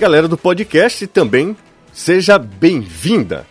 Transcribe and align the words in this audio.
galera 0.00 0.26
do 0.26 0.38
podcast 0.38 1.06
também 1.08 1.54
seja 1.92 2.38
bem-vinda. 2.38 3.46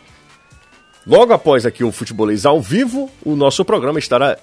Logo 1.06 1.32
após 1.32 1.64
aqui 1.64 1.84
o 1.84 1.92
Futebolês 1.92 2.44
ao 2.44 2.60
vivo, 2.60 3.08
o 3.24 3.36
nosso 3.36 3.64
programa 3.64 4.00
estará 4.00 4.36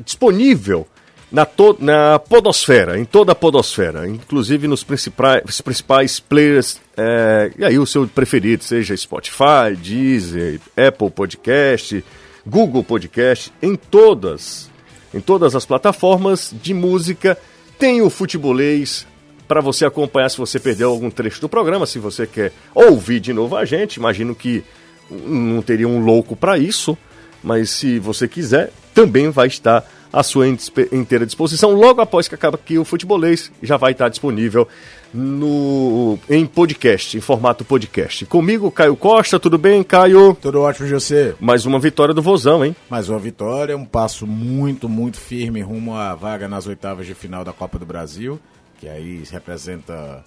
disponível 0.00 0.84
na, 1.30 1.46
na 1.78 2.18
podosfera, 2.18 2.98
em 2.98 3.04
toda 3.04 3.30
a 3.30 3.34
podosfera, 3.36 4.08
inclusive 4.08 4.66
nos 4.66 4.82
principais, 4.82 5.60
principais 5.60 6.18
players, 6.18 6.80
é, 6.96 7.52
e 7.56 7.64
aí 7.64 7.78
o 7.78 7.86
seu 7.86 8.08
preferido, 8.08 8.64
seja 8.64 8.96
Spotify, 8.96 9.76
Deezer, 9.80 10.60
Apple 10.76 11.08
Podcast, 11.08 12.04
Google 12.44 12.82
Podcast, 12.82 13.52
em 13.62 13.76
todas, 13.76 14.68
em 15.14 15.20
todas 15.20 15.54
as 15.54 15.64
plataformas 15.64 16.52
de 16.60 16.74
música, 16.74 17.38
tem 17.78 18.02
o 18.02 18.10
Futebolês 18.10 19.06
para 19.48 19.62
você 19.62 19.86
acompanhar 19.86 20.28
se 20.28 20.36
você 20.36 20.60
perdeu 20.60 20.90
algum 20.90 21.10
trecho 21.10 21.40
do 21.40 21.48
programa, 21.48 21.86
se 21.86 21.98
você 21.98 22.26
quer 22.26 22.52
ouvir 22.74 23.18
de 23.18 23.32
novo 23.32 23.56
a 23.56 23.64
gente, 23.64 23.96
imagino 23.96 24.34
que 24.34 24.62
não 25.10 25.62
teria 25.62 25.88
um 25.88 26.04
louco 26.04 26.36
para 26.36 26.58
isso, 26.58 26.96
mas 27.42 27.70
se 27.70 27.98
você 27.98 28.28
quiser, 28.28 28.70
também 28.94 29.30
vai 29.30 29.46
estar 29.46 29.88
à 30.12 30.22
sua 30.22 30.46
inteira 30.48 31.24
disposição. 31.24 31.72
Logo 31.72 32.00
após 32.00 32.28
que 32.28 32.34
acaba 32.34 32.56
aqui 32.56 32.78
o 32.78 32.84
futebolês, 32.84 33.50
já 33.62 33.76
vai 33.76 33.92
estar 33.92 34.08
disponível 34.08 34.68
no 35.12 36.18
em 36.28 36.44
podcast, 36.44 37.16
em 37.16 37.20
formato 37.20 37.64
podcast. 37.64 38.26
Comigo, 38.26 38.70
Caio 38.70 38.96
Costa, 38.96 39.38
tudo 39.38 39.56
bem, 39.56 39.82
Caio? 39.82 40.36
Tudo 40.40 40.60
ótimo, 40.60 40.86
José. 40.86 41.34
Mais 41.40 41.64
uma 41.64 41.78
vitória 41.78 42.12
do 42.12 42.20
Vozão, 42.20 42.64
hein? 42.64 42.76
Mais 42.90 43.08
uma 43.08 43.18
vitória, 43.18 43.76
um 43.76 43.86
passo 43.86 44.26
muito, 44.26 44.88
muito 44.88 45.18
firme 45.18 45.62
rumo 45.62 45.94
à 45.94 46.14
vaga 46.14 46.48
nas 46.48 46.66
oitavas 46.66 47.06
de 47.06 47.14
final 47.14 47.44
da 47.44 47.52
Copa 47.52 47.78
do 47.78 47.86
Brasil, 47.86 48.38
que 48.78 48.88
aí 48.88 49.22
representa 49.30 50.24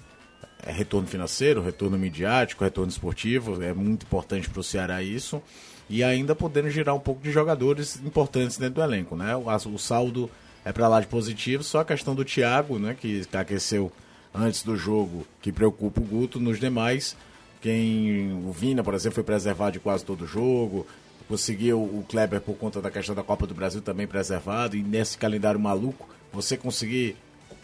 é, 0.64 0.72
retorno 0.72 1.08
financeiro, 1.08 1.62
retorno 1.62 1.98
midiático, 1.98 2.64
retorno 2.64 2.92
esportivo, 2.92 3.62
é 3.64 3.74
muito 3.74 4.06
importante 4.06 4.50
para 4.50 4.60
o 4.60 4.64
Ceará 4.64 5.02
isso 5.02 5.42
e 5.90 6.04
ainda 6.04 6.36
podendo 6.36 6.70
girar 6.70 6.96
um 6.96 7.00
pouco 7.00 7.22
de 7.22 7.32
jogadores 7.32 7.98
importantes 7.98 8.58
dentro 8.58 8.76
do 8.76 8.84
elenco, 8.84 9.16
né? 9.16 9.36
O, 9.36 9.78
saldo 9.78 10.30
é 10.64 10.72
para 10.72 10.88
lá 10.88 11.02
de 11.02 11.08
positivo, 11.08 11.64
só 11.64 11.80
a 11.80 11.86
questão 11.86 12.14
do 12.16 12.24
Thiago, 12.24 12.78
né, 12.78 12.96
que 13.00 13.28
aqueceu 13.34 13.92
antes 14.34 14.64
do 14.64 14.78
jogo, 14.78 15.26
que 15.42 15.52
preocupa 15.52 16.00
o 16.00 16.04
Guto, 16.04 16.40
nos 16.40 16.60
demais, 16.60 17.18
quem 17.60 18.32
o 18.48 18.52
Vina, 18.52 18.84
por 18.84 18.94
exemplo, 18.94 19.16
foi 19.16 19.24
preservado 19.24 19.74
de 19.74 19.80
quase 19.80 20.06
todo 20.06 20.24
o 20.24 20.28
jogo, 20.28 20.86
conseguiu 21.28 21.82
o 21.82 22.06
Kleber 22.08 22.40
por 22.40 22.56
conta 22.56 22.82
da 22.82 22.92
questão 22.92 23.16
da 23.16 23.24
Copa 23.24 23.46
do 23.48 23.54
Brasil 23.54 23.82
também 23.82 24.08
preservado, 24.08 24.78
e 24.78 24.84
nesse 24.84 25.18
calendário 25.18 25.60
maluco, 25.60 26.08
você 26.32 26.56
conseguir 26.56 27.18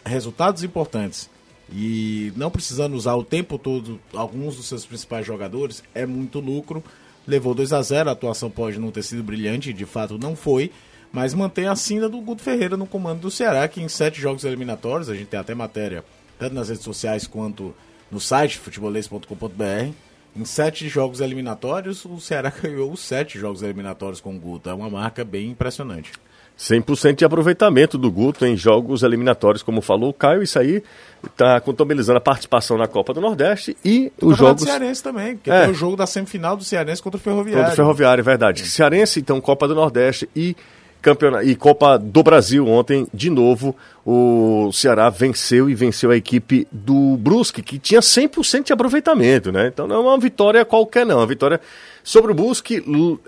resultados 0.08 0.62
importantes 0.62 1.30
e 1.70 2.32
não 2.34 2.50
precisando 2.50 2.94
usar 2.94 3.14
o 3.14 3.22
tempo 3.22 3.58
todo 3.58 4.00
alguns 4.14 4.56
dos 4.56 4.66
seus 4.66 4.86
principais 4.86 5.26
jogadores, 5.26 5.82
é 5.94 6.06
muito 6.06 6.40
lucro 6.40 6.82
levou 7.28 7.54
2 7.54 7.74
a 7.74 7.82
0 7.82 8.08
a 8.08 8.12
atuação 8.12 8.50
pode 8.50 8.80
não 8.80 8.90
ter 8.90 9.02
sido 9.02 9.22
brilhante, 9.22 9.72
de 9.72 9.84
fato 9.84 10.18
não 10.18 10.34
foi, 10.34 10.72
mas 11.12 11.34
mantém 11.34 11.68
a 11.68 11.76
cinda 11.76 12.08
do 12.08 12.20
Guto 12.22 12.42
Ferreira 12.42 12.76
no 12.76 12.86
comando 12.86 13.20
do 13.20 13.30
Ceará, 13.30 13.68
que 13.68 13.82
em 13.82 13.88
sete 13.88 14.18
jogos 14.18 14.44
eliminatórios, 14.44 15.10
a 15.10 15.14
gente 15.14 15.28
tem 15.28 15.38
até 15.38 15.54
matéria, 15.54 16.02
tanto 16.38 16.54
nas 16.54 16.70
redes 16.70 16.84
sociais 16.84 17.26
quanto 17.26 17.74
no 18.10 18.18
site 18.18 18.58
futebolês.com.br, 18.58 19.92
em 20.34 20.44
sete 20.46 20.88
jogos 20.88 21.20
eliminatórios, 21.20 22.04
o 22.06 22.18
Ceará 22.18 22.48
ganhou 22.62 22.90
os 22.90 23.00
sete 23.00 23.38
jogos 23.38 23.62
eliminatórios 23.62 24.20
com 24.20 24.34
o 24.34 24.40
Guto. 24.40 24.70
É 24.70 24.74
uma 24.74 24.88
marca 24.88 25.22
bem 25.24 25.50
impressionante. 25.50 26.12
100% 26.58 27.16
de 27.16 27.24
aproveitamento 27.24 27.96
do 27.96 28.10
Guto 28.10 28.44
em 28.44 28.56
jogos 28.56 29.04
eliminatórios, 29.04 29.62
como 29.62 29.80
falou 29.80 30.10
o 30.10 30.12
Caio, 30.12 30.42
isso 30.42 30.58
aí 30.58 30.82
está 31.24 31.60
contabilizando 31.60 32.18
a 32.18 32.20
participação 32.20 32.76
na 32.76 32.88
Copa 32.88 33.14
do 33.14 33.20
Nordeste 33.20 33.76
e 33.84 34.12
os 34.20 34.36
jogos... 34.36 34.64
Cearense 34.64 35.02
também, 35.02 35.36
que 35.36 35.50
é. 35.50 35.62
tem 35.62 35.70
o 35.70 35.74
jogo 35.74 35.96
da 35.96 36.06
semifinal 36.06 36.56
do 36.56 36.64
Cearense 36.64 37.00
contra 37.00 37.18
o 37.18 37.20
Ferroviário. 37.20 37.60
Contra 37.60 37.72
o 37.72 37.76
Ferroviário, 37.76 38.20
é 38.20 38.24
verdade. 38.24 38.62
É. 38.62 38.66
Cearense, 38.66 39.20
então, 39.20 39.40
Copa 39.40 39.68
do 39.68 39.74
Nordeste 39.74 40.28
e 40.34 40.56
campeonato 41.00 41.46
e 41.46 41.54
Copa 41.54 41.96
do 41.96 42.22
Brasil 42.22 42.66
ontem, 42.66 43.06
de 43.14 43.30
novo, 43.30 43.76
o 44.04 44.70
Ceará 44.72 45.08
venceu 45.10 45.70
e 45.70 45.74
venceu 45.74 46.10
a 46.10 46.16
equipe 46.16 46.66
do 46.72 47.16
Brusque, 47.16 47.62
que 47.62 47.78
tinha 47.78 48.00
100% 48.00 48.64
de 48.64 48.72
aproveitamento, 48.72 49.52
né? 49.52 49.68
Então 49.68 49.86
não 49.86 49.96
é 49.96 49.98
uma 50.00 50.18
vitória 50.18 50.64
qualquer 50.64 51.06
não, 51.06 51.16
é 51.16 51.20
uma 51.20 51.26
vitória 51.26 51.60
sobre 52.08 52.32
o 52.32 52.34
Brusque 52.34 52.82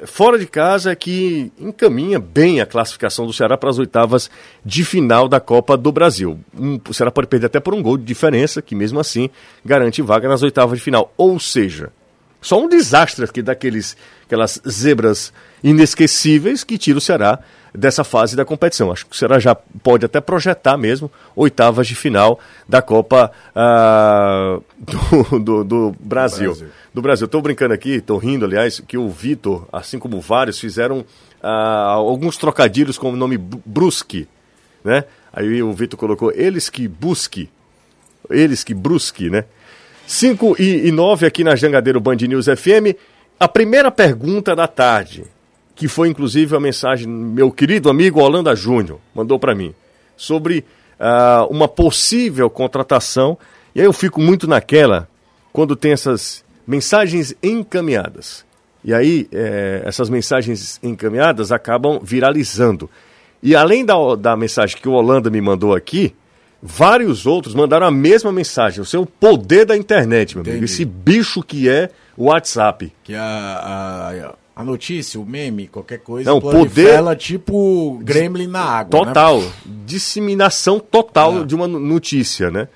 fora 0.06 0.38
de 0.38 0.46
casa 0.46 0.96
que 0.96 1.52
encaminha 1.58 2.18
bem 2.18 2.62
a 2.62 2.66
classificação 2.66 3.26
do 3.26 3.32
Ceará 3.32 3.58
para 3.58 3.68
as 3.68 3.78
oitavas 3.78 4.30
de 4.64 4.86
final 4.86 5.28
da 5.28 5.38
Copa 5.38 5.76
do 5.76 5.92
Brasil. 5.92 6.40
Um, 6.58 6.80
o 6.88 6.94
Ceará 6.94 7.10
pode 7.10 7.26
perder 7.26 7.48
até 7.48 7.60
por 7.60 7.74
um 7.74 7.82
gol 7.82 7.98
de 7.98 8.04
diferença, 8.04 8.62
que 8.62 8.74
mesmo 8.74 8.98
assim 8.98 9.28
garante 9.62 10.00
vaga 10.00 10.30
nas 10.30 10.42
oitavas 10.42 10.78
de 10.78 10.82
final. 10.82 11.12
Ou 11.18 11.38
seja, 11.38 11.92
só 12.40 12.58
um 12.58 12.70
desastre 12.70 13.22
aqui 13.22 13.42
daqueles 13.42 13.98
aquelas 14.24 14.58
zebras 14.66 15.30
inesquecíveis 15.62 16.64
que 16.64 16.78
tira 16.78 16.96
o 16.96 17.02
Ceará 17.02 17.38
dessa 17.74 18.02
fase 18.02 18.34
da 18.34 18.44
competição. 18.44 18.90
Acho 18.90 19.06
que 19.06 19.12
o 19.12 19.18
Ceará 19.18 19.38
já 19.38 19.54
pode 19.54 20.04
até 20.06 20.20
projetar 20.20 20.76
mesmo 20.76 21.10
oitavas 21.36 21.86
de 21.86 21.94
final 21.94 22.40
da 22.68 22.80
Copa 22.80 23.30
uh, 23.54 24.64
do, 24.78 25.38
do, 25.38 25.64
do, 25.64 25.96
Brasil. 26.00 26.52
Brasil. 26.54 26.68
Do 26.92 27.00
Brasil. 27.00 27.26
Estou 27.26 27.40
brincando 27.40 27.72
aqui, 27.72 27.96
estou 27.96 28.18
rindo, 28.18 28.44
aliás, 28.44 28.80
que 28.80 28.98
o 28.98 29.08
Vitor, 29.08 29.66
assim 29.72 29.98
como 29.98 30.20
vários, 30.20 30.58
fizeram 30.58 31.00
uh, 31.00 31.46
alguns 31.46 32.36
trocadilhos 32.36 32.98
com 32.98 33.12
o 33.12 33.16
nome 33.16 33.38
Brusque, 33.38 34.26
né? 34.82 35.04
Aí 35.32 35.62
o 35.62 35.72
Vitor 35.72 35.98
colocou 35.98 36.32
eles 36.32 36.68
que 36.68 36.88
busque, 36.88 37.48
eles 38.28 38.64
que 38.64 38.74
brusque, 38.74 39.30
né? 39.30 39.44
5 40.06 40.56
e 40.60 40.90
9 40.90 41.26
aqui 41.26 41.44
na 41.44 41.54
Jangadeiro 41.54 42.00
Band 42.00 42.16
News 42.16 42.46
FM. 42.46 42.98
A 43.38 43.46
primeira 43.46 43.92
pergunta 43.92 44.56
da 44.56 44.66
tarde 44.66 45.24
que 45.80 45.88
foi 45.88 46.08
inclusive 46.10 46.54
a 46.54 46.60
mensagem 46.60 47.08
meu 47.08 47.50
querido 47.50 47.88
amigo 47.88 48.20
Holanda 48.20 48.54
Júnior 48.54 49.00
mandou 49.14 49.38
para 49.38 49.54
mim 49.54 49.74
sobre 50.14 50.62
uh, 50.98 51.46
uma 51.48 51.66
possível 51.66 52.50
contratação. 52.50 53.38
E 53.74 53.80
aí 53.80 53.86
eu 53.86 53.92
fico 53.94 54.20
muito 54.20 54.46
naquela 54.46 55.08
quando 55.54 55.74
tem 55.74 55.92
essas 55.92 56.44
mensagens 56.66 57.34
encaminhadas. 57.42 58.44
E 58.84 58.94
aí 58.94 59.28
é, 59.32 59.82
essas 59.84 60.08
mensagens 60.08 60.78
encaminhadas 60.82 61.52
acabam 61.52 62.00
viralizando. 62.02 62.88
E 63.42 63.54
além 63.54 63.84
da, 63.84 63.94
da 64.16 64.36
mensagem 64.36 64.76
que 64.78 64.88
o 64.88 64.92
Holanda 64.92 65.30
me 65.30 65.40
mandou 65.40 65.74
aqui, 65.74 66.14
vários 66.62 67.26
outros 67.26 67.54
mandaram 67.54 67.86
a 67.86 67.90
mesma 67.90 68.30
mensagem. 68.30 68.80
O 68.80 68.84
seu 68.84 69.06
poder 69.06 69.64
da 69.64 69.76
internet, 69.76 70.34
meu 70.34 70.42
Entendi. 70.42 70.58
amigo. 70.58 70.64
Esse 70.64 70.84
bicho 70.84 71.42
que 71.42 71.68
é 71.68 71.90
o 72.16 72.24
WhatsApp. 72.24 72.92
Que 73.02 73.14
a, 73.14 73.22
a, 73.22 74.60
a 74.60 74.64
notícia, 74.64 75.18
o 75.18 75.24
meme, 75.24 75.68
qualquer 75.68 75.98
coisa, 75.98 76.30
não, 76.30 76.40
poder 76.40 77.16
tipo 77.16 77.98
gremlin 78.02 78.46
na 78.46 78.60
água. 78.60 79.00
Né? 79.00 79.06
Total. 79.06 79.40
Né? 79.40 79.52
Disseminação 79.86 80.78
total 80.78 81.40
é. 81.40 81.44
de 81.44 81.54
uma 81.54 81.66
notícia, 81.66 82.50
né? 82.50 82.68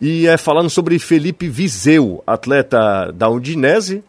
E 0.00 0.26
é 0.26 0.36
falando 0.36 0.68
sobre 0.68 0.98
Felipe 0.98 1.48
Viseu, 1.48 2.22
atleta 2.26 3.10
da 3.12 3.28
Udinese, 3.28 4.04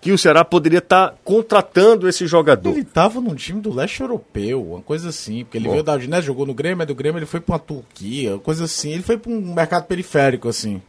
que 0.00 0.12
o 0.12 0.18
Ceará 0.18 0.44
poderia 0.44 0.80
estar 0.80 1.10
tá 1.10 1.16
contratando 1.24 2.08
esse 2.08 2.26
jogador. 2.26 2.70
Ele 2.70 2.80
estava 2.80 3.20
num 3.20 3.34
time 3.34 3.60
do 3.60 3.72
leste 3.72 4.00
europeu, 4.00 4.62
uma 4.72 4.82
coisa 4.82 5.08
assim, 5.08 5.44
porque 5.44 5.58
ele 5.58 5.66
Bom. 5.66 5.72
veio 5.72 5.84
da 5.84 5.94
Udinese, 5.94 6.26
jogou 6.26 6.44
no 6.44 6.54
Grêmio, 6.54 6.82
é 6.82 6.86
do 6.86 6.94
Grêmio 6.94 7.18
ele 7.18 7.26
foi 7.26 7.40
para 7.40 7.54
uma 7.54 7.58
Turquia, 7.58 8.32
uma 8.32 8.40
coisa 8.40 8.64
assim, 8.64 8.92
ele 8.92 9.02
foi 9.02 9.16
para 9.16 9.30
um 9.30 9.54
mercado 9.54 9.86
periférico 9.86 10.48
assim 10.48 10.82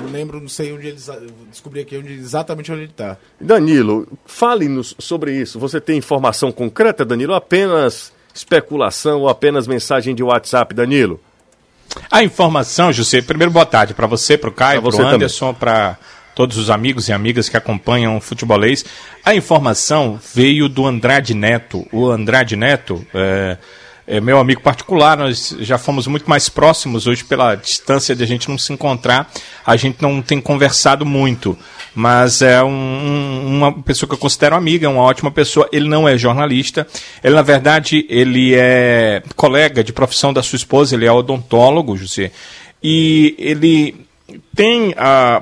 não 0.00 0.10
lembro, 0.10 0.40
não 0.40 0.48
sei 0.48 0.72
onde 0.72 0.88
ele 0.88 0.98
descobri 1.50 1.80
aqui 1.80 1.96
onde, 1.96 2.12
exatamente 2.12 2.72
onde 2.72 2.82
ele 2.82 2.90
está. 2.90 3.16
Danilo, 3.40 4.06
fale-nos 4.26 4.94
sobre 4.98 5.34
isso. 5.34 5.58
Você 5.58 5.80
tem 5.80 5.98
informação 5.98 6.50
concreta, 6.50 7.04
Danilo? 7.04 7.34
Apenas 7.34 8.12
especulação 8.34 9.20
ou 9.20 9.28
apenas 9.28 9.66
mensagem 9.66 10.14
de 10.14 10.22
WhatsApp, 10.22 10.74
Danilo? 10.74 11.20
A 12.10 12.22
informação, 12.22 12.92
José, 12.92 13.20
primeiro 13.22 13.52
boa 13.52 13.66
tarde 13.66 13.94
para 13.94 14.06
você, 14.06 14.36
para 14.36 14.50
o 14.50 14.52
Caio, 14.52 14.82
para 14.82 14.96
o 14.96 15.06
Anderson, 15.06 15.54
para 15.54 15.96
todos 16.34 16.56
os 16.56 16.70
amigos 16.70 17.08
e 17.08 17.12
amigas 17.12 17.48
que 17.48 17.56
acompanham 17.56 18.16
o 18.16 18.20
futebolês. 18.20 18.84
A 19.24 19.34
informação 19.34 20.18
veio 20.34 20.68
do 20.68 20.86
Andrade 20.86 21.34
Neto. 21.34 21.86
O 21.92 22.08
Andrade 22.08 22.56
Neto 22.56 23.04
é, 23.14 23.58
é 24.10 24.20
meu 24.20 24.40
amigo 24.40 24.60
particular, 24.60 25.16
nós 25.16 25.56
já 25.60 25.78
fomos 25.78 26.08
muito 26.08 26.28
mais 26.28 26.48
próximos 26.48 27.06
hoje 27.06 27.22
pela 27.22 27.54
distância 27.54 28.12
de 28.12 28.24
a 28.24 28.26
gente 28.26 28.48
não 28.48 28.58
se 28.58 28.72
encontrar, 28.72 29.30
a 29.64 29.76
gente 29.76 30.02
não 30.02 30.20
tem 30.20 30.40
conversado 30.40 31.06
muito, 31.06 31.56
mas 31.94 32.42
é 32.42 32.60
um, 32.60 33.46
uma 33.46 33.72
pessoa 33.82 34.08
que 34.08 34.14
eu 34.14 34.18
considero 34.18 34.56
amiga, 34.56 34.90
uma 34.90 35.02
ótima 35.02 35.30
pessoa, 35.30 35.68
ele 35.70 35.88
não 35.88 36.08
é 36.08 36.18
jornalista, 36.18 36.88
ele 37.22 37.36
na 37.36 37.42
verdade, 37.42 38.04
ele 38.08 38.52
é 38.56 39.22
colega 39.36 39.84
de 39.84 39.92
profissão 39.92 40.32
da 40.32 40.42
sua 40.42 40.56
esposa, 40.56 40.96
ele 40.96 41.06
é 41.06 41.12
odontólogo, 41.12 41.96
José, 41.96 42.32
e 42.82 43.36
ele 43.38 43.94
tem 44.56 44.92
ah, 44.96 45.40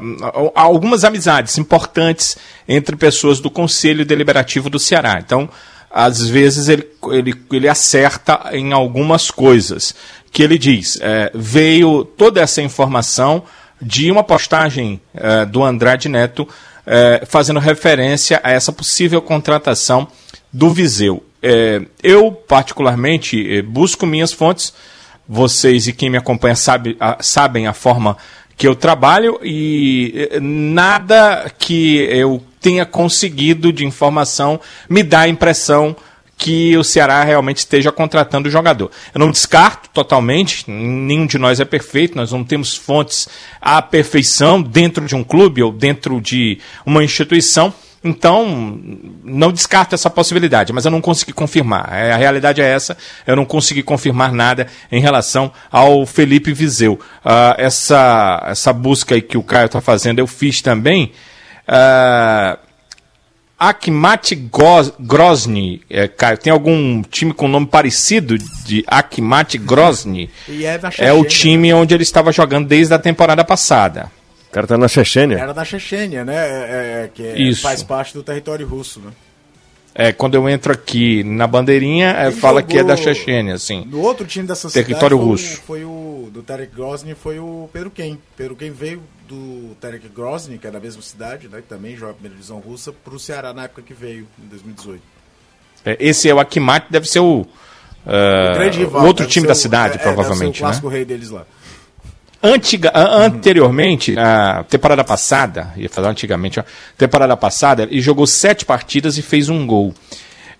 algumas 0.55 1.05
amizades 1.05 1.57
importantes 1.57 2.37
entre 2.69 2.97
pessoas 2.97 3.41
do 3.41 3.51
Conselho 3.51 4.05
Deliberativo 4.05 4.69
do 4.69 4.79
Ceará. 4.79 5.23
Então, 5.25 5.49
às 5.99 6.29
vezes 6.29 6.69
ele, 6.69 6.87
ele, 7.11 7.35
ele 7.51 7.69
acerta 7.69 8.51
em 8.53 8.73
algumas 8.73 9.33
coisas. 9.33 9.93
Que 10.31 10.45
ele 10.45 10.57
diz: 10.57 10.97
é, 11.01 11.29
veio 11.35 12.05
toda 12.05 12.41
essa 12.41 12.63
informação 12.63 13.43
de 13.83 14.09
uma 14.11 14.23
postagem 14.23 15.01
uh, 15.15 15.45
do 15.47 15.65
Andrade 15.65 16.09
Neto 16.09 16.43
uh, 16.43 17.27
fazendo 17.27 17.59
referência 17.59 18.41
a 18.45 18.53
essa 18.53 18.73
possível 18.73 19.21
contratação 19.21 20.07
do 20.53 20.71
Viseu. 20.71 21.17
Uh, 21.17 21.85
eu, 22.01 22.31
particularmente, 22.31 23.61
busco 23.63 24.07
minhas 24.07 24.33
fontes. 24.33 24.73
Vocês 25.29 25.89
e 25.89 25.93
quem 25.93 26.11
me 26.11 26.17
acompanha 26.17 26.55
sabe, 26.55 26.97
a, 27.01 27.21
sabem 27.21 27.67
a 27.67 27.73
forma 27.73 28.17
que 28.57 28.69
eu 28.69 28.75
trabalho 28.75 29.39
e 29.43 30.29
nada 30.41 31.53
que 31.59 31.97
eu 32.11 32.43
tenha 32.61 32.85
conseguido 32.85 33.73
de 33.73 33.85
informação 33.85 34.61
me 34.89 35.03
dá 35.03 35.21
a 35.21 35.29
impressão 35.29 35.97
que 36.39 36.77
o 36.77 36.85
Ceará 36.85 37.25
realmente 37.25 37.59
esteja 37.59 37.91
contratando 37.91 38.49
o 38.49 38.51
jogador. 38.51 38.93
Eu 39.13 39.19
não 39.19 39.31
descarto 39.31 39.91
totalmente, 39.91 40.71
nenhum 40.71 41.27
de 41.27 41.37
nós 41.37 41.59
é 41.59 41.65
perfeito, 41.65 42.17
nós 42.17 42.31
não 42.31 42.45
temos 42.45 42.77
fontes 42.77 43.29
à 43.61 43.83
perfeição 43.83 44.63
dentro 44.63 45.05
de 45.05 45.17
um 45.17 45.25
clube 45.25 45.63
ou 45.63 45.73
dentro 45.73 46.21
de 46.21 46.61
uma 46.87 47.03
instituição. 47.03 47.75
Então, 48.05 48.81
não 49.25 49.51
descarto 49.51 49.97
essa 49.97 50.09
possibilidade, 50.09 50.73
mas 50.73 50.85
eu 50.85 50.91
não 50.93 51.01
consegui 51.01 51.33
confirmar. 51.33 51.89
É, 51.93 52.13
a 52.13 52.17
realidade 52.17 52.61
é 52.61 52.65
essa, 52.65 52.97
eu 53.27 53.35
não 53.35 53.45
consegui 53.45 53.83
confirmar 53.83 54.33
nada 54.33 54.69
em 54.93 55.01
relação 55.01 55.53
ao 55.69 56.07
Felipe 56.07 56.53
Viseu. 56.53 56.93
Uh, 56.93 57.59
essa, 57.59 58.45
essa 58.47 58.73
busca 58.73 59.21
que 59.21 59.37
o 59.37 59.43
Caio 59.43 59.67
está 59.67 59.81
fazendo, 59.81 60.21
eu 60.21 60.29
fiz 60.29 60.63
também. 60.63 61.13
Uh, 61.69 62.59
Akhmat 63.59 64.37
Grozny, 65.01 65.83
é, 65.91 66.07
Caio, 66.07 66.39
tem 66.39 66.53
algum 66.53 67.03
time 67.03 67.35
com 67.35 67.49
nome 67.49 67.67
parecido 67.67 68.39
de 68.39 68.85
Akhmat 68.87 69.59
Grozny? 69.59 70.31
é, 70.49 71.09
é 71.09 71.13
o 71.13 71.25
time 71.25 71.75
onde 71.75 71.93
ele 71.93 72.05
estava 72.05 72.31
jogando 72.31 72.69
desde 72.69 72.95
a 72.95 72.99
temporada 72.99 73.45
passada. 73.45 74.13
O 74.49 74.53
cara 74.53 74.67
tá 74.67 74.79
na 74.79 74.87
Chechênia. 74.87 75.39
Era 75.39 75.53
da 75.53 75.65
Chechênia, 75.65 76.25
né? 76.25 76.37
É, 76.37 76.41
é, 76.41 77.05
é 77.05 77.11
que 77.13 77.23
é, 77.23 77.39
Isso. 77.39 77.61
faz 77.61 77.83
parte 77.83 78.15
do 78.15 78.23
território 78.23 78.67
russo, 78.67 79.01
né? 79.01 79.11
É, 79.95 80.13
quando 80.13 80.37
eu 80.37 80.49
entro 80.49 80.73
aqui 80.73 81.25
na 81.25 81.47
bandeirinha, 81.49 82.11
é, 82.11 82.31
fala 82.31 82.63
que 82.63 82.79
é 82.79 82.85
da 82.85 82.97
Chechênia, 82.97 83.55
assim. 83.55 83.85
No 83.85 84.01
outro 84.01 84.25
time 84.25 84.47
dessa 84.47 84.71
território 84.71 85.17
cidade 85.17 85.31
russo. 85.31 85.61
Foi 85.67 85.85
o 85.85 86.31
do 86.33 86.41
Tarek 86.43 86.73
Grozny, 86.73 87.17
foi 87.17 87.41
o 87.41 87.69
Pedro 87.73 87.91
Ken. 87.91 88.17
Pedro 88.37 88.55
Ken 88.55 88.71
veio 88.71 89.03
do 89.29 89.77
Tarek 89.81 90.09
Grozny, 90.09 90.59
que 90.59 90.67
é 90.67 90.71
da 90.71 90.81
mesma 90.81 91.03
cidade, 91.03 91.49
né, 91.49 91.61
que 91.61 91.69
também 91.69 91.95
joga 91.95 92.13
a 92.13 92.15
primeira 92.15 92.35
divisão 92.35 92.59
russa, 92.59 92.93
para 92.93 93.15
o 93.15 93.19
Ceará 93.19 93.53
na 93.53 93.65
época 93.65 93.83
que 93.83 93.93
veio, 93.93 94.27
em 94.43 94.49
2018. 94.49 95.03
É, 95.85 95.97
esse 96.01 96.29
é 96.29 96.35
o 96.35 96.41
Akimat, 96.41 96.87
deve 96.91 97.09
ser 97.09 97.21
o, 97.21 97.43
uh, 97.43 97.47
o, 97.47 98.71
rival, 98.71 99.03
o 99.03 99.07
outro 99.07 99.27
time 99.27 99.47
da 99.47 99.55
cidade, 99.55 99.97
é, 99.97 99.99
provavelmente. 99.99 100.57
É, 100.57 100.65
o 100.65 100.67
clássico 100.67 100.89
né? 100.89 100.97
rei 100.97 101.05
deles 101.05 101.31
lá. 101.31 101.45
Antiga, 102.43 102.93
anteriormente, 102.95 104.13
na 104.13 104.63
temporada 104.65 105.03
passada, 105.03 105.73
ia 105.77 105.89
falar 105.89 106.11
antigamente, 106.11 106.61
ó, 106.61 106.65
temporada 106.97 107.37
passada, 107.37 107.83
ele 107.83 108.01
jogou 108.01 108.27
sete 108.27 108.65
partidas 108.65 109.19
e 109.19 109.23
fez 109.23 109.49
um 109.49 109.67
gol. 109.67 109.93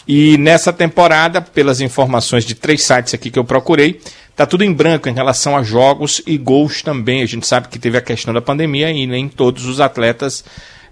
E 0.07 0.37
nessa 0.39 0.73
temporada, 0.73 1.41
pelas 1.41 1.81
informações 1.81 2.45
de 2.45 2.55
três 2.55 2.83
sites 2.83 3.15
aqui 3.15 3.31
que 3.31 3.39
eu 3.39 3.45
procurei, 3.45 4.01
tá 4.39 4.47
tudo 4.47 4.63
em 4.63 4.73
branco 4.73 5.09
em 5.09 5.13
relação 5.13 5.57
a 5.57 5.65
jogos 5.65 6.23
e 6.25 6.39
gols 6.39 6.81
também. 6.81 7.23
A 7.23 7.27
gente 7.27 7.45
sabe 7.45 7.67
que 7.67 7.77
teve 7.77 7.99
a 7.99 8.01
questão 8.01 8.33
da 8.33 8.41
pandemia 8.41 8.89
e 8.89 9.05
nem 9.05 9.29
todos 9.29 9.67
os 9.67 9.81
atletas 9.81 10.45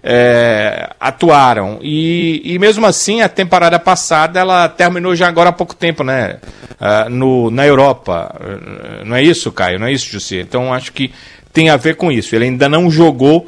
é, 0.03 0.89
atuaram. 0.99 1.79
E, 1.81 2.41
e 2.43 2.59
mesmo 2.59 2.85
assim, 2.85 3.21
a 3.21 3.29
temporada 3.29 3.79
passada 3.79 4.37
ela 4.37 4.67
terminou 4.67 5.15
já 5.15 5.29
agora 5.29 5.47
há 5.47 5.53
pouco 5.53 5.73
tempo, 5.73 6.03
né? 6.03 6.39
Uh, 6.73 7.09
no, 7.09 7.49
na 7.49 7.65
Europa. 7.65 8.35
Uh, 8.37 9.05
não 9.05 9.15
é 9.15 9.23
isso, 9.23 9.49
Caio? 9.49 9.79
Não 9.79 9.87
é 9.87 9.93
isso, 9.93 10.11
José? 10.11 10.41
Então 10.41 10.73
acho 10.73 10.91
que 10.91 11.13
tem 11.53 11.69
a 11.69 11.77
ver 11.77 11.95
com 11.95 12.11
isso. 12.11 12.35
Ele 12.35 12.43
ainda 12.43 12.67
não 12.67 12.91
jogou 12.91 13.47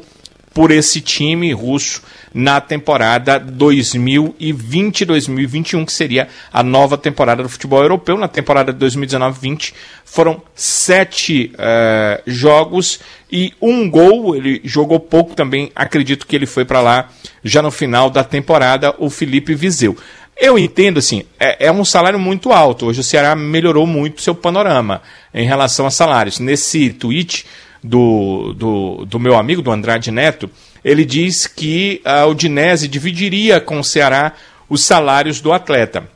por 0.52 0.70
esse 0.70 1.00
time 1.00 1.52
russo 1.52 2.02
na 2.32 2.60
temporada 2.60 3.40
2020-2021, 3.40 5.84
que 5.84 5.92
seria 5.92 6.28
a 6.52 6.62
nova 6.62 6.96
temporada 6.98 7.42
do 7.42 7.48
futebol 7.48 7.82
europeu. 7.82 8.16
Na 8.16 8.28
temporada 8.28 8.72
2019-20 8.72 9.74
foram 10.04 10.40
sete 10.54 11.50
uh, 11.54 12.22
jogos 12.26 13.00
e 13.30 13.52
um 13.60 13.90
gol. 13.90 14.36
Ele 14.36 14.60
jogou 14.64 15.00
pouco 15.00 15.34
também, 15.34 15.72
acredito 15.74 16.26
que 16.26 16.36
ele 16.36 16.46
foi 16.46 16.64
para 16.64 16.80
lá 16.80 17.08
já 17.42 17.60
no 17.62 17.70
final 17.70 18.10
da 18.10 18.22
temporada, 18.24 18.94
o 18.98 19.08
Felipe 19.10 19.54
Viseu. 19.54 19.96
Eu 20.36 20.58
entendo 20.58 20.98
assim, 20.98 21.24
é, 21.38 21.66
é, 21.66 21.72
um 21.72 21.84
salário 21.84 22.18
muito 22.18 22.50
alto. 22.50 22.86
Hoje 22.86 23.00
o 23.00 23.04
Ceará 23.04 23.36
melhorou 23.36 23.86
muito 23.86 24.22
seu 24.22 24.34
panorama 24.34 25.02
em 25.34 25.46
relação 25.46 25.86
a 25.86 25.90
salários. 25.90 26.38
Nesse 26.38 26.88
tweet 26.90 27.44
do, 27.82 28.54
do, 28.54 29.04
do 29.04 29.18
meu 29.18 29.36
amigo, 29.36 29.62
do 29.62 29.70
Andrade 29.70 30.10
Neto, 30.10 30.50
ele 30.84 31.04
diz 31.04 31.46
que 31.46 32.00
a 32.04 32.26
Udinese 32.26 32.88
dividiria 32.88 33.60
com 33.60 33.80
o 33.80 33.84
Ceará 33.84 34.32
os 34.68 34.84
salários 34.84 35.40
do 35.40 35.52
atleta. 35.52 36.08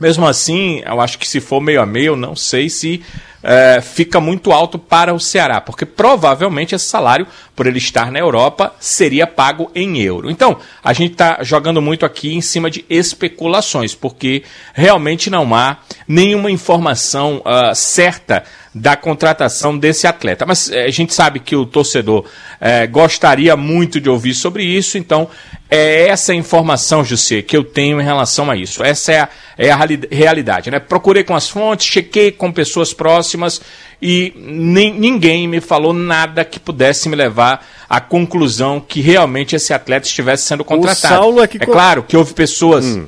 Mesmo 0.00 0.26
assim, 0.26 0.82
eu 0.84 1.00
acho 1.00 1.18
que 1.18 1.28
se 1.28 1.40
for 1.40 1.60
meio 1.60 1.80
a 1.80 1.86
meio, 1.86 2.16
não 2.16 2.34
sei 2.34 2.68
se 2.68 3.02
é, 3.42 3.80
fica 3.80 4.20
muito 4.20 4.52
alto 4.52 4.78
para 4.78 5.12
o 5.12 5.20
Ceará, 5.20 5.60
porque 5.60 5.84
provavelmente 5.84 6.74
esse 6.74 6.86
salário, 6.86 7.26
por 7.54 7.66
ele 7.66 7.78
estar 7.78 8.10
na 8.10 8.18
Europa, 8.18 8.74
seria 8.80 9.26
pago 9.26 9.70
em 9.74 10.00
euro. 10.00 10.30
Então, 10.30 10.58
a 10.82 10.92
gente 10.92 11.12
está 11.12 11.38
jogando 11.42 11.82
muito 11.82 12.06
aqui 12.06 12.34
em 12.34 12.40
cima 12.40 12.70
de 12.70 12.84
especulações, 12.88 13.94
porque 13.94 14.42
realmente 14.72 15.28
não 15.28 15.54
há 15.54 15.78
nenhuma 16.06 16.50
informação 16.50 17.42
uh, 17.44 17.74
certa 17.74 18.44
da 18.74 18.96
contratação 18.96 19.76
desse 19.76 20.06
atleta. 20.06 20.46
Mas 20.46 20.70
é, 20.70 20.84
a 20.84 20.90
gente 20.90 21.12
sabe 21.12 21.40
que 21.40 21.54
o 21.54 21.66
torcedor 21.66 22.24
é, 22.60 22.86
gostaria 22.86 23.56
muito 23.56 24.00
de 24.00 24.08
ouvir 24.08 24.34
sobre 24.34 24.64
isso, 24.64 24.96
então 24.96 25.28
é 25.70 26.08
essa 26.08 26.34
informação, 26.34 27.04
José, 27.04 27.42
que 27.42 27.56
eu 27.56 27.64
tenho 27.64 28.00
em 28.00 28.04
relação 28.04 28.50
a 28.50 28.56
isso. 28.56 28.82
Essa 28.82 29.12
é 29.12 29.20
a, 29.20 29.28
é 29.58 29.70
a 29.70 29.78
realidade. 30.10 30.70
Né? 30.70 30.78
Procurei 30.78 31.24
com 31.24 31.34
as 31.34 31.48
fontes, 31.48 31.86
chequei 31.86 32.32
com 32.32 32.50
pessoas 32.50 32.94
próximas 32.94 33.60
e 34.00 34.32
nem, 34.36 34.92
ninguém 34.92 35.46
me 35.46 35.60
falou 35.60 35.92
nada 35.92 36.44
que 36.44 36.58
pudesse 36.58 37.08
me 37.08 37.16
levar 37.16 37.66
à 37.88 38.00
conclusão 38.00 38.80
que 38.80 39.00
realmente 39.00 39.54
esse 39.54 39.72
atleta 39.72 40.06
estivesse 40.06 40.44
sendo 40.44 40.64
contratado. 40.64 41.14
O 41.14 41.16
Saulo 41.18 41.42
é, 41.42 41.46
que... 41.46 41.58
é 41.58 41.66
claro 41.66 42.02
que 42.02 42.16
houve 42.16 42.32
pessoas. 42.32 42.84
Hum 42.84 43.06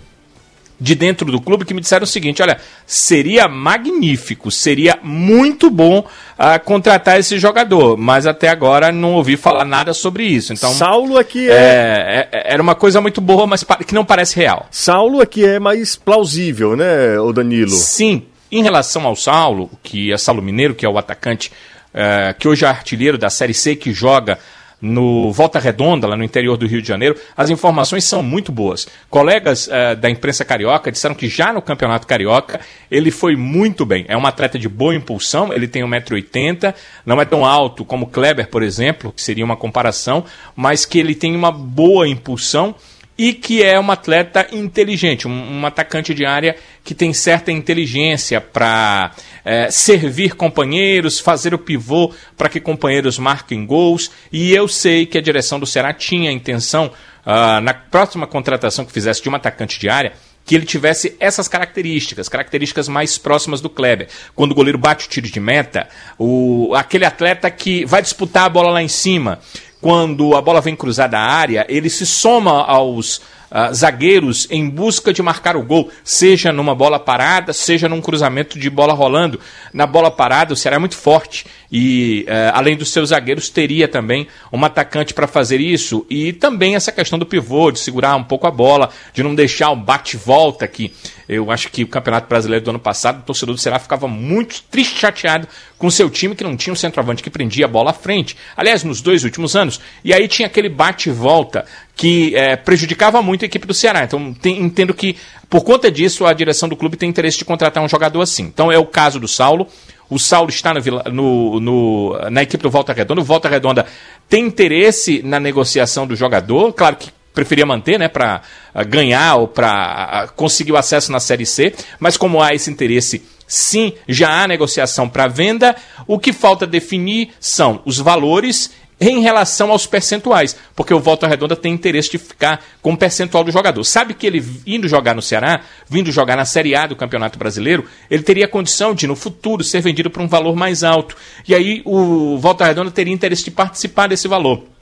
de 0.81 0.95
dentro 0.95 1.31
do 1.31 1.41
clube 1.41 1.65
que 1.65 1.75
me 1.75 1.81
disseram 1.81 2.05
o 2.05 2.07
seguinte: 2.07 2.43
olha, 2.43 2.59
seria 2.87 3.49
magnífico, 3.49 4.51
seria 4.51 4.99
muito 5.03 5.71
bom 5.71 6.01
uh, 6.01 6.65
contratar 6.65 7.19
esse 7.19 7.39
jogador, 7.39 7.97
mas 7.97 8.27
até 8.27 8.49
agora 8.49 8.93
não 8.93 9.15
ouvi 9.15 9.37
falar 9.37 9.65
nada 9.65 9.93
sobre 9.95 10.25
isso. 10.25 10.53
Então, 10.53 10.73
Saulo 10.73 11.19
aqui 11.19 11.49
é... 11.49 11.53
é... 11.53 12.29
é 12.33 12.55
era 12.55 12.63
uma 12.63 12.75
coisa 12.75 13.01
muito 13.01 13.21
boa, 13.21 13.47
mas 13.47 13.65
que 13.87 13.95
não 13.95 14.05
parece 14.05 14.37
real. 14.37 14.67
Saulo 14.71 15.21
aqui 15.21 15.45
é 15.45 15.59
mais 15.59 15.97
plausível, 15.97 16.77
né, 16.77 17.19
o 17.19 17.33
Danilo? 17.33 17.71
Sim. 17.71 18.25
Em 18.51 18.63
relação 18.63 19.07
ao 19.07 19.17
Saulo, 19.17 19.71
que 19.83 20.13
é 20.13 20.17
Saulo 20.17 20.43
Mineiro, 20.43 20.75
que 20.75 20.87
é 20.87 20.89
o 20.89 20.97
atacante 20.97 21.51
uh, 21.95 22.39
que 22.39 22.47
hoje 22.47 22.65
é 22.65 22.69
artilheiro 22.69 23.17
da 23.17 23.31
Série 23.31 23.55
C, 23.55 23.75
que 23.75 23.93
joga 23.93 24.39
no 24.81 25.33
Volta 25.33 25.59
Redonda, 25.59 26.07
lá 26.07 26.17
no 26.17 26.25
interior 26.25 26.57
do 26.57 26.67
Rio 26.67 26.83
de 26.83 26.89
Janeiro, 26.89 27.17
as 27.37 27.51
informações 27.51 28.05
são 28.05 28.23
muito 28.23 28.53
boas. 28.53 28.87
Colegas 29.09 29.67
uh, 29.67 29.97
da 29.97 30.11
imprensa 30.11 30.45
carioca 30.45 30.93
disseram 30.93 31.15
que 31.15 31.29
já 31.29 31.53
no 31.53 31.63
Campeonato 31.63 32.07
Carioca 32.07 32.61
ele 32.91 33.11
foi 33.11 33.37
muito 33.37 33.87
bem. 33.87 34.05
É 34.09 34.17
um 34.17 34.27
atleta 34.27 34.59
de 34.59 34.69
boa 34.69 34.95
impulsão, 34.95 35.53
ele 35.53 35.67
tem 35.67 35.83
1,80m, 35.83 36.75
não 37.05 37.21
é 37.21 37.25
tão 37.25 37.45
alto 37.45 37.85
como 37.85 38.07
Kleber, 38.07 38.49
por 38.49 38.63
exemplo, 38.63 39.13
que 39.13 39.23
seria 39.23 39.45
uma 39.45 39.57
comparação, 39.57 40.25
mas 40.55 40.85
que 40.85 40.99
ele 40.99 41.15
tem 41.15 41.35
uma 41.35 41.51
boa 41.51 42.07
impulsão 42.09 42.75
e 43.17 43.33
que 43.33 43.63
é 43.63 43.79
um 43.79 43.91
atleta 43.91 44.47
inteligente, 44.53 45.29
um, 45.29 45.61
um 45.61 45.67
atacante 45.67 46.13
de 46.13 46.25
área 46.25 46.57
que 46.83 46.95
tem 46.95 47.13
certa 47.13 47.53
inteligência 47.53 48.41
para 48.41 49.13
é, 49.45 49.71
servir 49.71 50.35
companheiros, 50.35 51.21
fazer 51.21 51.55
o 51.55 51.59
pivô 51.59 52.13
para 52.37 52.49
que 52.49 52.61
companheiros 52.61 53.19
marquem 53.19 53.65
gols. 53.65 54.11
E 54.33 54.53
eu 54.53 54.67
sei 54.67 55.07
que 55.07 55.17
a 55.17 55.23
direção 55.23 55.61
do 55.61 55.67
Ceará 55.67 55.93
tinha 55.93 56.31
a 56.31 56.33
intenção, 56.33 56.91
uh, 57.25 57.61
na 57.61 57.73
próxima 57.73 58.27
contratação 58.27 58.85
que 58.85 58.93
fizesse 58.93 59.23
de 59.23 59.29
um 59.29 59.35
atacante 59.35 59.79
de 59.79 59.89
área, 59.89 60.13
que 60.45 60.55
ele 60.55 60.67
tivesse 60.67 61.17
essas 61.19 61.49
características, 61.49 62.29
características 62.29 62.89
mais 62.89 63.17
próximas 63.17 63.61
do 63.61 63.71
Kleber. 63.71 64.09
Quando 64.35 64.53
o 64.53 64.55
goleiro 64.55 64.77
bate 64.77 65.07
o 65.07 65.09
tiro 65.09 65.27
de 65.27 65.41
meta, 65.41 65.89
o, 66.19 66.75
aquele 66.75 67.07
atleta 67.07 67.51
que 67.51 67.85
vai 67.87 68.03
disputar 68.03 68.45
a 68.45 68.49
bola 68.49 68.71
lá 68.71 68.83
em 68.83 68.89
cima, 68.89 69.41
quando 69.85 70.35
a 70.35 70.41
bola 70.41 70.63
vem 70.63 70.75
cruzada 70.75 71.19
à 71.19 71.21
área, 71.21 71.67
ele 71.69 71.91
se 71.91 72.07
soma 72.07 72.65
aos, 72.65 73.21
uh, 73.51 73.73
zagueiros 73.75 74.47
em 74.51 74.69
busca 74.69 75.13
de 75.13 75.23
marcar 75.23 75.57
o 75.57 75.63
gol, 75.63 75.91
seja 76.03 76.53
numa 76.53 76.75
bola 76.75 76.99
parada, 76.99 77.53
seja 77.53 77.89
num 77.89 78.01
cruzamento 78.01 78.59
de 78.59 78.69
bola 78.71 78.93
rolando. 78.93 79.41
Na 79.73 79.87
bola 79.87 80.11
parada, 80.11 80.53
o 80.53 80.57
Ceará 80.57 80.77
é 80.77 80.79
muito 80.79 80.97
forte 80.97 81.47
e, 81.71 82.25
uh, 82.29 82.53
além 82.55 82.77
dos 82.77 82.91
seus 82.91 83.09
zagueiros, 83.09 83.49
teria 83.49 83.89
também 83.89 84.29
um 84.53 84.65
atacante 84.65 85.13
para 85.13 85.27
fazer 85.27 85.61
isso. 85.61 86.07
E 86.09 86.33
também 86.33 86.77
essa 86.77 86.93
questão 86.93 87.19
do 87.19 87.27
pivô, 87.27 87.71
de 87.71 87.81
segurar 87.81 88.15
um 88.17 88.25
pouco 88.25 88.47
a 88.47 88.51
bola, 88.51 88.91
de 89.13 89.23
não 89.23 89.35
deixar 89.35 89.71
o 89.71 89.77
bate-volta 89.77 90.67
que 90.69 90.93
eu 91.29 91.51
acho 91.51 91.71
que 91.71 91.83
o 91.83 91.89
Campeonato 91.89 92.29
Brasileiro 92.29 92.65
do 92.65 92.71
ano 92.71 92.79
passado, 92.79 93.21
o 93.21 93.23
torcedor 93.23 93.55
do 93.55 93.61
Ceará 93.61 93.79
ficava 93.79 94.07
muito 94.07 94.63
triste, 94.71 95.01
chateado 95.01 95.49
com 95.79 95.91
seu 95.91 96.09
time 96.11 96.35
que 96.35 96.45
não 96.45 96.57
tinha 96.57 96.73
um 96.73 96.77
centroavante 96.77 97.23
que 97.23 97.31
prendia 97.31 97.65
a 97.65 97.69
bola 97.69 97.91
à 97.91 97.95
frente. 97.95 98.37
Aliás, 98.57 98.85
nos 98.85 99.01
dois 99.01 99.25
últimos 99.25 99.57
anos. 99.57 99.81
E 100.05 100.13
aí 100.13 100.29
tinha 100.29 100.47
aquele 100.47 100.69
bate-volta 100.69 101.65
que 101.97 102.35
é, 102.35 102.57
prejudicava 102.57 103.23
muito 103.23 103.45
a 103.45 103.47
equipe 103.47 103.67
do 103.67 103.75
Ceará. 103.75 104.05
Então 104.05 104.35
tem, 104.35 104.61
entendo 104.61 104.93
que, 104.93 105.17
por 105.49 105.63
conta 105.63 105.91
disso, 105.91 106.27
a 106.27 106.33
direção 106.33 106.69
do 106.69 106.77
clube 106.77 106.97
tem 106.97 107.09
interesse 107.09 107.39
de 107.39 107.45
contratar 107.45 107.83
um 107.83 107.89
jogador 107.89 108.21
assim. 108.21 108.45
Então 108.45 108.71
é 108.71 108.79
o 108.79 108.87
caso 108.87 109.21
do 109.21 109.29
Saulo. 109.29 109.67
O 110.11 110.19
Saulo 110.19 110.51
está 110.51 110.73
no, 110.75 110.81
no, 111.13 111.61
no, 111.61 112.31
na 112.31 112.43
equipe 112.43 112.63
do 112.63 112.71
Volta 112.71 112.93
Redonda. 112.93 113.21
O 113.21 113.25
Volta 113.25 113.49
Redonda 113.49 113.87
tem 114.29 114.45
interesse 114.45 115.23
na 115.23 115.39
negociação 115.41 116.07
do 116.07 116.17
jogador. 116.17 116.73
Claro 116.73 116.97
que 116.97 117.11
preferia 117.35 117.67
manter, 117.67 117.99
né, 117.99 118.07
para 118.07 118.43
ah, 118.73 118.85
ganhar 118.85 119.37
ou 119.37 119.49
para 119.49 119.71
ah, 119.73 120.29
conseguir 120.29 120.73
o 120.73 120.77
acesso 120.77 121.11
na 121.11 121.19
Série 121.19 121.45
C, 121.45 121.75
mas 121.99 122.17
como 122.17 122.41
há 122.41 122.55
esse 122.55 122.71
interesse, 122.71 123.25
sim, 123.47 123.93
já 124.09 124.43
há 124.43 124.47
negociação 124.47 125.09
para 125.09 125.27
venda. 125.27 125.75
O 126.07 126.19
que 126.19 126.33
falta 126.33 126.67
definir 126.67 127.31
são 127.41 127.83
os 127.85 127.99
valores 127.99 128.71
em 129.01 129.21
relação 129.21 129.71
aos 129.71 129.87
percentuais, 129.87 130.57
porque 130.75 130.95
o 130.95 131.01
Volta 131.01 131.27
Redonda 131.27 131.57
tem 131.57 131.73
interesse 131.73 132.11
de 132.11 132.19
ficar 132.19 132.65
com 132.81 132.93
o 132.93 132.97
percentual 132.97 133.45
do 133.45 133.51
jogador. 133.51 133.83
Sabe 133.85 134.15
que 134.15 134.27
ele 134.27 134.45
indo 134.67 134.89
jogar 134.89 135.15
no 135.15 135.23
Ceará, 135.23 135.61
vindo 135.89 136.13
jogar 136.13 136.37
na 136.37 136.45
Série 136.45 136.75
A 136.75 136.87
do 136.87 136.97
Campeonato 136.97 137.39
Brasileiro, 137.39 137.85
ele 138.11 138.23
teria 138.23 138.49
condição 138.49 138.95
de 138.95 139.07
no 139.07 139.17
futuro 139.17 139.65
ser 139.65 139.81
vendido 139.81 140.11
por 140.11 140.23
um 140.23 140.29
valor 140.29 140.55
mais 140.55 140.85
alto. 140.85 141.17
E 141.47 141.55
aí 141.55 141.83
o 141.85 142.39
Volta 142.39 142.65
Redonda 142.65 142.91
teria 142.91 143.13
interesse 143.13 143.45
de 143.45 143.51
participar 143.51 144.09
desse 144.09 144.29
valor. 144.29 144.75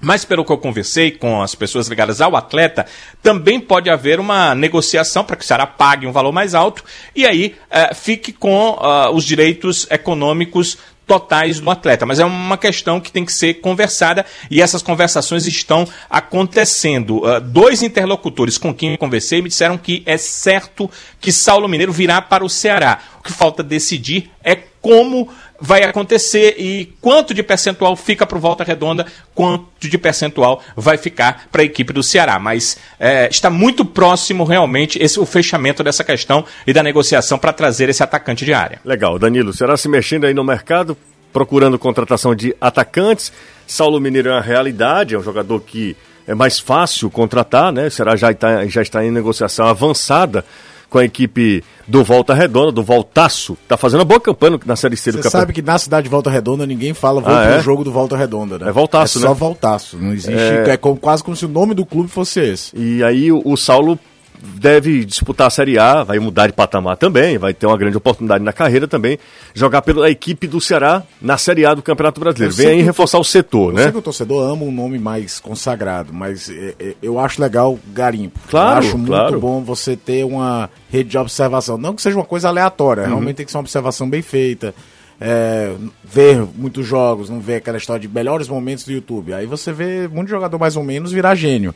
Mas 0.00 0.24
pelo 0.24 0.44
que 0.44 0.52
eu 0.52 0.58
conversei 0.58 1.10
com 1.10 1.42
as 1.42 1.56
pessoas 1.56 1.88
ligadas 1.88 2.20
ao 2.20 2.36
atleta, 2.36 2.86
também 3.20 3.58
pode 3.58 3.90
haver 3.90 4.20
uma 4.20 4.54
negociação 4.54 5.24
para 5.24 5.34
que 5.34 5.42
o 5.42 5.46
Ceará 5.46 5.66
pague 5.66 6.06
um 6.06 6.12
valor 6.12 6.30
mais 6.30 6.54
alto 6.54 6.84
e 7.16 7.26
aí 7.26 7.56
uh, 7.66 7.94
fique 7.94 8.32
com 8.32 8.70
uh, 8.70 9.10
os 9.12 9.24
direitos 9.24 9.88
econômicos 9.90 10.78
totais 11.08 11.58
do 11.58 11.70
atleta. 11.70 12.04
Mas 12.04 12.20
é 12.20 12.24
uma 12.24 12.58
questão 12.58 13.00
que 13.00 13.10
tem 13.10 13.24
que 13.24 13.32
ser 13.32 13.54
conversada 13.54 14.24
e 14.50 14.60
essas 14.60 14.82
conversações 14.82 15.46
estão 15.46 15.88
acontecendo. 16.08 17.24
Uh, 17.24 17.40
dois 17.40 17.82
interlocutores 17.82 18.58
com 18.58 18.72
quem 18.72 18.92
eu 18.92 18.98
conversei 18.98 19.40
me 19.40 19.48
disseram 19.48 19.78
que 19.78 20.02
é 20.04 20.18
certo 20.18 20.88
que 21.18 21.32
Saulo 21.32 21.66
Mineiro 21.66 21.92
virá 21.92 22.20
para 22.20 22.44
o 22.44 22.48
Ceará. 22.48 22.98
O 23.18 23.22
que 23.22 23.32
falta 23.32 23.62
decidir 23.62 24.30
é 24.44 24.54
como 24.88 25.28
vai 25.60 25.82
acontecer 25.82 26.54
e 26.56 26.94
quanto 26.98 27.34
de 27.34 27.42
percentual 27.42 27.94
fica 27.94 28.26
para 28.26 28.38
o 28.38 28.40
Volta 28.40 28.64
Redonda, 28.64 29.04
quanto 29.34 29.66
de 29.86 29.98
percentual 29.98 30.62
vai 30.74 30.96
ficar 30.96 31.46
para 31.52 31.60
a 31.60 31.64
equipe 31.64 31.92
do 31.92 32.02
Ceará. 32.02 32.38
Mas 32.38 32.78
é, 32.98 33.28
está 33.28 33.50
muito 33.50 33.84
próximo 33.84 34.44
realmente 34.44 34.98
esse, 34.98 35.20
o 35.20 35.26
fechamento 35.26 35.84
dessa 35.84 36.02
questão 36.02 36.42
e 36.66 36.72
da 36.72 36.82
negociação 36.82 37.38
para 37.38 37.52
trazer 37.52 37.90
esse 37.90 38.02
atacante 38.02 38.46
de 38.46 38.54
área. 38.54 38.80
Legal, 38.82 39.18
Danilo, 39.18 39.52
será 39.52 39.76
se 39.76 39.90
mexendo 39.90 40.24
aí 40.24 40.32
no 40.32 40.42
mercado, 40.42 40.96
procurando 41.34 41.78
contratação 41.78 42.34
de 42.34 42.56
atacantes. 42.58 43.30
Saulo 43.66 44.00
Mineiro 44.00 44.30
é 44.30 44.32
uma 44.32 44.40
realidade, 44.40 45.14
é 45.14 45.18
um 45.18 45.22
jogador 45.22 45.60
que 45.60 45.94
é 46.26 46.34
mais 46.34 46.58
fácil 46.58 47.10
contratar, 47.10 47.70
né? 47.72 47.90
Será 47.90 48.16
já 48.16 48.30
está, 48.30 48.66
já 48.66 48.80
está 48.80 49.04
em 49.04 49.10
negociação 49.10 49.66
avançada 49.66 50.46
com 50.88 50.98
a 50.98 51.04
equipe 51.04 51.62
do 51.86 52.02
Volta 52.02 52.34
Redonda, 52.34 52.72
do 52.72 52.82
Voltaço. 52.82 53.56
Tá 53.66 53.76
fazendo 53.76 54.00
uma 54.00 54.04
boa 54.06 54.20
campanha 54.20 54.58
na 54.64 54.76
Série 54.76 54.96
C 54.96 55.10
do 55.10 55.18
Campeonato. 55.18 55.30
Você 55.30 55.38
sabe 55.38 55.52
que 55.52 55.62
na 55.62 55.78
cidade 55.78 56.04
de 56.04 56.10
Volta 56.10 56.30
Redonda 56.30 56.66
ninguém 56.66 56.94
fala 56.94 57.20
vou 57.20 57.32
ah, 57.32 57.42
pro 57.42 57.54
é? 57.54 57.62
jogo 57.62 57.84
do 57.84 57.92
Volta 57.92 58.16
Redonda, 58.16 58.58
né? 58.58 58.68
É 58.68 58.72
Voltaço, 58.72 59.18
é 59.18 59.22
né? 59.22 59.28
só 59.28 59.34
Voltaço. 59.34 59.98
Não 59.98 60.12
existe. 60.12 60.32
É, 60.32 60.70
é 60.70 60.76
como, 60.76 60.96
quase 60.96 61.22
como 61.22 61.36
se 61.36 61.44
o 61.44 61.48
nome 61.48 61.74
do 61.74 61.84
clube 61.84 62.08
fosse 62.08 62.40
esse. 62.40 62.76
E 62.76 63.02
aí 63.02 63.30
o, 63.30 63.42
o 63.44 63.56
Saulo 63.56 63.98
deve 64.42 65.04
disputar 65.04 65.46
a 65.46 65.50
Série 65.50 65.78
A, 65.78 66.02
vai 66.02 66.18
mudar 66.18 66.46
de 66.46 66.52
patamar 66.52 66.96
também, 66.96 67.38
vai 67.38 67.54
ter 67.54 67.66
uma 67.66 67.76
grande 67.76 67.96
oportunidade 67.96 68.42
na 68.42 68.52
carreira 68.52 68.86
também, 68.86 69.18
jogar 69.54 69.82
pela 69.82 70.10
equipe 70.10 70.46
do 70.46 70.60
Ceará 70.60 71.02
na 71.20 71.36
Série 71.36 71.64
A 71.64 71.74
do 71.74 71.82
Campeonato 71.82 72.20
Brasileiro. 72.20 72.54
Vem 72.54 72.68
aí 72.68 72.82
reforçar 72.82 73.18
o 73.18 73.24
setor, 73.24 73.70
eu 73.70 73.74
né? 73.74 73.80
Eu 73.80 73.84
sei 73.84 73.92
que 73.92 73.98
o 73.98 74.02
torcedor 74.02 74.50
ama 74.50 74.64
um 74.64 74.72
nome 74.72 74.98
mais 74.98 75.40
consagrado, 75.40 76.12
mas 76.12 76.50
é, 76.50 76.74
é, 76.78 76.94
eu 77.02 77.18
acho 77.18 77.40
legal 77.40 77.78
garimpo. 77.92 78.38
Claro, 78.48 78.84
eu 78.84 78.88
acho 78.88 79.04
claro. 79.04 79.30
muito 79.30 79.40
bom 79.40 79.62
você 79.62 79.96
ter 79.96 80.24
uma 80.24 80.70
rede 80.90 81.10
de 81.10 81.18
observação. 81.18 81.78
Não 81.78 81.94
que 81.94 82.02
seja 82.02 82.16
uma 82.16 82.24
coisa 82.24 82.48
aleatória, 82.48 83.04
uhum. 83.04 83.08
realmente 83.10 83.36
tem 83.36 83.46
que 83.46 83.52
ser 83.52 83.58
uma 83.58 83.62
observação 83.62 84.08
bem 84.08 84.22
feita. 84.22 84.74
É, 85.20 85.74
ver 86.04 86.46
muitos 86.54 86.86
jogos, 86.86 87.28
não 87.28 87.40
ver 87.40 87.56
aquela 87.56 87.76
história 87.76 88.00
de 88.00 88.08
melhores 88.08 88.46
momentos 88.46 88.84
do 88.84 88.92
YouTube. 88.92 89.32
Aí 89.34 89.46
você 89.46 89.72
vê 89.72 90.06
muito 90.06 90.28
jogador 90.28 90.58
mais 90.58 90.76
ou 90.76 90.84
menos 90.84 91.10
virar 91.10 91.34
gênio. 91.34 91.74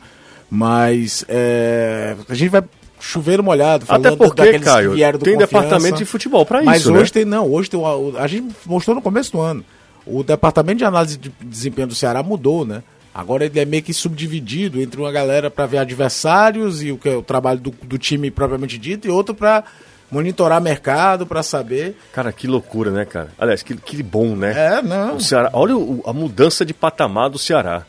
Mas 0.49 1.25
é, 1.27 2.15
a 2.29 2.33
gente 2.33 2.49
vai 2.49 2.63
chover 2.99 3.41
molhado 3.41 3.85
falando 3.85 4.07
Até 4.07 4.15
porque, 4.15 4.59
Caio, 4.59 4.95
tem 5.19 5.37
departamento 5.37 5.97
de 5.97 6.05
futebol 6.05 6.45
para 6.45 6.59
isso, 6.59 6.65
Mas 6.65 6.87
hoje 6.87 7.03
né? 7.03 7.09
tem 7.09 7.25
não, 7.25 7.51
hoje 7.51 7.69
tem 7.69 7.79
a 8.17 8.27
gente 8.27 8.55
mostrou 8.65 8.95
no 8.95 9.01
começo 9.01 9.31
do 9.33 9.41
ano. 9.41 9.63
O 10.05 10.23
departamento 10.23 10.79
de 10.79 10.85
análise 10.85 11.17
de 11.17 11.29
desempenho 11.41 11.87
do 11.87 11.95
Ceará 11.95 12.23
mudou, 12.23 12.65
né? 12.65 12.83
Agora 13.13 13.45
ele 13.45 13.59
é 13.59 13.65
meio 13.65 13.83
que 13.83 13.93
subdividido 13.93 14.81
entre 14.81 14.99
uma 14.99 15.11
galera 15.11 15.51
para 15.51 15.65
ver 15.65 15.77
adversários 15.77 16.81
e 16.81 16.91
o 16.91 16.97
que 16.97 17.09
é 17.09 17.15
o 17.15 17.21
trabalho 17.21 17.59
do, 17.59 17.71
do 17.83 17.97
time 17.97 18.31
propriamente 18.31 18.77
dito 18.77 19.07
e 19.07 19.11
outro 19.11 19.35
para 19.35 19.63
monitorar 20.09 20.59
mercado 20.61 21.25
para 21.25 21.43
saber. 21.43 21.95
Cara, 22.11 22.31
que 22.31 22.47
loucura, 22.47 22.91
né, 22.91 23.05
cara? 23.05 23.29
Aliás, 23.37 23.61
que, 23.61 23.75
que 23.75 24.01
bom, 24.01 24.35
né? 24.35 24.77
É, 24.77 24.81
não. 24.81 25.17
O 25.17 25.21
Ceará, 25.21 25.49
olha 25.53 25.77
o, 25.77 26.01
a 26.05 26.13
mudança 26.13 26.65
de 26.65 26.73
patamar 26.73 27.29
do 27.29 27.37
Ceará. 27.37 27.85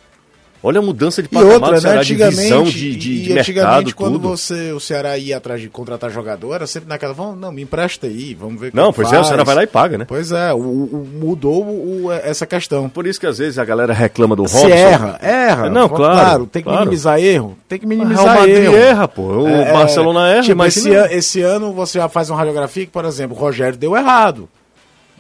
Olha 0.67 0.79
a 0.79 0.83
mudança 0.83 1.23
de 1.23 1.29
patamar 1.29 1.53
outra, 1.53 1.75
do 1.75 1.81
Ceará, 1.83 1.97
né? 1.99 2.03
de 2.05 2.15
visão, 2.15 2.65
de, 2.65 2.97
de, 2.97 3.23
de 3.23 3.35
mercado, 3.35 3.95
quando 3.95 4.15
tudo. 4.15 4.31
você, 4.31 4.73
o 4.73 4.81
Ceará 4.81 5.19
ia 5.19 5.37
atrás 5.37 5.61
de 5.61 5.69
contratar 5.69 6.11
jogador, 6.11 6.55
era 6.55 6.67
sempre 6.67 6.89
naquela, 6.89 7.13
vamos, 7.13 7.39
não, 7.39 7.53
me 7.53 7.61
empresta 7.61 8.07
aí, 8.07 8.33
vamos 8.33 8.59
ver 8.59 8.71
Não, 8.73 8.91
pois 8.91 9.11
faz. 9.11 9.21
é, 9.21 9.21
o 9.21 9.25
Ceará 9.27 9.45
vai 9.45 9.55
lá 9.57 9.63
e 9.63 9.67
paga, 9.67 9.99
né? 9.99 10.07
Pois 10.09 10.33
é, 10.33 10.55
o, 10.55 10.57
o 10.57 11.07
mudou 11.21 11.67
o, 11.67 12.11
essa 12.11 12.47
questão. 12.47 12.89
Por 12.89 13.07
isso 13.07 13.21
que 13.21 13.27
às 13.27 13.37
vezes 13.37 13.59
a 13.59 13.65
galera 13.65 13.93
reclama 13.93 14.35
do 14.35 14.49
Se 14.49 14.57
Robson. 14.57 14.75
erra, 14.75 15.19
erra. 15.21 15.69
Não, 15.69 15.87
claro. 15.87 16.15
claro 16.15 16.47
tem 16.47 16.63
que 16.63 16.69
claro. 16.69 16.81
minimizar 16.81 17.21
erro, 17.21 17.59
tem 17.69 17.79
que 17.79 17.87
minimizar 17.87 18.25
Real 18.25 18.39
Madrid 18.39 18.65
erro. 18.65 18.75
erra, 18.75 19.07
pô. 19.07 19.23
O 19.23 19.47
é, 19.47 19.71
Barcelona 19.71 20.29
erra, 20.31 20.43
tipo, 20.45 20.57
mas 20.57 20.75
esse, 20.79 20.95
an, 20.95 21.09
esse 21.11 21.43
ano 21.43 21.75
você 21.75 21.99
já 21.99 22.09
faz 22.09 22.31
uma 22.31 22.39
radiografia 22.39 22.87
que, 22.87 22.91
por 22.91 23.05
exemplo, 23.05 23.37
o 23.37 23.39
Rogério 23.39 23.77
deu 23.77 23.95
errado, 23.95 24.49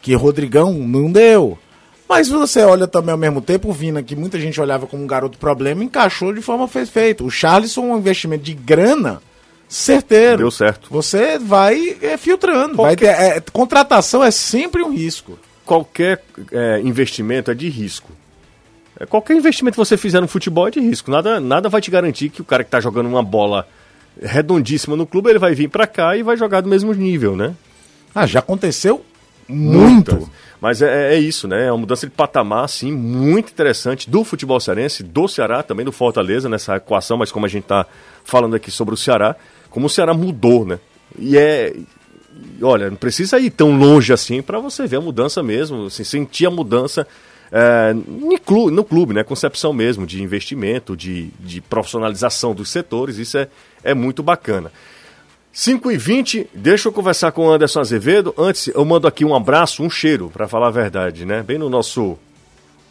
que 0.00 0.14
Rodrigão 0.14 0.72
não 0.72 1.12
deu. 1.12 1.58
Mas 2.08 2.28
você 2.28 2.62
olha 2.62 2.86
também 2.86 3.12
ao 3.12 3.18
mesmo 3.18 3.40
tempo, 3.40 3.70
o 3.70 3.72
Vina, 3.72 4.02
que 4.02 4.14
muita 4.14 4.38
gente 4.38 4.60
olhava 4.60 4.86
como 4.86 5.02
um 5.02 5.06
garoto 5.06 5.38
problema, 5.38 5.82
encaixou 5.82 6.32
de 6.32 6.42
forma 6.42 6.68
perfeita. 6.68 7.24
O 7.24 7.30
Charleston, 7.30 7.92
um 7.92 7.98
investimento 7.98 8.44
de 8.44 8.54
grana 8.54 9.22
certeiro. 9.68 10.38
Deu 10.38 10.50
certo. 10.50 10.88
Você 10.90 11.38
vai 11.38 11.96
é, 12.02 12.16
filtrando. 12.16 12.76
Qualquer... 12.76 13.16
Vai 13.16 13.30
ter, 13.30 13.36
é, 13.38 13.42
contratação 13.52 14.22
é 14.22 14.30
sempre 14.30 14.82
um 14.82 14.92
risco. 14.92 15.38
Qualquer 15.64 16.22
é, 16.52 16.80
investimento 16.80 17.50
é 17.50 17.54
de 17.54 17.68
risco. 17.70 18.12
É, 19.00 19.06
qualquer 19.06 19.36
investimento 19.36 19.74
que 19.74 19.84
você 19.84 19.96
fizer 19.96 20.20
no 20.20 20.28
futebol 20.28 20.68
é 20.68 20.70
de 20.70 20.80
risco. 20.80 21.10
Nada, 21.10 21.40
nada 21.40 21.70
vai 21.70 21.80
te 21.80 21.90
garantir 21.90 22.28
que 22.28 22.42
o 22.42 22.44
cara 22.44 22.62
que 22.62 22.68
está 22.68 22.80
jogando 22.80 23.06
uma 23.06 23.22
bola 23.22 23.66
redondíssima 24.20 24.94
no 24.94 25.06
clube, 25.06 25.30
ele 25.30 25.38
vai 25.38 25.54
vir 25.54 25.68
para 25.68 25.86
cá 25.86 26.16
e 26.16 26.22
vai 26.22 26.36
jogar 26.36 26.60
do 26.60 26.68
mesmo 26.68 26.92
nível, 26.92 27.34
né? 27.34 27.54
Ah, 28.14 28.26
já 28.26 28.38
aconteceu 28.38 29.04
muito. 29.48 30.12
Muitas. 30.12 30.30
Mas 30.60 30.80
é, 30.80 31.14
é, 31.14 31.18
isso, 31.18 31.46
né? 31.46 31.66
É 31.66 31.70
uma 31.72 31.78
mudança 31.78 32.06
de 32.06 32.12
patamar, 32.12 32.64
assim, 32.64 32.90
muito 32.90 33.52
interessante 33.52 34.08
do 34.08 34.24
futebol 34.24 34.58
cearense, 34.58 35.02
do 35.02 35.28
Ceará, 35.28 35.62
também 35.62 35.84
do 35.84 35.92
Fortaleza 35.92 36.48
nessa 36.48 36.76
equação, 36.76 37.18
mas 37.18 37.30
como 37.30 37.44
a 37.44 37.48
gente 37.48 37.64
está 37.64 37.86
falando 38.24 38.56
aqui 38.56 38.70
sobre 38.70 38.94
o 38.94 38.96
Ceará, 38.96 39.36
como 39.68 39.86
o 39.86 39.90
Ceará 39.90 40.14
mudou, 40.14 40.64
né? 40.64 40.78
E 41.18 41.36
é. 41.36 41.74
Olha, 42.60 42.90
não 42.90 42.96
precisa 42.96 43.38
ir 43.38 43.50
tão 43.50 43.76
longe 43.76 44.12
assim 44.12 44.42
para 44.42 44.58
você 44.58 44.86
ver 44.86 44.96
a 44.96 45.00
mudança 45.00 45.42
mesmo, 45.42 45.86
assim, 45.86 46.02
sentir 46.02 46.46
a 46.46 46.50
mudança 46.50 47.06
é, 47.52 47.92
no, 47.92 48.38
clube, 48.40 48.72
no 48.72 48.82
clube, 48.82 49.14
né? 49.14 49.22
Concepção 49.22 49.72
mesmo 49.72 50.06
de 50.06 50.22
investimento, 50.22 50.96
de, 50.96 51.30
de 51.38 51.60
profissionalização 51.60 52.54
dos 52.54 52.70
setores, 52.70 53.18
isso 53.18 53.38
é, 53.38 53.48
é 53.84 53.94
muito 53.94 54.22
bacana. 54.22 54.72
5 55.56 55.92
e 55.92 55.96
20 55.96 56.48
deixa 56.52 56.88
eu 56.88 56.92
conversar 56.92 57.30
com 57.30 57.46
o 57.46 57.50
Anderson 57.50 57.78
Azevedo. 57.78 58.34
Antes, 58.36 58.66
eu 58.66 58.84
mando 58.84 59.06
aqui 59.06 59.24
um 59.24 59.36
abraço, 59.36 59.84
um 59.84 59.88
cheiro, 59.88 60.28
para 60.28 60.48
falar 60.48 60.66
a 60.66 60.72
verdade, 60.72 61.24
né? 61.24 61.44
Bem 61.44 61.58
no 61.58 61.70
nosso 61.70 62.18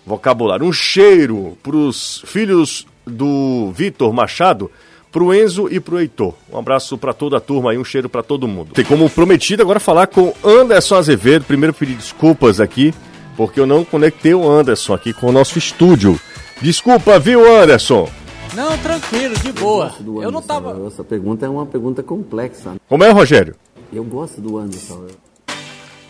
vocabulário. 0.06 0.66
Um 0.66 0.72
cheiro 0.72 1.58
para 1.62 1.76
os 1.76 2.24
filhos 2.26 2.88
do 3.06 3.70
Vitor 3.76 4.14
Machado, 4.14 4.72
pro 5.12 5.34
Enzo 5.34 5.68
e 5.70 5.78
pro 5.78 6.00
Heitor. 6.00 6.36
Um 6.50 6.58
abraço 6.58 6.98
para 6.98 7.12
toda 7.12 7.36
a 7.36 7.42
turma 7.42 7.72
aí, 7.72 7.78
um 7.78 7.84
cheiro 7.84 8.08
para 8.08 8.24
todo 8.24 8.48
mundo. 8.48 8.74
Tem 8.74 8.86
como 8.86 9.10
prometido 9.10 9.62
agora 9.62 9.82
falar 9.82 10.08
com 10.08 10.34
Anderson 10.42 10.96
Azevedo. 10.96 11.44
Primeiro 11.44 11.74
pedir 11.74 11.96
desculpas 11.96 12.62
aqui, 12.62 12.94
porque 13.36 13.60
eu 13.60 13.68
não 13.68 13.84
conectei 13.84 14.34
o 14.34 14.50
Anderson 14.50 14.94
aqui 14.94 15.12
com 15.12 15.28
o 15.28 15.34
nosso 15.34 15.60
estúdio. 15.60 16.18
Desculpa, 16.62 17.20
viu, 17.20 17.46
Anderson? 17.46 18.10
Não, 18.56 18.78
tranquilo, 18.78 19.36
de 19.36 19.52
boa. 19.52 19.92
Eu, 20.00 20.24
eu 20.24 20.32
não 20.32 20.42
tava. 20.42 20.86
Essa 20.88 21.04
pergunta 21.04 21.46
é 21.46 21.50
uma 21.50 21.66
pergunta 21.66 22.04
complexa. 22.04 22.76
Como 22.88 23.04
é, 23.04 23.10
Rogério? 23.10 23.56
Eu 23.92 24.04
gosto 24.04 24.40
do 24.40 24.58
Anderson. 24.58 25.08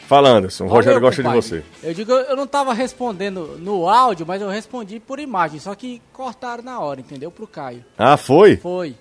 Fala, 0.07 0.29
Anderson. 0.29 0.65
O 0.65 0.67
Rogério 0.67 0.99
gosta 0.99 1.21
compadre. 1.23 1.41
de 1.41 1.47
você. 1.47 1.63
Eu 1.81 1.93
digo, 1.93 2.11
eu 2.11 2.35
não 2.35 2.45
tava 2.45 2.73
respondendo 2.73 3.57
no 3.59 3.87
áudio, 3.87 4.25
mas 4.27 4.41
eu 4.41 4.49
respondi 4.49 4.99
por 4.99 5.19
imagem. 5.19 5.59
Só 5.59 5.73
que 5.73 6.01
cortaram 6.11 6.63
na 6.63 6.79
hora, 6.79 6.99
entendeu? 6.99 7.31
Pro 7.31 7.47
Caio. 7.47 7.83
Ah, 7.97 8.17
foi? 8.17 8.57
Foi. 8.57 8.95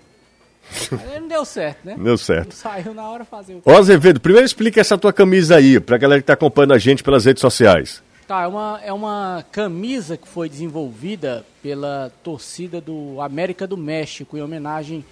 Mas 0.93 1.21
não 1.21 1.27
deu 1.27 1.45
certo, 1.45 1.85
né? 1.85 1.97
Deu 1.99 2.17
certo. 2.17 2.51
Não 2.51 2.57
saiu 2.57 2.95
na 2.95 3.09
hora 3.09 3.25
fazer 3.25 3.55
o. 3.55 3.63
Ô, 3.65 3.77
Azevedo, 3.77 4.21
primeiro 4.21 4.47
explica 4.47 4.81
essa 4.81 4.97
tua 4.97 5.13
camisa 5.13 5.57
aí, 5.57 5.81
pra 5.81 5.99
galera 5.99 6.21
que 6.21 6.27
tá 6.27 6.35
acompanhando 6.35 6.73
a 6.73 6.79
gente 6.79 7.03
pelas 7.03 7.25
redes 7.25 7.41
sociais. 7.41 8.01
Tá, 8.33 8.45
é 8.45 8.47
uma, 8.47 8.81
é 8.83 8.93
uma 8.95 9.45
camisa 9.53 10.17
que 10.17 10.27
foi 10.27 10.49
desenvolvida 10.49 11.45
pela 11.63 12.11
torcida 12.25 12.81
do 12.81 13.21
América 13.21 13.67
do 13.67 13.77
México 13.77 14.39
em 14.39 14.41
homenagem 14.41 15.05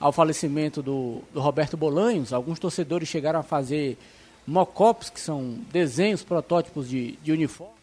ao 0.00 0.10
falecimento 0.10 0.82
do, 0.82 1.20
do 1.34 1.38
Roberto 1.38 1.76
Bolanhos. 1.76 2.32
Alguns 2.32 2.58
torcedores 2.58 3.10
chegaram 3.10 3.40
a 3.40 3.42
fazer 3.42 3.98
mock-ups, 4.46 5.10
que 5.10 5.20
são 5.20 5.58
desenhos, 5.70 6.22
protótipos 6.22 6.88
de, 6.88 7.18
de 7.22 7.30
uniforme. 7.30 7.74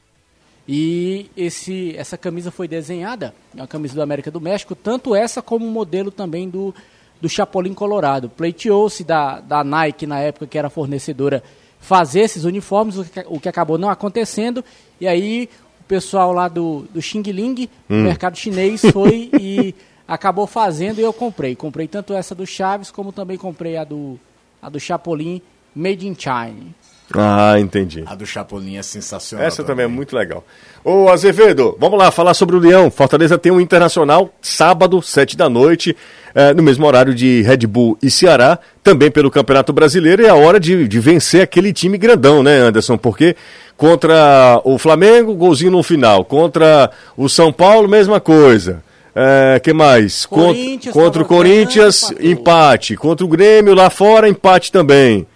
E 0.68 1.30
esse, 1.38 1.96
essa 1.96 2.18
camisa 2.18 2.50
foi 2.50 2.68
desenhada, 2.68 3.36
é 3.56 3.62
uma 3.62 3.68
camisa 3.68 3.94
do 3.94 4.02
América 4.02 4.32
do 4.32 4.42
México, 4.42 4.74
tanto 4.74 5.14
essa 5.14 5.40
como 5.40 5.68
o 5.68 5.72
modelo 5.72 6.10
também 6.10 6.50
do, 6.50 6.74
do 7.22 7.30
Chapolin 7.30 7.76
Colorado. 7.76 8.28
Pleiteou-se 8.28 9.04
da, 9.04 9.40
da 9.40 9.64
Nike 9.64 10.08
na 10.08 10.20
época 10.20 10.48
que 10.48 10.58
era 10.58 10.68
fornecedora 10.68 11.44
fazer 11.80 12.22
esses 12.22 12.44
uniformes, 12.44 12.98
o 12.98 13.06
que, 13.06 13.26
o 13.28 13.40
que 13.40 13.50
acabou 13.50 13.78
não 13.78 13.90
acontecendo. 13.90 14.64
E 15.00 15.08
aí 15.08 15.50
o 15.82 15.84
pessoal 15.86 16.32
lá 16.32 16.48
do, 16.48 16.86
do 16.94 17.02
Xing 17.02 17.24
Ling, 17.24 17.70
hum. 17.90 18.04
mercado 18.04 18.38
chinês, 18.38 18.82
foi 18.92 19.30
e 19.40 19.74
acabou 20.08 20.46
fazendo 20.46 21.00
e 21.00 21.04
eu 21.04 21.14
comprei. 21.14 21.56
Comprei 21.56 21.88
tanto 21.88 22.14
essa 22.14 22.36
do 22.36 22.46
Chaves 22.46 22.92
como 22.92 23.12
também 23.12 23.38
comprei 23.38 23.78
a 23.78 23.84
do, 23.84 24.20
a 24.62 24.70
do 24.70 24.80
Chapolin 24.80 25.42
Made 25.74 26.08
in 26.08 26.16
China. 26.18 26.74
Ah, 27.16 27.60
entendi. 27.60 28.04
A 28.06 28.14
do 28.14 28.26
Chapolin 28.26 28.78
é 28.78 28.84
sensacional. 28.84 29.46
Essa 29.46 29.64
também, 29.64 29.84
é 29.84 29.86
também 29.86 29.86
é 29.86 29.88
muito 29.88 30.16
legal. 30.16 30.44
Ô, 30.84 31.10
Azevedo, 31.10 31.76
vamos 31.80 31.98
lá 31.98 32.12
falar 32.12 32.34
sobre 32.34 32.56
o 32.56 32.60
Leão. 32.60 32.92
Fortaleza 32.92 33.38
tem 33.38 33.52
um 33.52 33.60
internacional 33.60 34.34
sábado, 34.42 35.02
sete 35.02 35.36
da 35.36 35.50
noite, 35.50 35.96
é, 36.36 36.54
no 36.54 36.62
mesmo 36.62 36.86
horário 36.86 37.14
de 37.14 37.42
Red 37.42 37.66
Bull 37.68 37.98
e 38.02 38.12
Ceará, 38.12 38.60
também 38.84 39.10
pelo 39.10 39.32
Campeonato 39.32 39.74
Brasileiro. 39.74 40.22
E 40.22 40.26
é 40.26 40.30
a 40.30 40.36
hora 40.36 40.60
de, 40.60 40.88
de 40.88 41.00
vencer 41.00 41.42
aquele 41.42 41.74
time 41.74 41.98
grandão, 41.98 42.44
né, 42.44 42.58
Anderson? 42.58 42.98
Porque 42.98 43.36
contra 43.76 44.62
o 44.64 44.78
Flamengo, 44.78 45.34
golzinho 45.34 45.72
no 45.72 45.82
final. 45.82 46.24
Contra 46.24 46.92
o 47.18 47.28
São 47.28 47.52
Paulo, 47.52 47.88
mesma 47.88 48.20
coisa. 48.20 48.84
É, 49.16 49.60
que 49.60 49.74
mais? 49.74 50.26
Contra, 50.26 50.92
contra 50.92 51.22
o 51.24 51.26
Corinthians, 51.26 52.14
empate. 52.20 52.96
Contra 52.96 53.26
o 53.26 53.30
Grêmio 53.30 53.74
lá 53.74 53.90
fora, 53.90 54.30
empate 54.30 54.72
também. 54.72 55.28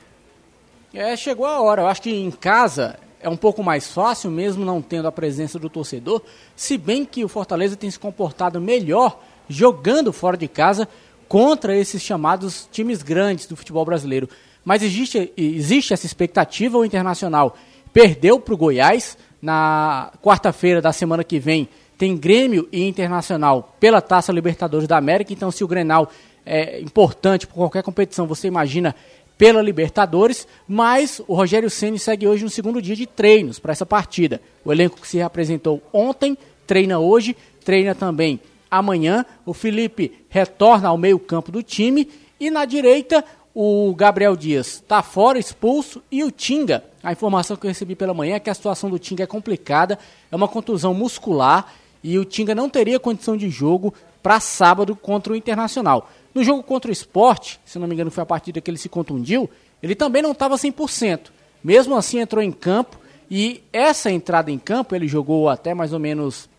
É, 0.94 1.18
chegou 1.18 1.48
a 1.48 1.60
hora. 1.60 1.82
Eu 1.82 1.88
acho 1.88 2.04
que 2.04 2.14
em 2.14 2.30
casa 2.30 3.00
é 3.20 3.28
um 3.28 3.36
pouco 3.36 3.64
mais 3.64 3.92
fácil, 3.92 4.30
mesmo 4.30 4.64
não 4.64 4.80
tendo 4.80 5.08
a 5.08 5.12
presença 5.12 5.58
do 5.58 5.68
torcedor. 5.68 6.22
Se 6.56 6.78
bem 6.78 7.04
que 7.04 7.26
o 7.26 7.28
Fortaleza 7.28 7.76
tem 7.76 7.90
se 7.90 7.98
comportado 7.98 8.62
melhor 8.62 9.20
jogando 9.50 10.14
fora 10.14 10.38
de 10.38 10.48
casa 10.48 10.88
contra 11.28 11.76
esses 11.76 12.00
chamados 12.00 12.70
times 12.72 13.02
grandes 13.02 13.48
do 13.48 13.56
futebol 13.56 13.84
brasileiro. 13.84 14.30
Mas 14.64 14.84
existe, 14.84 15.34
existe 15.36 15.94
essa 15.94 16.06
expectativa. 16.06 16.78
O 16.78 16.86
Internacional 16.86 17.58
perdeu 17.92 18.40
para 18.40 18.54
o 18.54 18.58
Goiás 18.58 19.18
na 19.42 20.12
quarta-feira 20.22 20.80
da 20.80 20.94
semana 20.94 21.24
que 21.24 21.40
vem. 21.40 21.68
Tem 21.98 22.16
Grêmio 22.16 22.70
e 22.72 22.88
Internacional 22.88 23.76
pela 23.80 24.00
Taça 24.00 24.32
Libertadores 24.32 24.88
da 24.88 24.98
América. 24.98 25.34
Então, 25.34 25.50
se 25.50 25.64
o 25.64 25.68
Grenal 25.68 26.08
é 26.46 26.80
importante 26.82 27.48
por 27.48 27.56
qualquer 27.56 27.82
competição, 27.82 28.28
você 28.28 28.48
imagina 28.48 28.96
pela 29.38 29.62
Libertadores, 29.62 30.48
mas 30.68 31.22
o 31.28 31.34
Rogério 31.34 31.70
Ceni 31.70 32.00
segue 32.00 32.28
hoje 32.28 32.44
no 32.44 32.50
segundo 32.50 32.82
dia 32.82 32.96
de 32.96 33.06
treinos 33.06 33.60
para 33.60 33.72
essa 33.72 33.86
partida. 33.86 34.42
O 34.63 34.72
elenco 34.72 35.00
que 35.00 35.08
se 35.08 35.22
apresentou 35.22 35.82
ontem 35.92 36.38
treina 36.66 37.00
hoje, 37.00 37.36
treina 37.63 37.94
também 37.94 38.40
amanhã. 38.70 39.25
O 39.46 39.54
Felipe 39.54 40.12
retorna 40.30 40.90
ao 40.90 40.98
meio-campo 40.98 41.52
do 41.52 41.62
time 41.62 42.10
e 42.40 42.50
na 42.50 42.66
direita 42.66 43.24
o 43.56 43.94
Gabriel 43.96 44.36
Dias 44.36 44.68
está 44.75 45.04
fora, 45.04 45.38
expulso, 45.38 46.02
e 46.12 46.24
o 46.24 46.32
Tinga. 46.32 46.84
A 47.04 47.12
informação 47.12 47.56
que 47.56 47.66
eu 47.66 47.70
recebi 47.70 47.96
pela 47.96 48.13
manhã 48.13 48.36
é 48.36 48.40
que 48.40 48.50
a 48.50 48.54
situação 48.54 48.90
do 48.90 48.98
Tinga 48.98 49.24
é 49.24 49.28
complicada, 49.28 50.00
é 50.32 50.36
uma 50.36 50.48
contusão 50.48 50.94
muscular 50.94 51.72
e 52.04 52.18
o 52.18 52.25
Tinga 52.25 52.56
não 52.56 52.70
teria 52.70 53.00
condição 53.00 53.38
de 53.38 53.50
jogo 53.50 53.93
para 54.24 54.39
sábado 54.39 54.96
contra 54.96 55.34
o 55.34 55.36
Internacional. 55.36 56.10
No 56.34 56.43
jogo 56.43 56.63
contra 56.63 56.89
o 56.89 56.93
esporte, 56.93 57.60
se 57.63 57.78
não 57.78 57.88
me 57.88 57.93
engano 57.93 58.10
foi 58.10 58.24
a 58.24 58.26
partida 58.26 58.60
que 58.60 58.69
ele 58.69 58.78
se 58.78 58.89
contundiu, 58.89 59.50
ele 59.82 59.96
também 59.96 60.22
não 60.22 60.32
estava 60.32 60.56
100%. 60.56 61.32
Mesmo 61.63 61.96
assim 61.96 62.19
entrou 62.19 62.43
em 62.43 62.52
campo 62.52 62.98
e 63.30 63.63
essa 63.72 64.12
entrada 64.12 64.52
em 64.52 64.58
campo, 64.58 64.96
ele 64.96 65.08
jogou 65.08 65.50
até 65.50 65.74
mais 65.74 65.93
ou 65.93 66.00
menos 66.00 66.50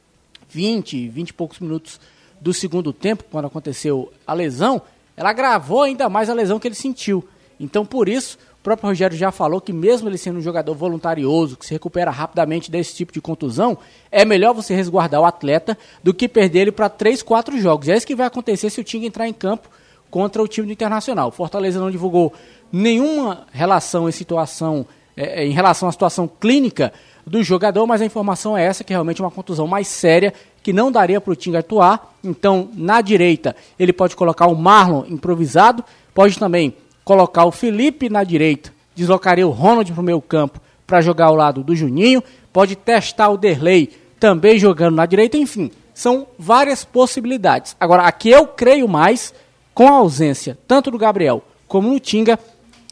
20, 0.49 1.09
20 1.09 1.29
e 1.29 1.33
poucos 1.33 1.59
minutos 1.59 2.01
do 2.41 2.53
segundo 2.53 2.93
tempo, 2.93 3.25
quando 3.31 3.47
aconteceu 3.47 4.13
a 4.27 4.33
lesão, 4.35 4.83
ela 5.17 5.31
agravou 5.31 5.83
ainda 5.83 6.09
mais 6.09 6.29
a 6.29 6.35
lesão 6.35 6.59
que 6.59 6.69
ele 6.69 6.75
sentiu. 6.75 7.27
Então, 7.59 7.87
por 7.87 8.09
isso, 8.09 8.39
próprio 8.65 8.89
Rogério 8.89 9.15
já 9.15 9.31
falou 9.31 9.61
que 9.61 9.75
mesmo 9.75 10.09
ele 10.09 10.17
sendo 10.17 10.39
um 10.39 10.43
jogador 10.43 10.75
voluntarioso, 10.75 11.55
que 11.55 11.67
se 11.67 11.75
recupera 11.75 12.11
rapidamente 12.11 12.71
desse 12.71 12.95
tipo 12.95 13.13
de 13.13 13.21
contusão, 13.21 13.77
é 14.11 14.25
melhor 14.25 14.55
você 14.55 14.75
resguardar 14.75 15.21
o 15.21 15.27
atleta 15.27 15.77
do 16.03 16.15
que 16.15 16.27
perder 16.27 16.61
ele 16.61 16.73
para 16.73 16.89
3, 16.89 17.23
4 17.23 17.61
jogos. 17.61 17.91
É 17.91 17.97
isso 17.97 18.07
que 18.07 18.17
vai 18.17 18.27
acontecer 18.27 18.71
se 18.71 18.81
o 18.81 18.85
time 18.85 19.07
entrar 19.07 19.29
em 19.29 19.35
campo 19.35 19.69
contra 20.11 20.43
o 20.43 20.49
time 20.49 20.67
do 20.67 20.73
Internacional. 20.73 21.29
O 21.29 21.31
Fortaleza 21.31 21.79
não 21.79 21.91
divulgou 21.91 22.33
nenhuma 22.73 23.47
relação 23.53 24.09
em 24.09 24.13
situação, 24.13 24.87
é, 25.15 25.43
é, 25.43 25.47
em 25.47 25.53
relação 25.53 25.87
à 25.87 25.93
situação 25.93 26.27
clínica 26.27 26.91
do 27.27 27.43
jogador, 27.43 27.87
mas 27.87 28.01
a 28.01 28.07
informação 28.07 28.57
é 28.57 28.65
essa, 28.65 28.83
que 28.83 28.95
é 28.95 28.97
realmente 28.97 29.21
uma 29.21 29.31
contusão 29.31 29.67
mais 29.67 29.89
séria, 29.89 30.33
que 30.63 30.73
não 30.73 30.91
daria 30.91 31.21
para 31.21 31.33
o 31.35 31.37
time 31.37 31.59
atuar. 31.59 32.17
Então, 32.25 32.71
na 32.73 33.03
direita, 33.03 33.55
ele 33.79 33.93
pode 33.93 34.17
colocar 34.17 34.47
o 34.47 34.55
Marlon 34.57 35.05
improvisado, 35.07 35.85
pode 36.15 36.39
também 36.39 36.75
colocar 37.05 37.45
o 37.45 37.51
Felipe 37.51 38.09
na 38.09 38.25
direita, 38.25 38.73
deslocaria 38.95 39.47
o 39.47 39.51
Ronald 39.51 39.93
para 39.93 40.01
o 40.01 40.05
meio 40.05 40.21
campo 40.21 40.61
para 40.87 41.01
jogar 41.01 41.27
ao 41.27 41.35
lado 41.35 41.63
do 41.63 41.75
Juninho, 41.75 42.23
pode 42.53 42.77
testar 42.77 43.31
o 43.31 43.37
Derlei 43.37 43.91
também 44.19 44.59
jogando 44.59 44.95
na 44.95 45.07
direita, 45.07 45.37
enfim, 45.37 45.71
são 45.93 46.27
várias 46.39 46.85
possibilidades. 46.85 47.77
Agora, 47.79 48.03
aqui 48.03 48.31
eu 48.31 48.47
creio 48.47 48.89
mais 48.89 49.35
com 49.75 49.89
a 49.89 49.97
ausência 49.97 50.59
tanto 50.67 50.91
do 50.91 50.99
Gabriel 50.99 51.43
como 51.67 51.89
no 51.89 51.99
Tinga, 51.99 52.39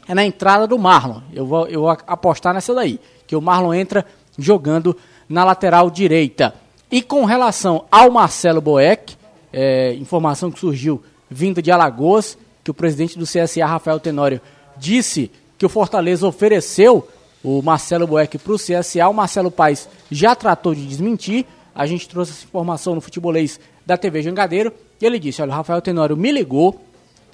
é 0.07 0.13
na 0.13 0.25
entrada 0.25 0.67
do 0.67 0.77
Marlon. 0.77 1.21
Eu 1.33 1.45
vou, 1.45 1.67
eu 1.67 1.81
vou 1.81 1.89
apostar 1.89 2.53
nessa 2.53 2.73
daí, 2.73 2.99
que 3.25 3.35
o 3.35 3.41
Marlon 3.41 3.73
entra 3.73 4.05
jogando 4.37 4.95
na 5.29 5.45
lateral 5.45 5.89
direita. 5.89 6.53
E 6.91 7.01
com 7.01 7.23
relação 7.23 7.85
ao 7.89 8.11
Marcelo 8.11 8.59
Boeck, 8.61 9.15
é, 9.51 9.93
informação 9.93 10.51
que 10.51 10.59
surgiu 10.59 11.01
vinda 11.29 11.61
de 11.61 11.71
Alagoas, 11.71 12.37
que 12.63 12.71
o 12.71 12.73
presidente 12.73 13.17
do 13.17 13.25
CSA, 13.25 13.65
Rafael 13.65 13.99
Tenório, 13.99 14.39
disse 14.77 15.31
que 15.57 15.65
o 15.65 15.69
Fortaleza 15.69 16.27
ofereceu 16.27 17.07
o 17.43 17.61
Marcelo 17.61 18.07
Boeck 18.07 18.37
para 18.37 18.53
o 18.53 18.57
CSA. 18.57 19.07
O 19.07 19.13
Marcelo 19.13 19.51
Paes 19.51 19.89
já 20.09 20.33
tratou 20.35 20.73
de 20.73 20.85
desmentir. 20.87 21.45
A 21.75 21.85
gente 21.85 22.07
trouxe 22.07 22.31
essa 22.31 22.45
informação 22.45 22.95
no 22.95 23.01
futebolês 23.01 23.59
da 23.85 23.97
TV 23.97 24.21
Jangadeiro. 24.21 24.71
E 25.01 25.05
ele 25.05 25.19
disse: 25.19 25.41
Olha, 25.41 25.51
o 25.51 25.55
Rafael 25.55 25.81
Tenório 25.81 26.15
me 26.15 26.31
ligou 26.31 26.79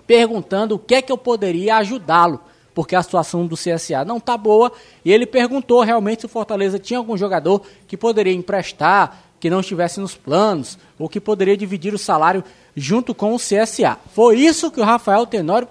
perguntando 0.08 0.76
o 0.76 0.80
que 0.80 0.96
é 0.96 1.02
que 1.04 1.12
eu 1.12 1.18
poderia 1.18 1.78
ajudá-lo, 1.78 2.40
porque 2.74 2.96
a 2.96 3.04
situação 3.04 3.46
do 3.46 3.56
CSA 3.56 4.04
não 4.04 4.18
está 4.18 4.36
boa. 4.36 4.72
E 5.06 5.12
ele 5.12 5.28
perguntou 5.28 5.84
realmente 5.84 6.22
se 6.22 6.26
o 6.26 6.30
Fortaleza 6.30 6.80
tinha 6.80 6.98
algum 6.98 7.16
jogador 7.16 7.62
que 7.88 7.96
poderia 7.96 8.34
emprestar, 8.34 9.29
que 9.40 9.50
não 9.50 9.62
estivesse 9.62 10.00
nos 10.00 10.16
planos, 10.16 10.78
ou 10.98 11.08
que 11.08 11.20
poderia 11.20 11.56
dividir 11.56 11.94
o 11.94 11.98
salário 11.98 12.44
junto 12.76 13.16
com 13.16 13.34
o 13.34 13.38
CSA. 13.38 13.98
Foi 14.14 14.38
isso 14.38 14.70
que 14.70 14.82
o 14.82 14.84
Rafael 14.84 15.26
Tenório 15.26 15.68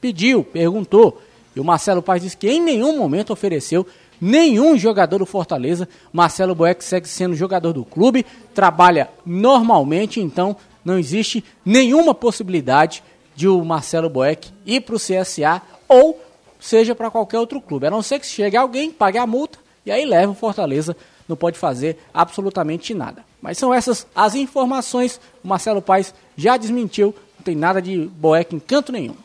pediu, 0.00 0.42
perguntou. 0.42 1.22
E 1.54 1.60
o 1.60 1.64
Marcelo 1.64 2.02
Paz 2.02 2.22
disse 2.22 2.36
que 2.36 2.50
em 2.50 2.60
nenhum 2.60 2.96
momento 2.96 3.32
ofereceu 3.32 3.86
nenhum 4.20 4.76
jogador 4.76 5.18
do 5.18 5.26
Fortaleza. 5.26 5.88
Marcelo 6.12 6.54
Boeck 6.54 6.84
segue 6.84 7.08
sendo 7.08 7.34
jogador 7.34 7.72
do 7.72 7.84
clube, 7.84 8.26
trabalha 8.54 9.08
normalmente, 9.24 10.20
então 10.20 10.56
não 10.84 10.98
existe 10.98 11.44
nenhuma 11.64 12.14
possibilidade 12.14 13.02
de 13.36 13.48
o 13.48 13.64
Marcelo 13.64 14.10
Boeck 14.10 14.50
ir 14.66 14.80
para 14.80 14.96
o 14.96 14.98
CSA 14.98 15.62
ou 15.88 16.20
seja 16.58 16.94
para 16.94 17.10
qualquer 17.10 17.38
outro 17.38 17.60
clube. 17.60 17.86
A 17.86 17.90
não 17.90 18.02
ser 18.02 18.18
que 18.18 18.26
chegue 18.26 18.56
alguém, 18.56 18.90
pague 18.90 19.18
a 19.18 19.26
multa 19.26 19.61
e 19.84 19.90
aí 19.90 20.04
leve 20.04 20.28
o 20.28 20.34
Fortaleza 20.34 20.96
não 21.28 21.36
pode 21.36 21.58
fazer 21.58 21.98
absolutamente 22.12 22.94
nada. 22.94 23.24
Mas 23.40 23.58
são 23.58 23.72
essas 23.72 24.06
as 24.14 24.34
informações. 24.34 25.20
O 25.42 25.48
Marcelo 25.48 25.82
Paes 25.82 26.14
já 26.36 26.56
desmentiu, 26.56 27.14
não 27.38 27.44
tem 27.44 27.56
nada 27.56 27.80
de 27.80 27.98
Boeck 27.98 28.54
em 28.54 28.60
canto 28.60 28.92
nenhum. 28.92 29.16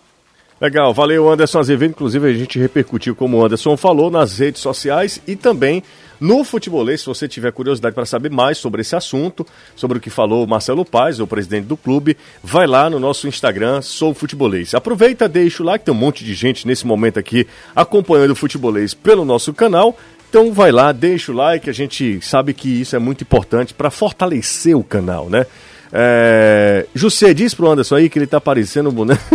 Legal, 0.60 0.92
valeu 0.92 1.30
Anderson 1.30 1.60
Azevedo. 1.60 1.92
Inclusive 1.92 2.28
a 2.28 2.34
gente 2.34 2.58
repercutiu 2.58 3.16
como 3.16 3.38
o 3.38 3.46
Anderson 3.46 3.78
falou 3.78 4.10
nas 4.10 4.40
redes 4.40 4.62
sociais 4.62 5.22
e 5.28 5.36
também 5.36 5.84
no 6.20 6.44
futebolês. 6.44 7.02
Se 7.02 7.06
você 7.06 7.28
tiver 7.28 7.52
curiosidade 7.52 7.94
para 7.94 8.08
saber 8.08 8.32
mais 8.32 8.58
sobre 8.58 8.82
esse 8.82 8.96
assunto, 8.96 9.46
sobre 9.76 10.00
o 10.00 10.02
que 10.02 10.10
falou 10.10 10.48
Marcelo 10.48 10.84
Paz, 10.84 11.20
o 11.20 11.28
presidente 11.28 11.66
do 11.66 11.78
clube, 11.78 12.18
vai 12.42 12.66
lá 12.66 12.90
no 12.90 13.00
nosso 13.00 13.28
Instagram, 13.28 13.84
Sou 13.84 14.16
Futebolês. 14.16 14.74
Aproveita, 14.74 15.30
deixa 15.30 15.62
o 15.62 15.66
like, 15.66 15.86
tem 15.86 15.94
um 15.94 15.98
monte 15.98 16.24
de 16.24 16.34
gente 16.34 16.66
nesse 16.66 16.88
momento 16.88 17.20
aqui 17.20 17.46
acompanhando 17.76 18.32
o 18.32 18.36
futebolês 18.36 18.96
pelo 18.96 19.24
nosso 19.24 19.54
canal. 19.54 19.96
Então 20.30 20.52
vai 20.54 20.72
lá, 20.72 20.92
deixa 20.92 21.32
o 21.32 21.36
like, 21.36 21.70
a 21.70 21.74
gente 21.74 22.20
sabe 22.22 22.54
que 22.54 22.82
isso 22.82 22.96
é 22.96 23.00
muito 23.00 23.24
importante 23.24 23.74
para 23.74 23.90
fortalecer 23.90 24.76
o 24.76 24.84
canal, 24.84 25.30
né? 25.30 25.46
É... 25.92 26.86
José, 26.94 27.34
diz 27.34 27.54
pro 27.54 27.72
Anderson 27.72 27.96
aí 27.96 28.10
que 28.10 28.20
ele 28.20 28.28
tá 28.28 28.42
parecendo 28.42 28.90
um 28.90 28.94
boneco. 28.94 29.24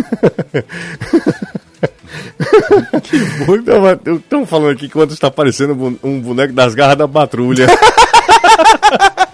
que 3.02 3.16
Estão 4.16 4.44
falando 4.44 4.72
aqui 4.72 4.88
que 4.88 4.98
o 4.98 5.00
Anderson 5.00 5.20
tá 5.20 5.30
parecendo 5.30 5.98
um 6.02 6.20
boneco 6.20 6.52
das 6.52 6.74
garras 6.74 6.96
da 6.96 7.08
patrulha. 7.08 7.66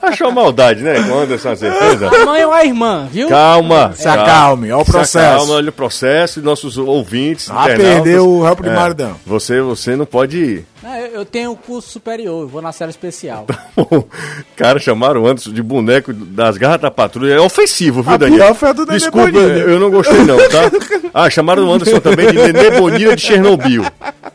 Achou 0.00 0.30
maldade, 0.30 0.82
né? 0.82 1.02
Com 1.02 1.18
Anderson, 1.18 1.56
certeza. 1.56 2.08
A 2.08 2.24
mãe 2.24 2.44
ou 2.44 2.52
a 2.52 2.64
irmã, 2.64 3.08
viu? 3.10 3.28
Calma. 3.28 3.92
Se 3.94 4.08
acalme, 4.08 4.70
olha 4.72 4.82
o 4.82 4.84
processo. 4.84 5.36
Calma, 5.36 5.54
olha 5.54 5.68
o 5.70 5.72
processo 5.72 6.40
e 6.40 6.42
nossos 6.42 6.78
ouvintes. 6.78 7.50
Ah, 7.50 7.66
perdeu 7.66 8.28
o 8.28 8.42
réu 8.42 8.56
primário, 8.56 8.96
é, 8.98 9.10
Você, 9.26 9.60
você 9.60 9.96
não 9.96 10.06
pode 10.06 10.38
ir. 10.38 10.66
Não, 10.82 10.96
eu 10.96 11.24
tenho 11.24 11.54
curso 11.54 11.88
superior, 11.88 12.46
vou 12.48 12.60
na 12.60 12.72
série 12.72 12.90
especial. 12.90 13.46
Cara, 14.56 14.78
chamaram 14.80 15.22
o 15.22 15.26
Anderson 15.26 15.52
de 15.52 15.62
boneco 15.62 16.12
das 16.12 16.56
garras 16.56 16.80
da 16.80 16.90
patrulha. 16.90 17.34
É 17.34 17.40
ofensivo, 17.40 18.02
viu, 18.02 18.12
a 18.12 18.16
Daniel? 18.16 18.46
Pior 18.46 18.54
foi 18.54 18.68
a 18.68 18.72
do 18.72 18.86
Desculpa, 18.86 19.38
eu 19.38 19.78
não 19.78 19.90
gostei 19.90 20.24
não, 20.24 20.36
tá? 20.36 20.70
Ah, 21.14 21.30
chamaram 21.30 21.68
o 21.68 21.72
Anderson 21.72 22.00
também 22.00 22.26
de 22.26 22.38
Nenê 22.38 22.70
Bonilha 22.72 23.14
de 23.14 23.22
Chernobyl. 23.22 23.84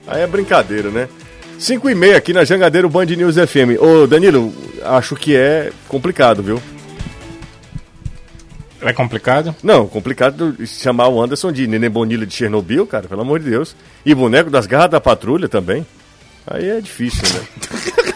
Aí 0.07 0.21
é 0.21 0.27
brincadeira, 0.27 0.89
né? 0.89 1.09
5 1.59 1.89
e 1.89 1.95
meia 1.95 2.17
aqui 2.17 2.33
na 2.33 2.43
Jangadeiro 2.43 2.87
Band 2.87 3.05
News 3.05 3.35
FM. 3.35 3.81
Ô, 3.81 4.05
Danilo, 4.07 4.53
acho 4.83 5.15
que 5.15 5.35
é 5.35 5.71
complicado, 5.87 6.41
viu? 6.41 6.61
É 8.81 8.93
complicado? 8.93 9.55
Não, 9.63 9.87
complicado 9.87 10.55
chamar 10.65 11.07
o 11.07 11.21
Anderson 11.21 11.51
de 11.51 11.67
Nenê 11.67 11.89
Bonilha 11.89 12.25
de 12.25 12.33
Chernobyl, 12.33 12.85
cara, 12.85 13.07
pelo 13.07 13.21
amor 13.21 13.39
de 13.39 13.49
Deus. 13.49 13.75
E 14.05 14.13
boneco 14.13 14.49
das 14.49 14.67
garras 14.67 14.91
da 14.91 15.01
patrulha 15.01 15.49
também. 15.49 15.85
Aí 16.45 16.69
é 16.69 16.79
difícil, 16.79 17.23
né? 17.33 17.47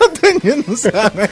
o 0.06 0.39
Danilo 0.39 0.63
não 0.67 0.78
sabe 0.78 1.30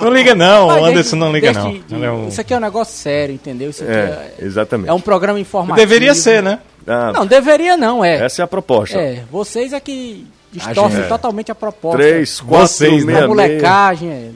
Não 0.00 0.12
liga 0.12 0.34
não, 0.34 0.66
o 0.66 0.84
Anderson 0.84 1.16
não 1.16 1.32
liga 1.32 1.52
não. 1.52 1.72
De, 1.72 1.94
é 1.94 2.28
Isso 2.28 2.40
aqui 2.40 2.54
é 2.54 2.56
um 2.56 2.60
negócio 2.60 2.94
sério, 2.96 3.34
entendeu? 3.34 3.70
Isso 3.70 3.84
aqui 3.84 3.92
é, 3.92 4.34
é 4.38 4.44
exatamente. 4.44 4.88
É 4.88 4.92
um 4.92 5.00
programa 5.00 5.38
informativo. 5.38 5.76
Deveria 5.76 6.14
ser, 6.14 6.42
né? 6.42 6.58
Ah, 6.86 7.12
não, 7.12 7.26
deveria 7.26 7.76
não, 7.76 8.04
é. 8.04 8.24
Essa 8.24 8.42
é 8.42 8.44
a 8.44 8.48
proposta. 8.48 8.98
É, 8.98 9.22
vocês 9.30 9.72
é 9.72 9.78
que 9.78 10.26
distorcem 10.52 11.00
a 11.00 11.08
totalmente 11.08 11.50
a 11.50 11.54
proposta. 11.54 11.98
3, 11.98 12.40
4, 12.40 12.66
Vocês, 12.66 12.90
6, 12.92 13.04
né? 13.04 13.26
molecagem. 13.26 14.10
É. 14.10 14.30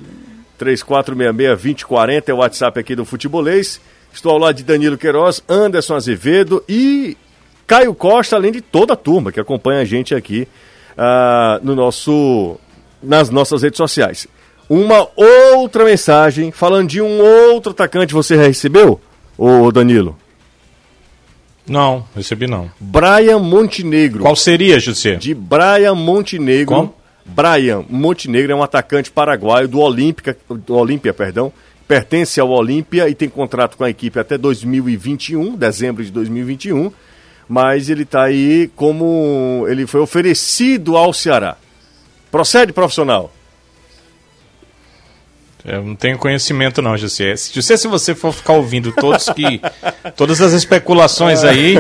3466-2040 0.59 2.29
é 2.29 2.33
o 2.33 2.39
WhatsApp 2.39 2.81
aqui 2.81 2.97
do 2.97 3.05
Futebolês. 3.05 3.81
Estou 4.13 4.33
ao 4.33 4.39
lado 4.39 4.57
de 4.57 4.65
Danilo 4.65 4.97
Queiroz, 4.97 5.43
Anderson 5.47 5.95
Azevedo 5.95 6.65
e 6.67 7.17
Caio 7.67 7.95
Costa, 7.95 8.37
além 8.37 8.51
de 8.51 8.63
toda 8.63 8.95
a 8.95 8.97
turma 8.97 9.31
que 9.31 9.39
acompanha 9.39 9.83
a 9.83 9.85
gente 9.85 10.15
aqui 10.15 10.49
uh, 10.97 11.63
no 11.63 11.75
nosso, 11.75 12.59
nas 13.03 13.29
nossas 13.29 13.63
redes 13.63 13.77
sociais. 13.77 14.27
Uma 14.69 15.07
outra 15.15 15.85
mensagem 15.85 16.51
falando 16.51 16.89
de 16.89 17.03
um 17.03 17.21
outro 17.21 17.73
atacante 17.73 18.15
você 18.15 18.37
recebeu, 18.37 19.01
ô 19.37 19.71
Danilo? 19.71 20.17
Não, 21.69 22.05
recebi 22.15 22.47
não. 22.47 22.71
Brian 22.79 23.39
Montenegro. 23.39 24.23
Qual 24.23 24.37
seria, 24.37 24.79
José? 24.79 25.17
De 25.17 25.35
Brian 25.35 25.95
Montenegro. 25.95 26.75
Como? 26.75 26.95
Brian 27.25 27.85
Montenegro 27.91 28.53
é 28.53 28.55
um 28.55 28.63
atacante 28.63 29.11
paraguaio 29.11 29.67
do 29.67 29.81
Olímpica, 29.81 30.37
do 30.49 30.75
Olímpia, 30.75 31.13
perdão. 31.13 31.53
Pertence 31.89 32.41
ao 32.41 32.51
Olímpia 32.51 33.09
e 33.09 33.15
tem 33.15 33.29
contrato 33.29 33.77
com 33.77 33.85
a 33.85 33.91
equipe 33.91 34.19
até 34.19 34.39
2021, 34.39 35.57
dezembro 35.57 36.05
de 36.05 36.11
2021. 36.11 36.93
Mas 37.49 37.89
ele 37.89 38.03
está 38.03 38.25
aí 38.25 38.71
como 38.75 39.65
ele 39.69 39.87
foi 39.87 40.01
oferecido 40.01 40.97
ao 40.97 41.13
Ceará. 41.13 41.57
Procede, 42.31 42.73
profissional? 42.73 43.33
Eu 45.67 45.83
não 45.83 45.97
tenho 45.97 46.17
conhecimento 46.17 46.81
não, 46.81 46.97
José. 46.97 47.35
José, 47.53 47.77
se 47.77 47.89
você 47.89 48.15
for 48.15 48.33
ficar 48.33 48.53
ouvindo 48.53 48.93
todos 48.93 49.29
que 49.31 49.61
todas 50.15 50.41
as 50.41 50.53
especulações 50.53 51.43
aí, 51.43 51.77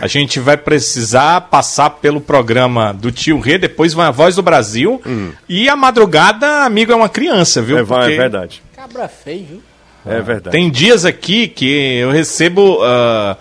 a 0.00 0.06
gente 0.06 0.40
vai 0.40 0.56
precisar 0.56 1.42
passar 1.42 1.90
pelo 1.90 2.18
programa 2.18 2.94
do 2.94 3.12
Tio 3.12 3.38
Rê, 3.38 3.58
depois 3.58 3.92
vai 3.92 4.06
a 4.06 4.10
Voz 4.10 4.34
do 4.36 4.42
Brasil 4.42 5.02
hum. 5.06 5.32
e 5.46 5.68
a 5.68 5.76
madrugada, 5.76 6.64
amigo, 6.64 6.92
é 6.92 6.96
uma 6.96 7.10
criança, 7.10 7.60
viu? 7.60 7.76
É, 7.76 7.84
Porque... 7.84 8.12
é 8.12 8.16
verdade. 8.16 8.62
Cabra 8.74 9.06
feio, 9.06 9.46
viu? 9.50 9.62
É 10.06 10.22
verdade. 10.22 10.56
Tem 10.56 10.70
dias 10.70 11.04
aqui 11.04 11.46
que 11.46 11.98
eu 11.98 12.10
recebo 12.10 12.78
uh, 12.82 13.36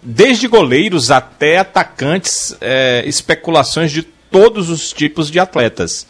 desde 0.00 0.46
goleiros 0.46 1.10
até 1.10 1.58
atacantes 1.58 2.52
uh, 2.52 3.08
especulações 3.08 3.90
de 3.90 4.04
todos 4.04 4.70
os 4.70 4.92
tipos 4.92 5.28
de 5.30 5.40
atletas 5.40 6.06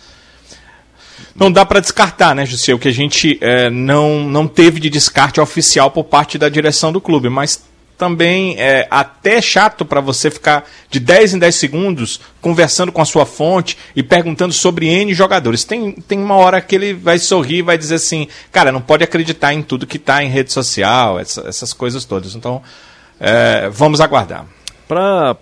não 1.34 1.50
dá 1.50 1.64
para 1.64 1.80
descartar, 1.80 2.34
né, 2.34 2.44
José? 2.44 2.74
O 2.74 2.78
que 2.78 2.88
a 2.88 2.92
gente 2.92 3.38
é, 3.40 3.70
não, 3.70 4.24
não 4.24 4.46
teve 4.46 4.80
de 4.80 4.90
descarte 4.90 5.40
oficial 5.40 5.90
por 5.90 6.04
parte 6.04 6.38
da 6.38 6.48
direção 6.48 6.92
do 6.92 7.00
clube, 7.00 7.28
mas 7.28 7.62
também 7.96 8.56
é 8.58 8.88
até 8.90 9.40
chato 9.40 9.84
para 9.84 10.00
você 10.00 10.30
ficar 10.30 10.68
de 10.90 10.98
10 10.98 11.34
em 11.34 11.38
10 11.38 11.54
segundos 11.54 12.20
conversando 12.40 12.90
com 12.90 13.00
a 13.00 13.04
sua 13.04 13.24
fonte 13.24 13.78
e 13.94 14.02
perguntando 14.02 14.52
sobre 14.52 14.88
N 14.88 15.14
jogadores. 15.14 15.62
Tem, 15.62 15.92
tem 15.92 16.18
uma 16.18 16.34
hora 16.34 16.60
que 16.60 16.74
ele 16.74 16.94
vai 16.94 17.18
sorrir 17.18 17.58
e 17.58 17.62
vai 17.62 17.78
dizer 17.78 17.94
assim, 17.94 18.26
cara, 18.50 18.72
não 18.72 18.80
pode 18.80 19.04
acreditar 19.04 19.54
em 19.54 19.62
tudo 19.62 19.86
que 19.86 19.98
está 19.98 20.22
em 20.22 20.28
rede 20.28 20.52
social, 20.52 21.20
essa, 21.20 21.42
essas 21.46 21.72
coisas 21.72 22.04
todas. 22.04 22.34
Então, 22.34 22.60
é, 23.20 23.68
vamos 23.70 24.00
aguardar 24.00 24.46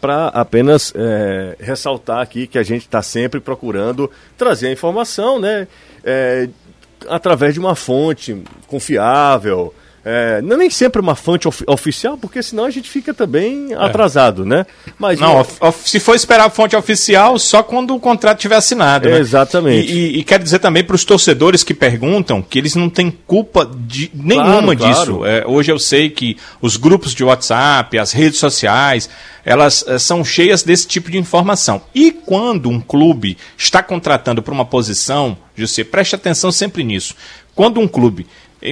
para 0.01 0.29
apenas 0.29 0.93
é, 0.95 1.57
ressaltar 1.59 2.21
aqui 2.21 2.47
que 2.47 2.59
a 2.59 2.63
gente 2.63 2.83
está 2.83 3.03
sempre 3.03 3.41
procurando 3.41 4.11
trazer 4.37 4.69
a 4.69 4.73
informação, 4.73 5.41
né? 5.41 5.67
É, 6.05 6.49
através 7.09 7.55
de 7.55 7.61
uma 7.61 7.75
fonte 7.75 8.43
confiável, 8.67 9.75
é, 10.03 10.41
não 10.41 10.55
é 10.55 10.59
nem 10.61 10.71
sempre 10.71 11.01
uma 11.01 11.15
fonte 11.15 11.47
of 11.47 11.63
oficial, 11.67 12.17
porque 12.17 12.43
senão 12.43 12.65
a 12.65 12.71
gente 12.71 12.89
fica 12.89 13.13
também 13.13 13.73
é. 13.73 13.77
atrasado, 13.77 14.47
né? 14.47 14.65
Mas 14.99 15.21
não, 15.21 15.47
se 15.85 16.01
for 16.01 16.15
esperar 16.15 16.47
a 16.47 16.51
fonte 16.51 16.75
oficial, 16.75 17.39
só 17.39 17.63
quando 17.63 17.95
o 17.95 18.01
contrato 18.01 18.39
tiver 18.39 18.57
assinado. 18.57 19.11
Né? 19.11 19.19
Exatamente. 19.19 19.93
E, 19.93 20.17
e, 20.17 20.19
e 20.21 20.25
quero 20.25 20.43
dizer 20.43 20.59
também 20.59 20.83
para 20.83 20.97
os 20.97 21.05
torcedores 21.05 21.63
que 21.63 21.75
perguntam 21.75 22.41
que 22.41 22.59
eles 22.59 22.75
não 22.75 22.89
têm 22.89 23.11
culpa 23.11 23.71
de 23.87 24.11
nenhuma 24.15 24.75
claro, 24.75 24.77
disso. 24.77 25.17
Claro. 25.19 25.27
É, 25.27 25.47
hoje 25.47 25.71
eu 25.71 25.79
sei 25.79 26.09
que 26.09 26.37
os 26.63 26.79
grupos 26.79 27.15
de 27.15 27.23
WhatsApp, 27.23 27.99
as 27.99 28.13
redes 28.13 28.39
sociais, 28.39 29.11
elas 29.45 29.85
é, 29.87 29.99
são 29.99 30.25
cheias 30.25 30.63
desse 30.63 30.87
tipo 30.87 31.11
de 31.11 31.19
informação. 31.19 31.83
E 31.95 32.11
quando 32.11 32.71
um 32.71 32.81
clube 32.81 33.37
está 33.57 33.83
contratando 33.83 34.43
para 34.43 34.55
uma 34.55 34.65
posição, 34.65 35.37
você 35.57 35.85
preste 35.85 36.15
atenção 36.15 36.51
sempre 36.51 36.83
nisso. 36.83 37.15
Quando 37.55 37.81
um 37.81 37.89
clube 37.89 38.27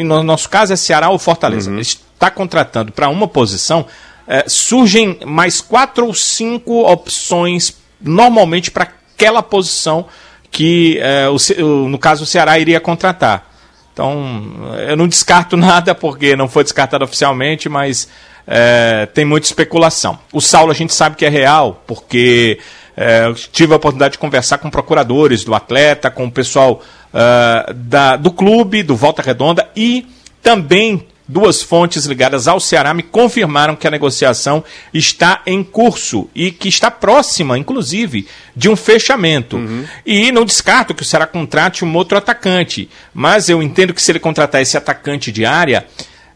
no 0.05 0.22
nosso 0.22 0.48
caso 0.48 0.72
é 0.72 0.77
Ceará 0.77 1.09
ou 1.11 1.18
Fortaleza, 1.18 1.70
uhum. 1.70 1.79
está 1.79 2.31
contratando 2.31 2.92
para 2.92 3.09
uma 3.09 3.27
posição, 3.27 3.87
é, 4.27 4.44
surgem 4.46 5.18
mais 5.24 5.61
quatro 5.61 6.07
ou 6.07 6.14
cinco 6.14 6.83
opções 6.90 7.77
normalmente 8.01 8.70
para 8.70 8.85
aquela 9.14 9.42
posição 9.42 10.07
que, 10.51 10.98
é, 11.01 11.29
o, 11.29 11.88
no 11.88 11.98
caso, 11.98 12.24
o 12.24 12.27
Ceará 12.27 12.59
iria 12.59 12.81
contratar. 12.81 13.48
Então, 13.92 14.70
eu 14.87 14.96
não 14.96 15.09
descarto 15.09 15.57
nada 15.59 15.94
porque 15.94 16.37
não 16.37 16.48
foi 16.48 16.62
descartado 16.62 17.05
oficialmente, 17.05 17.68
mas 17.68 18.09
é, 18.46 19.07
tem 19.07 19.24
muita 19.24 19.46
especulação. 19.46 20.18
O 20.33 20.40
Saulo 20.40 20.70
a 20.70 20.74
gente 20.74 20.94
sabe 20.94 21.16
que 21.16 21.27
é 21.27 21.29
real, 21.29 21.83
porque 21.87 22.59
é, 22.96 23.33
tive 23.53 23.72
a 23.72 23.77
oportunidade 23.77 24.12
de 24.12 24.18
conversar 24.18 24.59
com 24.59 24.70
procuradores 24.70 25.44
do 25.44 25.55
atleta, 25.55 26.11
com 26.11 26.27
o 26.27 26.31
pessoal 26.31 26.83
uh, 27.12 27.73
da, 27.75 28.16
do 28.16 28.31
clube, 28.31 28.83
do 28.83 28.97
Volta 28.97 29.23
Redonda 29.23 29.68
e 29.77 30.07
também 30.42 31.07
duas 31.29 31.62
fontes 31.62 32.07
ligadas 32.07 32.49
ao 32.49 32.59
Ceará 32.59 32.94
me 32.94 33.03
confirmaram 33.03 33.77
que 33.77 33.87
a 33.87 33.90
negociação 33.90 34.64
está 34.94 35.42
em 35.47 35.62
curso 35.62 36.29
e 36.35 36.51
que 36.51 36.68
está 36.68 36.90
próxima, 36.90 37.59
inclusive, 37.59 38.27
de 38.57 38.71
um 38.71 38.75
fechamento. 38.75 39.59
Uhum. 39.59 39.85
E 40.07 40.33
não 40.33 40.44
descarto 40.44 40.94
que 40.94 41.03
o 41.03 41.05
Ceará 41.05 41.27
contrate 41.27 41.85
um 41.85 41.94
outro 41.94 42.16
atacante, 42.16 42.88
mas 43.12 43.51
eu 43.51 43.62
entendo 43.62 43.92
que 43.92 44.01
se 44.01 44.11
ele 44.11 44.18
contratar 44.18 44.62
esse 44.62 44.77
atacante 44.77 45.31
de 45.31 45.44
área. 45.44 45.87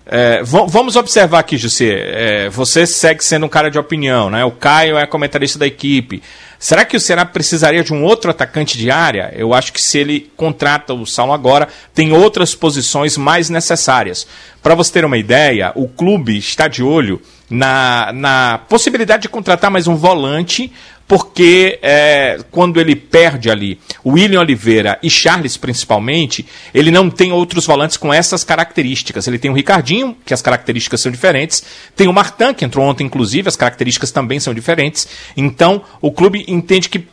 É, 0.04 0.42
vamos 0.42 0.96
observar 0.96 1.38
aqui, 1.38 1.56
José. 1.56 1.86
É, 1.86 2.48
você 2.48 2.86
segue 2.86 3.24
sendo 3.24 3.46
um 3.46 3.48
cara 3.48 3.70
de 3.70 3.78
opinião, 3.78 4.28
né? 4.28 4.44
O 4.44 4.50
Caio 4.50 4.98
é 4.98 5.06
comentarista 5.06 5.58
da 5.58 5.66
equipe. 5.66 6.22
Será 6.58 6.84
que 6.84 6.96
o 6.96 7.00
Ceará 7.00 7.24
precisaria 7.24 7.82
de 7.82 7.92
um 7.92 8.04
outro 8.04 8.30
atacante 8.30 8.78
de 8.78 8.90
área? 8.90 9.32
Eu 9.34 9.52
acho 9.52 9.72
que 9.72 9.82
se 9.82 9.98
ele 9.98 10.30
contrata 10.36 10.94
o 10.94 11.04
Saulo 11.04 11.32
agora, 11.32 11.68
tem 11.92 12.12
outras 12.12 12.54
posições 12.54 13.16
mais 13.16 13.50
necessárias. 13.50 14.26
Para 14.62 14.74
você 14.74 14.92
ter 14.92 15.04
uma 15.04 15.18
ideia, 15.18 15.72
o 15.74 15.88
clube 15.88 16.38
está 16.38 16.68
de 16.68 16.82
olho 16.82 17.20
na, 17.50 18.12
na 18.14 18.60
possibilidade 18.68 19.22
de 19.22 19.28
contratar 19.28 19.70
mais 19.70 19.88
um 19.88 19.96
volante 19.96 20.72
porque 21.12 21.78
é, 21.82 22.38
quando 22.50 22.80
ele 22.80 22.96
perde 22.96 23.50
ali 23.50 23.78
William 24.02 24.40
Oliveira 24.40 24.98
e 25.02 25.10
Charles 25.10 25.58
principalmente, 25.58 26.46
ele 26.72 26.90
não 26.90 27.10
tem 27.10 27.32
outros 27.32 27.66
volantes 27.66 27.98
com 27.98 28.14
essas 28.14 28.42
características. 28.42 29.28
Ele 29.28 29.38
tem 29.38 29.50
o 29.50 29.54
Ricardinho, 29.54 30.16
que 30.24 30.32
as 30.32 30.40
características 30.40 31.02
são 31.02 31.12
diferentes, 31.12 31.62
tem 31.94 32.08
o 32.08 32.14
Martin, 32.14 32.54
que 32.54 32.64
entrou 32.64 32.86
ontem 32.86 33.04
inclusive, 33.04 33.46
as 33.46 33.56
características 33.56 34.10
também 34.10 34.40
são 34.40 34.54
diferentes. 34.54 35.06
Então, 35.36 35.82
o 36.00 36.10
clube 36.10 36.46
entende 36.48 36.88
que 36.88 37.06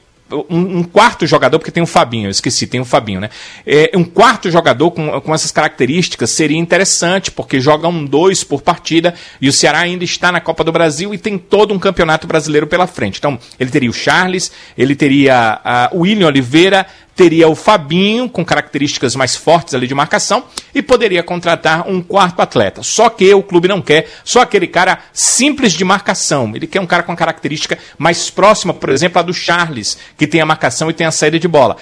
um, 0.49 0.79
um, 0.79 0.83
quarto 0.83 1.25
jogador, 1.25 1.59
porque 1.59 1.71
tem 1.71 1.83
o 1.83 1.87
Fabinho, 1.87 2.27
eu 2.27 2.31
esqueci, 2.31 2.67
tem 2.67 2.79
o 2.79 2.85
Fabinho, 2.85 3.19
né? 3.19 3.29
É, 3.65 3.91
um 3.95 4.03
quarto 4.03 4.49
jogador 4.49 4.91
com, 4.91 5.19
com 5.21 5.33
essas 5.33 5.51
características 5.51 6.29
seria 6.29 6.57
interessante, 6.57 7.31
porque 7.31 7.59
joga 7.59 7.87
um 7.87 8.05
dois 8.05 8.43
por 8.43 8.61
partida 8.61 9.13
e 9.41 9.49
o 9.49 9.53
Ceará 9.53 9.79
ainda 9.79 10.03
está 10.03 10.31
na 10.31 10.39
Copa 10.39 10.63
do 10.63 10.71
Brasil 10.71 11.13
e 11.13 11.17
tem 11.17 11.37
todo 11.37 11.73
um 11.73 11.79
campeonato 11.79 12.27
brasileiro 12.27 12.67
pela 12.67 12.87
frente. 12.87 13.17
Então, 13.17 13.39
ele 13.59 13.69
teria 13.69 13.89
o 13.89 13.93
Charles, 13.93 14.51
ele 14.77 14.95
teria 14.95 15.89
o 15.91 16.01
William 16.01 16.27
Oliveira, 16.27 16.85
teria 17.19 17.49
o 17.49 17.55
Fabinho, 17.55 18.29
com 18.29 18.45
características 18.45 19.13
mais 19.13 19.35
fortes 19.35 19.73
ali 19.73 19.85
de 19.85 19.93
marcação, 19.93 20.45
e 20.73 20.81
poderia 20.81 21.21
contratar 21.21 21.85
um 21.85 22.01
quarto 22.01 22.41
atleta. 22.41 22.81
Só 22.81 23.09
que 23.09 23.33
o 23.33 23.43
clube 23.43 23.67
não 23.67 23.81
quer 23.81 24.07
só 24.23 24.39
aquele 24.39 24.67
cara 24.67 24.99
simples 25.11 25.73
de 25.73 25.83
marcação. 25.83 26.49
Ele 26.55 26.65
quer 26.65 26.79
um 26.79 26.85
cara 26.85 27.03
com 27.03 27.13
característica 27.17 27.77
mais 27.97 28.29
próxima, 28.29 28.73
por 28.73 28.89
exemplo, 28.89 29.19
a 29.19 29.21
do 29.21 29.33
Charles, 29.33 29.97
que 30.17 30.25
tem 30.25 30.39
a 30.39 30.45
marcação 30.45 30.89
e 30.89 30.93
tem 30.93 31.05
a 31.05 31.11
saída 31.11 31.37
de 31.37 31.47
bola. 31.49 31.75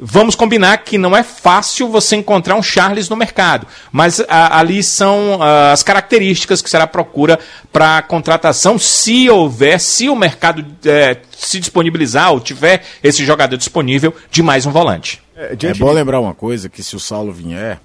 Vamos 0.00 0.36
combinar 0.36 0.78
que 0.78 0.96
não 0.96 1.16
é 1.16 1.24
fácil 1.24 1.88
você 1.88 2.14
encontrar 2.14 2.54
um 2.54 2.62
Charles 2.62 3.08
no 3.08 3.16
mercado, 3.16 3.66
mas 3.90 4.20
a, 4.28 4.60
ali 4.60 4.80
são 4.80 5.42
a, 5.42 5.72
as 5.72 5.82
características 5.82 6.62
que 6.62 6.70
será 6.70 6.86
procura 6.86 7.36
para 7.72 8.00
contratação, 8.02 8.78
se 8.78 9.28
houver, 9.28 9.80
se 9.80 10.08
o 10.08 10.14
mercado 10.14 10.64
é, 10.84 11.16
se 11.36 11.58
disponibilizar 11.58 12.30
ou 12.30 12.38
tiver 12.38 12.84
esse 13.02 13.24
jogador 13.24 13.56
disponível 13.56 14.14
de 14.30 14.40
mais 14.40 14.66
um 14.66 14.70
volante. 14.70 15.20
É, 15.34 15.56
é 15.60 15.74
bom 15.74 15.90
lembrar 15.90 16.20
uma 16.20 16.34
coisa, 16.34 16.68
que 16.68 16.82
se 16.82 16.94
o 16.94 17.00
Saulo 17.00 17.32
vier, 17.32 17.80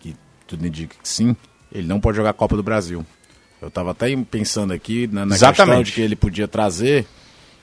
que 0.00 0.14
tudo 0.46 0.66
indica 0.66 0.94
que 1.02 1.08
sim, 1.08 1.34
ele 1.72 1.88
não 1.88 1.98
pode 1.98 2.16
jogar 2.16 2.30
a 2.30 2.34
Copa 2.34 2.56
do 2.56 2.62
Brasil. 2.62 3.06
Eu 3.62 3.68
estava 3.68 3.92
até 3.92 4.14
pensando 4.30 4.74
aqui 4.74 5.08
na, 5.10 5.24
na 5.24 5.38
questão 5.38 5.82
de 5.82 5.92
que 5.92 6.00
ele 6.02 6.14
podia 6.14 6.46
trazer 6.46 7.06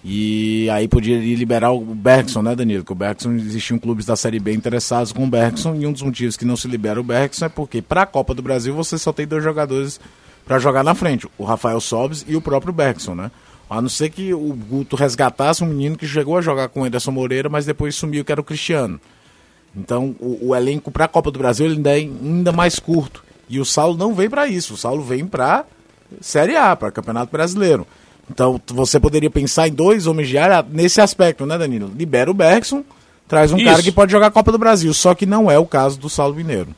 e 0.04 0.68
aí 0.72 0.88
podia 0.88 1.18
liberar 1.20 1.72
o 1.72 1.80
Bergson, 1.80 2.42
né, 2.42 2.56
Danilo? 2.56 2.84
Que 2.84 2.92
o 2.92 2.96
Bergson 2.96 3.34
existiam 3.34 3.78
clubes 3.78 4.06
da 4.06 4.16
Série 4.16 4.40
B 4.40 4.52
interessados 4.52 5.12
com 5.12 5.24
o 5.24 5.28
Bergson 5.28 5.76
e 5.76 5.86
um 5.86 5.92
dos 5.92 6.02
motivos 6.02 6.36
que 6.36 6.46
não 6.46 6.58
se 6.58 6.68
libera 6.68 7.00
o 7.00 7.04
Bergson 7.04 7.46
é 7.46 7.50
porque 7.50 7.82
para 7.82 8.02
a 8.02 8.06
Copa 8.06 8.34
do 8.34 8.42
Brasil 8.42 8.74
você 8.74 8.98
só 8.98 9.14
tem 9.14 9.28
dois 9.28 9.44
jogadores 9.44 10.00
para 10.44 10.58
jogar 10.58 10.84
na 10.84 10.96
frente, 10.96 11.28
o 11.38 11.44
Rafael 11.44 11.80
Sobes 11.80 12.26
e 12.28 12.36
o 12.36 12.42
próprio 12.42 12.74
Bergson, 12.74 13.14
né? 13.14 13.30
A 13.70 13.82
não 13.82 13.88
ser 13.88 14.10
que 14.10 14.34
o 14.34 14.54
Guto 14.54 14.96
resgatasse 14.96 15.64
um 15.64 15.68
menino 15.68 15.96
que 15.96 16.08
chegou 16.08 16.36
a 16.36 16.42
jogar 16.42 16.68
com 16.68 16.82
o 16.82 16.86
Ederson 16.86 17.12
Moreira, 17.12 17.48
mas 17.48 17.66
depois 17.66 17.96
sumiu, 17.96 18.26
que 18.26 18.32
era 18.32 18.42
o 18.42 18.44
Cristiano. 18.44 19.00
Então 19.76 20.16
o, 20.20 20.50
o 20.50 20.56
elenco 20.56 20.92
para 20.92 21.06
a 21.06 21.08
Copa 21.08 21.32
do 21.32 21.40
Brasil 21.40 21.68
ainda 21.68 21.92
é 21.92 22.02
ainda 22.02 22.52
mais 22.52 22.80
curto. 22.80 23.24
E 23.48 23.60
o 23.60 23.66
Saulo 23.66 23.98
não 23.98 24.16
vem 24.16 24.30
para 24.30 24.48
isso, 24.48 24.74
o 24.74 24.78
Saulo 24.78 25.04
vem 25.04 25.26
para 25.26 25.64
Série 26.20 26.56
A, 26.56 26.76
para 26.76 26.92
Campeonato 26.92 27.32
Brasileiro. 27.32 27.86
Então 28.34 28.60
você 28.68 29.00
poderia 29.00 29.30
pensar 29.30 29.68
em 29.68 29.74
dois 29.74 30.08
homens 30.08 30.30
de 30.30 30.38
área 30.38 30.66
nesse 30.70 31.02
aspecto, 31.02 31.46
né, 31.46 31.58
Danilo? 31.58 31.92
Libera 31.96 32.32
o 32.32 32.34
Bergson, 32.34 32.84
traz 33.28 33.52
um 33.52 33.58
Isso. 33.58 33.66
cara 33.66 33.84
que 33.84 33.92
pode 33.92 34.12
jogar 34.12 34.28
a 34.28 34.32
Copa 34.32 34.52
do 34.52 34.58
Brasil, 34.58 34.94
só 34.94 35.14
que 35.14 35.26
não 35.26 35.52
é 35.52 35.60
o 35.60 35.66
caso 35.66 36.00
do 36.00 36.10
Saulo 36.10 36.36
Mineiro. 36.36 36.70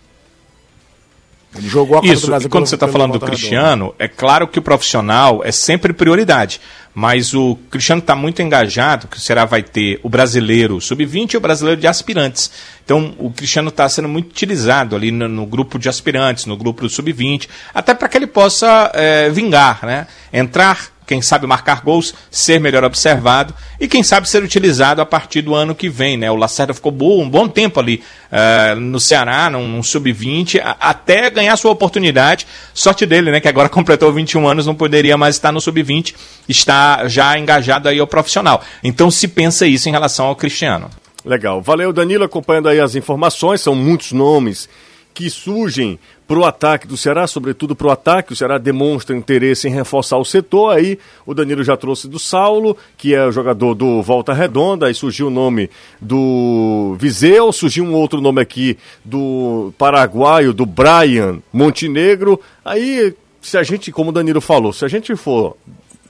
Ele 1.56 1.70
jogou 1.70 1.98
a 1.98 2.02
Copa 2.02 2.14
Isso, 2.14 2.24
do 2.24 2.28
Brasil. 2.30 2.48
E 2.48 2.50
quando 2.50 2.66
você 2.66 2.76
está 2.76 2.88
falando 2.88 3.14
do 3.14 3.20
Cristiano, 3.20 3.94
é 4.00 4.08
claro 4.08 4.48
que 4.48 4.58
o 4.58 4.62
profissional 4.62 5.42
é 5.44 5.52
sempre 5.52 5.94
prioridade. 5.94 6.60
Mas 6.96 7.34
o 7.34 7.58
Cristiano 7.72 8.00
está 8.00 8.16
muito 8.16 8.42
engajado, 8.42 9.08
que 9.08 9.20
será 9.20 9.46
vai 9.46 9.64
ter 9.64 10.00
o 10.04 10.10
brasileiro 10.10 10.80
sub-20 10.80 11.34
e 11.34 11.38
o 11.38 11.40
brasileiro 11.40 11.80
de 11.80 11.88
aspirantes. 11.88 12.52
Então 12.86 13.16
o 13.18 13.32
Cristiano 13.32 13.70
está 13.70 13.90
sendo 13.90 14.08
muito 14.08 14.30
utilizado 14.30 14.96
ali 14.96 15.12
no, 15.12 15.28
no, 15.28 15.46
grupo 15.46 15.80
de 15.80 15.90
aspirantes, 15.90 16.46
no 16.46 16.56
grupo 16.56 16.84
do 16.84 16.90
sub-20, 16.90 17.50
até 17.74 17.96
para 17.96 18.08
que 18.08 18.18
ele 18.18 18.28
possa 18.28 18.92
é, 18.94 19.30
vingar, 19.30 19.84
né? 19.84 20.06
Entrar 20.32 20.90
quem 21.06 21.22
sabe 21.22 21.46
marcar 21.48 21.82
gols, 21.82 22.14
ser 22.32 22.60
melhor 22.60 22.84
observado 22.84 23.54
e 23.80 23.88
quem 23.88 24.04
sabe 24.04 24.30
ser 24.30 24.44
utilizado 24.44 25.02
a 25.02 25.06
partir 25.06 25.42
do 25.42 25.54
ano 25.54 25.76
que 25.76 25.90
vem. 25.90 26.18
Né? 26.18 26.30
O 26.32 26.36
Lacerda 26.36 26.74
ficou 26.74 26.92
bom, 26.92 27.22
um 27.22 27.30
bom 27.30 27.48
tempo 27.48 27.80
ali 27.80 28.04
uh, 28.32 28.80
no 28.80 29.00
Ceará, 29.00 29.50
num, 29.50 29.68
num 29.68 29.84
sub-20, 29.84 30.62
até 30.80 31.30
ganhar 31.30 31.56
sua 31.58 31.72
oportunidade. 31.72 32.48
Sorte 32.74 33.06
dele, 33.06 33.32
né? 33.32 33.40
que 33.40 33.48
agora 33.48 33.68
completou 33.70 34.12
21 34.12 34.48
anos, 34.48 34.66
não 34.66 34.76
poderia 34.76 35.18
mais 35.18 35.36
estar 35.36 35.52
no 35.52 35.62
sub-20, 35.62 36.16
está 36.48 37.08
já 37.08 37.38
engajado 37.38 37.90
aí 37.90 38.00
ao 38.00 38.08
profissional. 38.08 38.62
Então 38.84 39.10
se 39.12 39.28
pensa 39.28 39.66
isso 39.66 39.90
em 39.90 39.92
relação 39.92 40.28
ao 40.28 40.36
Cristiano. 40.36 40.90
Legal. 41.26 41.62
Valeu, 41.62 41.94
Danilo, 41.94 42.26
acompanhando 42.26 42.68
aí 42.68 42.80
as 42.80 42.96
informações, 42.96 43.62
são 43.62 43.74
muitos 43.74 44.12
nomes 44.12 44.68
que 45.14 45.30
surgem 45.30 46.00
para 46.28 46.40
o 46.40 46.46
ataque 46.46 46.88
do 46.88 46.98
Ceará, 46.98 47.28
sobretudo 47.28 47.76
para 47.76 47.88
o 47.88 47.92
ataque. 47.92 48.34
O 48.34 48.36
Ceará 48.36 48.58
demonstra 48.58 49.16
interesse 49.16 49.68
em 49.68 49.72
reforçar 49.72 50.18
o 50.18 50.26
setor. 50.26 50.76
Aí 50.76 50.98
o 51.26 51.34
Danilo 51.34 51.64
já 51.64 51.78
trouxe 51.78 52.08
do 52.08 52.18
Saulo, 52.18 52.76
que 52.98 53.14
é 53.14 53.26
o 53.26 53.32
jogador 53.32 53.76
do 53.76 54.02
Volta 54.02 54.34
Redonda. 54.34 54.88
Aí 54.88 54.94
surgiu 54.94 55.28
o 55.28 55.32
nome 55.32 55.70
do 56.02 56.96
Viseu, 57.00 57.52
surgiu 57.52 57.84
um 57.84 57.94
outro 57.94 58.20
nome 58.20 58.42
aqui 58.42 58.78
do 59.06 59.74
paraguaio, 59.78 60.54
do 60.54 60.66
Brian 60.66 61.40
Montenegro. 61.52 62.40
Aí, 62.66 63.14
se 63.42 63.58
a 63.58 63.64
gente, 63.64 63.92
como 63.92 64.10
o 64.10 64.14
Danilo 64.14 64.42
falou, 64.42 64.74
se 64.74 64.86
a 64.86 64.88
gente 64.88 65.16
for 65.16 65.56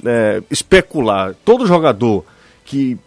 é, 0.05 0.41
especular 0.49 1.35
todo 1.43 1.67
jogador 1.67 2.23
que 2.63 2.97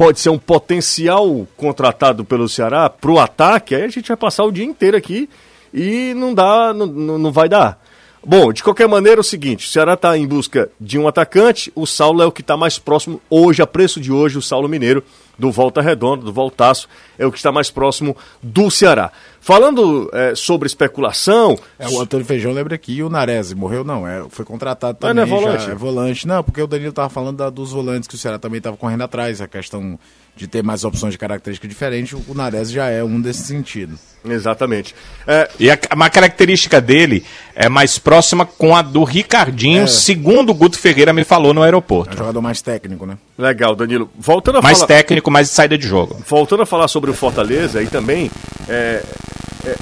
pode 0.00 0.18
ser 0.18 0.30
um 0.30 0.38
potencial 0.38 1.46
contratado 1.58 2.24
pelo 2.24 2.48
Ceará 2.48 2.88
para 2.88 3.10
o 3.10 3.20
ataque, 3.20 3.74
aí 3.74 3.82
a 3.82 3.88
gente 3.88 4.08
vai 4.08 4.16
passar 4.16 4.44
o 4.44 4.50
dia 4.50 4.64
inteiro 4.64 4.96
aqui 4.96 5.28
e 5.74 6.14
não 6.14 6.32
dá, 6.32 6.72
não, 6.72 6.86
não 6.86 7.30
vai 7.30 7.50
dar. 7.50 7.78
Bom, 8.24 8.50
de 8.50 8.62
qualquer 8.62 8.88
maneira 8.88 9.18
é 9.18 9.20
o 9.20 9.22
seguinte, 9.22 9.66
o 9.66 9.68
Ceará 9.68 9.92
está 9.92 10.16
em 10.16 10.26
busca 10.26 10.70
de 10.80 10.98
um 10.98 11.06
atacante, 11.06 11.70
o 11.74 11.86
Saulo 11.86 12.22
é 12.22 12.26
o 12.26 12.32
que 12.32 12.40
está 12.40 12.56
mais 12.56 12.78
próximo 12.78 13.20
hoje, 13.28 13.60
a 13.60 13.66
preço 13.66 14.00
de 14.00 14.10
hoje, 14.10 14.38
o 14.38 14.42
Saulo 14.42 14.70
Mineiro, 14.70 15.04
do 15.38 15.52
Volta 15.52 15.82
Redonda, 15.82 16.24
do 16.24 16.32
Voltaço, 16.32 16.88
é 17.18 17.26
o 17.26 17.30
que 17.30 17.36
está 17.36 17.52
mais 17.52 17.70
próximo 17.70 18.16
do 18.42 18.70
Ceará. 18.70 19.12
Falando 19.40 20.10
é, 20.12 20.34
sobre 20.34 20.66
especulação... 20.66 21.58
É, 21.78 21.88
o 21.88 22.00
Antônio 22.00 22.26
Feijão 22.26 22.52
lembra 22.52 22.74
aqui, 22.74 23.02
o 23.02 23.08
Nares 23.08 23.52
morreu 23.52 23.82
não, 23.82 24.06
é, 24.06 24.24
foi 24.28 24.44
contratado 24.44 24.98
também, 24.98 25.14
não 25.14 25.22
é 25.22 25.26
volante? 25.26 25.64
Já, 25.64 25.72
é 25.72 25.74
volante. 25.74 26.28
Não, 26.28 26.44
porque 26.44 26.60
o 26.60 26.66
Danilo 26.66 26.90
estava 26.90 27.08
falando 27.08 27.38
da, 27.38 27.50
dos 27.50 27.72
volantes 27.72 28.06
que 28.06 28.14
o 28.14 28.18
Ceará 28.18 28.38
também 28.38 28.58
estava 28.58 28.76
correndo 28.76 29.02
atrás, 29.02 29.40
a 29.40 29.48
questão 29.48 29.98
de 30.36 30.46
ter 30.46 30.62
mais 30.62 30.84
opções 30.84 31.12
de 31.12 31.18
característica 31.18 31.66
diferente, 31.66 32.14
o 32.14 32.34
Nares 32.34 32.70
já 32.70 32.88
é 32.88 33.02
um 33.02 33.20
desse 33.20 33.42
sentido. 33.42 33.98
Exatamente. 34.24 34.94
É... 35.26 35.50
E 35.58 35.70
a, 35.70 35.78
uma 35.94 36.08
característica 36.08 36.80
dele 36.80 37.24
é 37.54 37.68
mais 37.68 37.98
próxima 37.98 38.46
com 38.46 38.74
a 38.74 38.82
do 38.82 39.04
Ricardinho, 39.04 39.82
é... 39.82 39.86
segundo 39.86 40.50
o 40.50 40.54
Guto 40.54 40.78
Ferreira 40.78 41.12
me 41.12 41.24
falou 41.24 41.52
no 41.52 41.62
aeroporto. 41.62 42.12
É 42.12 42.14
um 42.14 42.18
jogador 42.18 42.40
mais 42.40 42.62
técnico, 42.62 43.04
né? 43.06 43.18
Legal, 43.36 43.74
Danilo. 43.74 44.10
Voltando 44.18 44.58
a 44.58 44.62
mais 44.62 44.78
falar... 44.78 44.88
técnico, 44.88 45.30
mais 45.30 45.48
de 45.48 45.54
saída 45.54 45.76
de 45.76 45.86
jogo. 45.86 46.22
Voltando 46.26 46.62
a 46.62 46.66
falar 46.66 46.88
sobre 46.88 47.10
o 47.10 47.14
Fortaleza, 47.14 47.78
aí 47.80 47.86
também 47.86 48.30
é, 48.68 49.02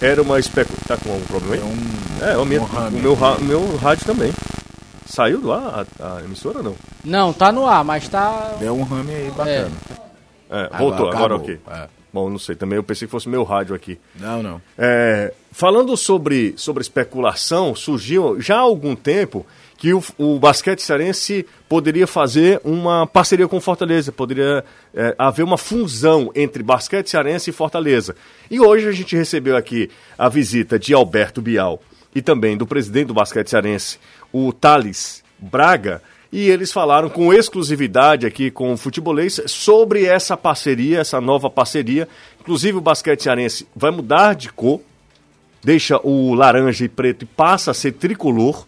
era 0.01 0.23
uma 0.23 0.39
especulação. 0.39 0.85
Tá 0.87 0.97
com 0.97 1.13
algum 1.13 1.25
problema 1.27 1.55
aí? 1.55 1.61
É, 1.61 2.27
um... 2.27 2.31
é 2.31 2.37
o, 2.39 2.45
meu, 2.45 2.63
o 2.63 2.91
meu, 2.91 3.13
o 3.15 3.45
meu 3.45 3.77
rádio 3.77 4.07
também. 4.07 4.33
Saiu 5.07 5.45
lá 5.47 5.87
a, 5.99 6.17
a, 6.17 6.21
emissora 6.23 6.63
não? 6.63 6.77
Não, 7.03 7.33
tá 7.33 7.51
no 7.51 7.67
ar, 7.67 7.83
mas 7.83 8.09
tá. 8.09 8.57
Deu 8.61 8.77
um 8.77 8.83
rame 8.83 9.15
aí 9.15 9.31
bacana. 9.31 9.71
É. 9.91 10.09
É, 10.51 10.79
voltou, 10.79 11.09
agora, 11.09 11.17
agora 11.17 11.37
ok. 11.37 11.61
É. 11.67 11.89
Bom, 12.13 12.31
não 12.31 12.39
sei, 12.39 12.55
também 12.55 12.77
eu 12.77 12.83
pensei 12.83 13.07
que 13.07 13.13
fosse 13.13 13.29
meu 13.29 13.45
rádio 13.45 13.75
aqui. 13.75 13.99
Não, 14.19 14.43
não. 14.43 14.63
É, 14.77 15.33
falando 15.53 15.97
sobre, 15.97 16.55
sobre 16.57 16.83
especulação, 16.83 17.75
surgiu 17.75 18.41
já 18.41 18.57
há 18.57 18.61
algum 18.61 18.97
tempo 18.97 19.47
que 19.77 19.95
o, 19.95 20.03
o 20.19 20.39
basquete 20.39 20.83
cearense 20.83 21.47
poderia 21.69 22.07
fazer 22.07 22.61
uma 22.65 23.07
parceria 23.07 23.47
com 23.47 23.61
Fortaleza, 23.61 24.11
poderia 24.11 24.65
é, 24.93 25.15
haver 25.17 25.45
uma 25.45 25.57
fusão 25.57 26.33
entre 26.35 26.63
basquete 26.63 27.09
cearense 27.09 27.51
e 27.51 27.53
Fortaleza. 27.53 28.17
E 28.51 28.61
hoje 28.61 28.89
a 28.89 28.93
gente 28.93 29.17
recebeu 29.17 29.57
aqui 29.57 29.91
a 30.17 30.29
visita 30.29 30.79
de 30.79 30.95
Alberto 30.95 31.43
Bial 31.43 31.83
e 32.15 32.23
também 32.23 32.57
do 32.57 32.67
presidente 32.67 33.09
do 33.09 33.15
basquete 33.15 33.49
cearense, 33.49 33.99
o 34.33 34.53
Thales 34.53 35.23
Braga, 35.39 36.03
e 36.31 36.51
eles 36.51 36.73
falaram 36.73 37.09
com 37.09 37.33
exclusividade 37.33 38.27
aqui 38.27 38.51
com 38.51 38.73
o 38.73 38.77
futebolês 38.77 39.41
sobre 39.47 40.05
essa 40.05 40.37
parceria, 40.37 41.01
essa 41.01 41.21
nova 41.21 41.49
parceria. 41.49 42.07
Inclusive 42.41 42.77
o 42.77 42.83
basquete 42.83 43.23
cearense 43.23 43.67
vai 43.75 43.91
mudar 43.91 44.35
de 44.35 44.51
cor, 44.53 44.81
deixa 45.65 45.99
o 46.03 46.35
laranja 46.35 46.85
e 46.85 46.89
preto 46.89 47.23
e 47.23 47.27
passa 47.27 47.71
a 47.71 47.75
ser 47.75 47.93
tricolor 47.93 48.67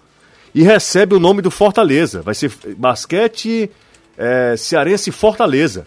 e 0.54 0.62
recebe 0.62 1.14
o 1.14 1.20
nome 1.20 1.42
do 1.42 1.50
Fortaleza. 1.50 2.22
Vai 2.22 2.34
ser 2.34 2.50
basquete 2.76 3.70
é, 4.16 4.56
cearense 4.56 5.10
Fortaleza. 5.10 5.84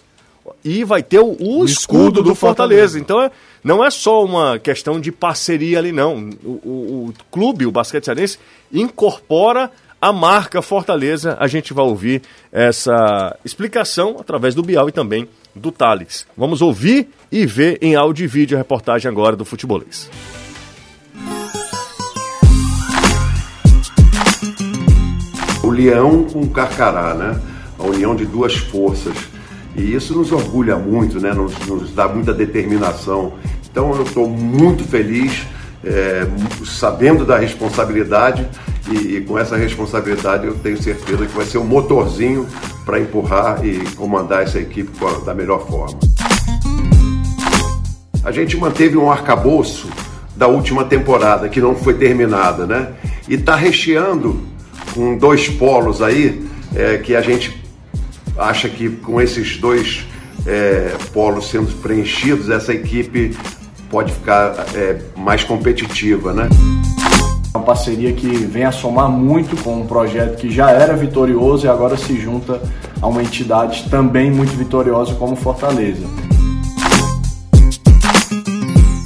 E 0.63 0.83
vai 0.83 1.03
ter 1.03 1.19
o, 1.19 1.25
o, 1.25 1.59
o 1.59 1.65
escudo, 1.65 1.65
escudo, 1.65 2.11
do, 2.11 2.29
do 2.29 2.35
Fortaleza. 2.35 2.97
Fortaleza. 2.97 2.99
Então 2.99 3.21
é, 3.21 3.31
não 3.63 3.83
é 3.83 3.89
só 3.89 4.23
uma 4.23 4.57
questão 4.57 4.99
de 4.99 5.11
parceria 5.11 5.79
ali, 5.79 5.91
não. 5.91 6.29
O, 6.43 6.49
o, 6.49 7.07
o 7.09 7.13
clube, 7.31 7.65
o 7.65 7.71
basquete 7.71 8.05
cearense, 8.05 8.39
incorpora 8.71 9.71
a 10.01 10.11
marca 10.11 10.61
Fortaleza. 10.61 11.37
A 11.39 11.47
gente 11.47 11.73
vai 11.73 11.85
ouvir 11.85 12.21
essa 12.51 13.37
explicação 13.45 14.17
através 14.19 14.53
do 14.53 14.61
Bial 14.61 14.89
e 14.89 14.91
também 14.91 15.27
do 15.55 15.71
Thales. 15.71 16.25
Vamos 16.35 16.61
ouvir 16.61 17.07
e 17.31 17.45
ver 17.45 17.77
em 17.81 17.95
áudio 17.95 18.25
e 18.25 18.27
vídeo 18.27 18.57
a 18.57 18.59
reportagem 18.59 19.09
agora 19.09 19.35
do 19.35 19.45
Futebolês. 19.45 20.09
O 25.63 25.69
leão 25.69 26.25
com 26.25 26.41
o 26.41 26.49
carcará, 26.49 27.13
né? 27.13 27.41
A 27.79 27.83
união 27.83 28.15
de 28.15 28.25
duas 28.25 28.55
forças. 28.55 29.32
E 29.75 29.93
isso 29.93 30.15
nos 30.15 30.31
orgulha 30.31 30.75
muito, 30.77 31.19
né? 31.19 31.33
nos, 31.33 31.57
nos 31.65 31.93
dá 31.93 32.07
muita 32.07 32.33
determinação. 32.33 33.33
Então 33.69 33.93
eu 33.95 34.03
estou 34.03 34.29
muito 34.29 34.83
feliz, 34.83 35.45
é, 35.83 36.27
sabendo 36.65 37.25
da 37.25 37.37
responsabilidade 37.37 38.47
e, 38.91 39.17
e, 39.17 39.21
com 39.21 39.37
essa 39.37 39.57
responsabilidade 39.57 40.45
eu 40.45 40.53
tenho 40.55 40.81
certeza 40.81 41.25
que 41.25 41.35
vai 41.35 41.45
ser 41.45 41.57
um 41.57 41.65
motorzinho 41.65 42.47
para 42.85 42.99
empurrar 42.99 43.65
e 43.65 43.79
comandar 43.95 44.43
essa 44.43 44.59
equipe 44.59 44.91
da 45.25 45.33
melhor 45.33 45.65
forma. 45.67 45.99
A 48.23 48.31
gente 48.31 48.55
manteve 48.57 48.97
um 48.97 49.11
arcabouço 49.11 49.89
da 50.35 50.47
última 50.47 50.85
temporada 50.85 51.49
que 51.49 51.59
não 51.59 51.75
foi 51.75 51.93
terminada, 51.95 52.65
né? 52.65 52.93
E 53.27 53.35
está 53.35 53.55
recheando 53.55 54.41
com 54.93 55.17
dois 55.17 55.49
polos 55.49 56.01
aí 56.01 56.45
é, 56.75 56.97
que 56.97 57.15
a 57.15 57.21
gente 57.21 57.62
acha 58.37 58.69
que 58.69 58.89
com 58.89 59.21
esses 59.21 59.57
dois 59.57 60.05
é, 60.45 60.95
polos 61.13 61.49
sendo 61.49 61.71
preenchidos, 61.81 62.49
essa 62.49 62.73
equipe 62.73 63.35
pode 63.89 64.11
ficar 64.11 64.65
é, 64.75 64.99
mais 65.15 65.43
competitiva, 65.43 66.33
né? 66.33 66.49
Uma 67.53 67.63
parceria 67.63 68.11
que 68.13 68.27
vem 68.27 68.63
a 68.63 68.71
somar 68.71 69.07
muito 69.07 69.55
com 69.63 69.81
um 69.81 69.85
projeto 69.85 70.37
que 70.37 70.49
já 70.49 70.71
era 70.71 70.95
vitorioso 70.95 71.67
e 71.67 71.69
agora 71.69 71.95
se 71.95 72.19
junta 72.19 72.59
a 72.99 73.07
uma 73.07 73.21
entidade 73.21 73.87
também 73.89 74.31
muito 74.31 74.53
vitoriosa 74.53 75.13
como 75.15 75.35
Fortaleza. 75.35 76.03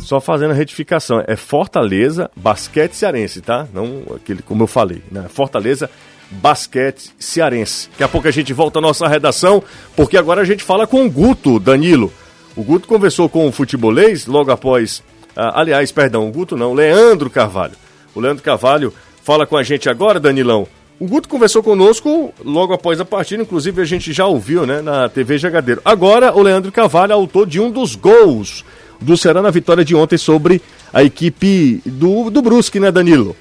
Só 0.07 0.21
fazendo 0.21 0.51
a 0.51 0.53
retificação, 0.53 1.21
é 1.27 1.35
Fortaleza 1.35 2.31
Basquete 2.33 2.93
Cearense, 2.93 3.41
tá? 3.41 3.67
Não 3.73 4.03
aquele 4.15 4.41
como 4.41 4.63
eu 4.63 4.67
falei, 4.67 5.03
né? 5.11 5.25
Fortaleza 5.27 5.89
Basquete 6.29 7.11
Cearense. 7.19 7.89
Daqui 7.91 8.03
a 8.03 8.07
pouco 8.07 8.27
a 8.27 8.31
gente 8.31 8.53
volta 8.53 8.79
à 8.79 8.81
nossa 8.81 9.07
redação, 9.07 9.63
porque 9.95 10.17
agora 10.17 10.41
a 10.41 10.45
gente 10.45 10.63
fala 10.63 10.85
com 10.85 11.05
o 11.05 11.09
Guto 11.09 11.59
Danilo. 11.59 12.11
O 12.55 12.63
Guto 12.63 12.87
conversou 12.87 13.29
com 13.29 13.47
o 13.47 13.51
futebolês 13.51 14.25
logo 14.25 14.51
após. 14.51 15.03
Ah, 15.35 15.61
aliás, 15.61 15.91
perdão, 15.91 16.27
o 16.27 16.31
Guto 16.31 16.57
não, 16.57 16.73
Leandro 16.73 17.29
Carvalho. 17.29 17.73
O 18.15 18.19
Leandro 18.19 18.43
Carvalho 18.43 18.93
fala 19.23 19.45
com 19.45 19.55
a 19.55 19.63
gente 19.63 19.89
agora, 19.89 20.19
Danilão. 20.19 20.67
O 20.99 21.05
Guto 21.05 21.29
conversou 21.29 21.61
conosco 21.61 22.33
logo 22.43 22.73
após 22.73 22.99
a 22.99 23.05
partida, 23.05 23.43
inclusive 23.43 23.79
a 23.79 23.85
gente 23.85 24.11
já 24.11 24.25
ouviu 24.25 24.65
né, 24.65 24.81
na 24.81 25.07
TV 25.07 25.37
Jagadeiro. 25.37 25.79
Agora, 25.85 26.33
o 26.33 26.41
Leandro 26.41 26.71
Carvalho 26.71 27.13
autor 27.13 27.45
de 27.45 27.59
um 27.59 27.69
dos 27.69 27.95
gols 27.95 28.65
do 28.99 29.15
Ceará 29.15 29.41
na 29.43 29.51
vitória 29.51 29.85
de 29.85 29.93
ontem 29.93 30.17
sobre 30.17 30.59
a 30.91 31.03
equipe 31.03 31.81
do, 31.85 32.31
do 32.31 32.41
Brusque, 32.41 32.79
né, 32.79 32.91
Danilo? 32.91 33.35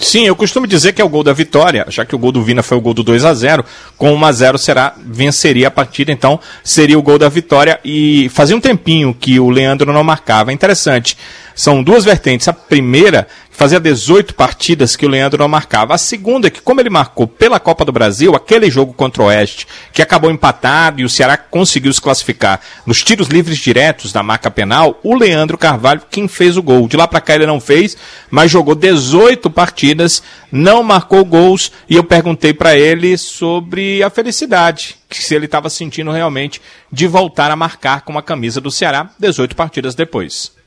Sim, 0.00 0.24
eu 0.24 0.34
costumo 0.34 0.66
dizer 0.66 0.94
que 0.94 1.02
é 1.02 1.04
o 1.04 1.08
gol 1.08 1.22
da 1.22 1.32
vitória, 1.32 1.84
já 1.88 2.06
que 2.06 2.14
o 2.14 2.18
gol 2.18 2.32
do 2.32 2.42
Vina 2.42 2.62
foi 2.62 2.76
o 2.78 2.80
gol 2.80 2.94
do 2.94 3.02
2 3.02 3.22
a 3.24 3.34
0 3.34 3.64
com 3.98 4.12
1 4.14 4.24
a 4.24 4.32
0 4.32 4.58
será 4.58 4.94
venceria 5.04 5.68
a 5.68 5.70
partida, 5.70 6.10
então 6.10 6.40
seria 6.64 6.98
o 6.98 7.02
gol 7.02 7.18
da 7.18 7.28
vitória 7.28 7.78
e 7.84 8.28
fazia 8.30 8.56
um 8.56 8.60
tempinho 8.60 9.14
que 9.14 9.38
o 9.38 9.50
Leandro 9.50 9.92
não 9.92 10.02
marcava. 10.02 10.52
Interessante. 10.52 11.16
São 11.54 11.82
duas 11.82 12.04
vertentes. 12.04 12.48
A 12.48 12.52
primeira 12.52 13.26
fazia 13.60 13.78
18 13.78 14.34
partidas 14.34 14.96
que 14.96 15.04
o 15.04 15.08
Leandro 15.08 15.42
não 15.42 15.48
marcava. 15.48 15.94
A 15.94 15.98
segunda 15.98 16.46
é 16.46 16.50
que, 16.50 16.62
como 16.62 16.80
ele 16.80 16.88
marcou 16.88 17.26
pela 17.26 17.60
Copa 17.60 17.84
do 17.84 17.92
Brasil, 17.92 18.34
aquele 18.34 18.70
jogo 18.70 18.94
contra 18.94 19.22
o 19.22 19.26
Oeste, 19.26 19.66
que 19.92 20.00
acabou 20.00 20.30
empatado 20.30 21.00
e 21.00 21.04
o 21.04 21.10
Ceará 21.10 21.36
conseguiu 21.36 21.92
se 21.92 22.00
classificar 22.00 22.60
nos 22.86 23.04
tiros 23.04 23.28
livres 23.28 23.58
diretos 23.58 24.12
da 24.12 24.22
marca 24.22 24.50
penal, 24.50 24.98
o 25.02 25.14
Leandro 25.14 25.58
Carvalho 25.58 26.00
quem 26.10 26.26
fez 26.26 26.56
o 26.56 26.62
gol. 26.62 26.88
De 26.88 26.96
lá 26.96 27.06
para 27.06 27.20
cá 27.20 27.34
ele 27.34 27.44
não 27.44 27.60
fez, 27.60 27.98
mas 28.30 28.50
jogou 28.50 28.74
18 28.74 29.50
partidas, 29.50 30.22
não 30.50 30.82
marcou 30.82 31.22
gols 31.24 31.70
e 31.86 31.96
eu 31.96 32.04
perguntei 32.04 32.54
para 32.54 32.78
ele 32.78 33.18
sobre 33.18 34.02
a 34.02 34.08
felicidade, 34.08 34.96
que 35.06 35.22
se 35.22 35.34
ele 35.34 35.44
estava 35.44 35.68
sentindo 35.68 36.10
realmente 36.10 36.62
de 36.90 37.06
voltar 37.06 37.50
a 37.50 37.56
marcar 37.56 38.02
com 38.02 38.16
a 38.16 38.22
camisa 38.22 38.58
do 38.58 38.70
Ceará 38.70 39.10
18 39.18 39.54
partidas 39.54 39.94
depois. 39.94 40.59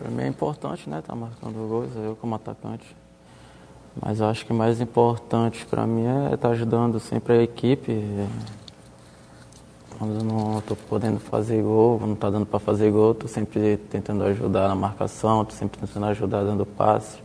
Para 0.00 0.10
mim 0.10 0.22
é 0.22 0.26
importante, 0.26 0.88
né, 0.88 1.00
estar 1.00 1.12
tá 1.12 1.18
marcando 1.18 1.68
gols, 1.68 1.90
eu 1.94 2.16
como 2.18 2.34
atacante. 2.34 2.96
Mas 4.00 4.18
eu 4.18 4.26
acho 4.28 4.46
que 4.46 4.52
mais 4.52 4.80
importante 4.80 5.66
para 5.66 5.86
mim 5.86 6.06
é 6.06 6.24
estar 6.34 6.38
tá 6.38 6.48
ajudando 6.48 6.98
sempre 6.98 7.34
a 7.34 7.42
equipe. 7.42 8.02
Quando 9.98 10.20
eu 10.20 10.24
não 10.24 10.58
estou 10.58 10.74
podendo 10.88 11.20
fazer 11.20 11.62
gol, 11.62 12.00
não 12.00 12.14
está 12.14 12.30
dando 12.30 12.46
para 12.46 12.58
fazer 12.58 12.90
gol, 12.90 13.12
estou 13.12 13.28
sempre 13.28 13.76
tentando 13.76 14.24
ajudar 14.24 14.68
na 14.68 14.74
marcação, 14.74 15.42
estou 15.42 15.58
sempre 15.58 15.78
tentando 15.78 16.06
ajudar 16.06 16.44
dando 16.44 16.64
passe, 16.64 17.18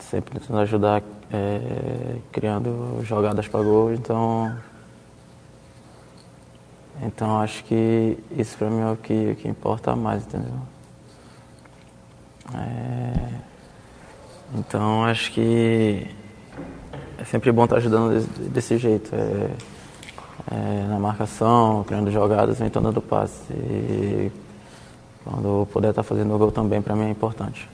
sempre 0.00 0.38
tentando 0.38 0.58
ajudar 0.60 1.02
é, 1.32 2.18
criando 2.30 3.00
jogadas 3.04 3.48
para 3.48 3.62
gol. 3.62 3.94
Então, 3.94 4.54
então 7.00 7.40
acho 7.40 7.64
que 7.64 8.18
isso 8.32 8.54
para 8.58 8.68
mim 8.68 8.82
é 8.82 8.92
o 8.92 8.96
que, 8.98 9.30
o 9.30 9.36
que 9.36 9.48
importa 9.48 9.96
mais, 9.96 10.26
entendeu? 10.26 10.77
É... 12.54 13.28
Então 14.54 15.04
acho 15.04 15.32
que 15.32 16.06
é 17.18 17.24
sempre 17.24 17.52
bom 17.52 17.64
estar 17.64 17.76
ajudando 17.76 18.20
desse, 18.50 18.78
jeito. 18.78 19.14
É... 19.14 19.50
É, 20.50 20.86
na 20.86 20.98
marcação, 20.98 21.84
criando 21.84 22.10
jogadas, 22.10 22.58
então 22.62 22.80
dando 22.80 23.02
passe. 23.02 23.52
E 23.52 24.32
quando 25.22 25.68
puder 25.70 25.90
estar 25.90 26.02
fazendo 26.02 26.34
o 26.34 26.38
gol 26.38 26.50
também, 26.50 26.80
para 26.80 26.96
mim 26.96 27.04
é 27.04 27.10
importante. 27.10 27.68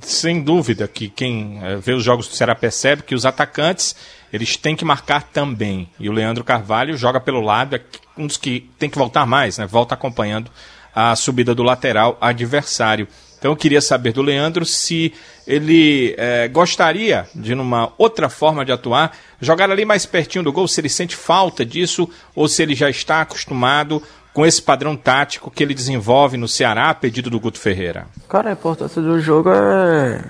Sem 0.00 0.42
dúvida 0.42 0.88
que 0.88 1.10
quem 1.10 1.62
é, 1.62 1.76
vê 1.76 1.92
os 1.92 2.02
jogos 2.02 2.26
do 2.26 2.34
Ceará 2.34 2.54
percebe 2.54 3.02
que 3.02 3.14
os 3.14 3.26
atacantes 3.26 3.94
eles 4.32 4.56
têm 4.56 4.74
que 4.74 4.84
marcar 4.84 5.22
também. 5.24 5.90
E 6.00 6.08
o 6.08 6.12
Leandro 6.12 6.42
Carvalho 6.42 6.96
joga 6.96 7.20
pelo 7.20 7.40
lado, 7.40 7.76
é 7.76 7.82
um 8.16 8.26
dos 8.26 8.38
que 8.38 8.70
tem 8.78 8.88
que 8.88 8.98
voltar 8.98 9.26
mais, 9.26 9.58
né? 9.58 9.66
Volta 9.66 9.94
acompanhando 9.94 10.50
a 10.98 11.14
subida 11.14 11.54
do 11.54 11.62
lateral 11.62 12.18
adversário. 12.20 13.06
Então 13.38 13.52
eu 13.52 13.56
queria 13.56 13.80
saber 13.80 14.12
do 14.12 14.20
Leandro 14.20 14.64
se 14.64 15.12
ele 15.46 16.12
é, 16.18 16.48
gostaria 16.48 17.28
de, 17.32 17.54
numa 17.54 17.92
outra 17.96 18.28
forma 18.28 18.64
de 18.64 18.72
atuar, 18.72 19.16
jogar 19.40 19.70
ali 19.70 19.84
mais 19.84 20.04
pertinho 20.04 20.42
do 20.42 20.52
gol, 20.52 20.66
se 20.66 20.80
ele 20.80 20.88
sente 20.88 21.14
falta 21.14 21.64
disso 21.64 22.10
ou 22.34 22.48
se 22.48 22.64
ele 22.64 22.74
já 22.74 22.90
está 22.90 23.20
acostumado 23.20 24.02
com 24.34 24.44
esse 24.44 24.60
padrão 24.60 24.96
tático 24.96 25.52
que 25.52 25.62
ele 25.62 25.72
desenvolve 25.72 26.36
no 26.36 26.48
Ceará 26.48 26.90
a 26.90 26.94
pedido 26.94 27.30
do 27.30 27.38
Guto 27.38 27.60
Ferreira. 27.60 28.08
Cara, 28.28 28.50
a 28.50 28.52
importância 28.52 29.00
do 29.00 29.20
jogo 29.20 29.50
é. 29.50 30.24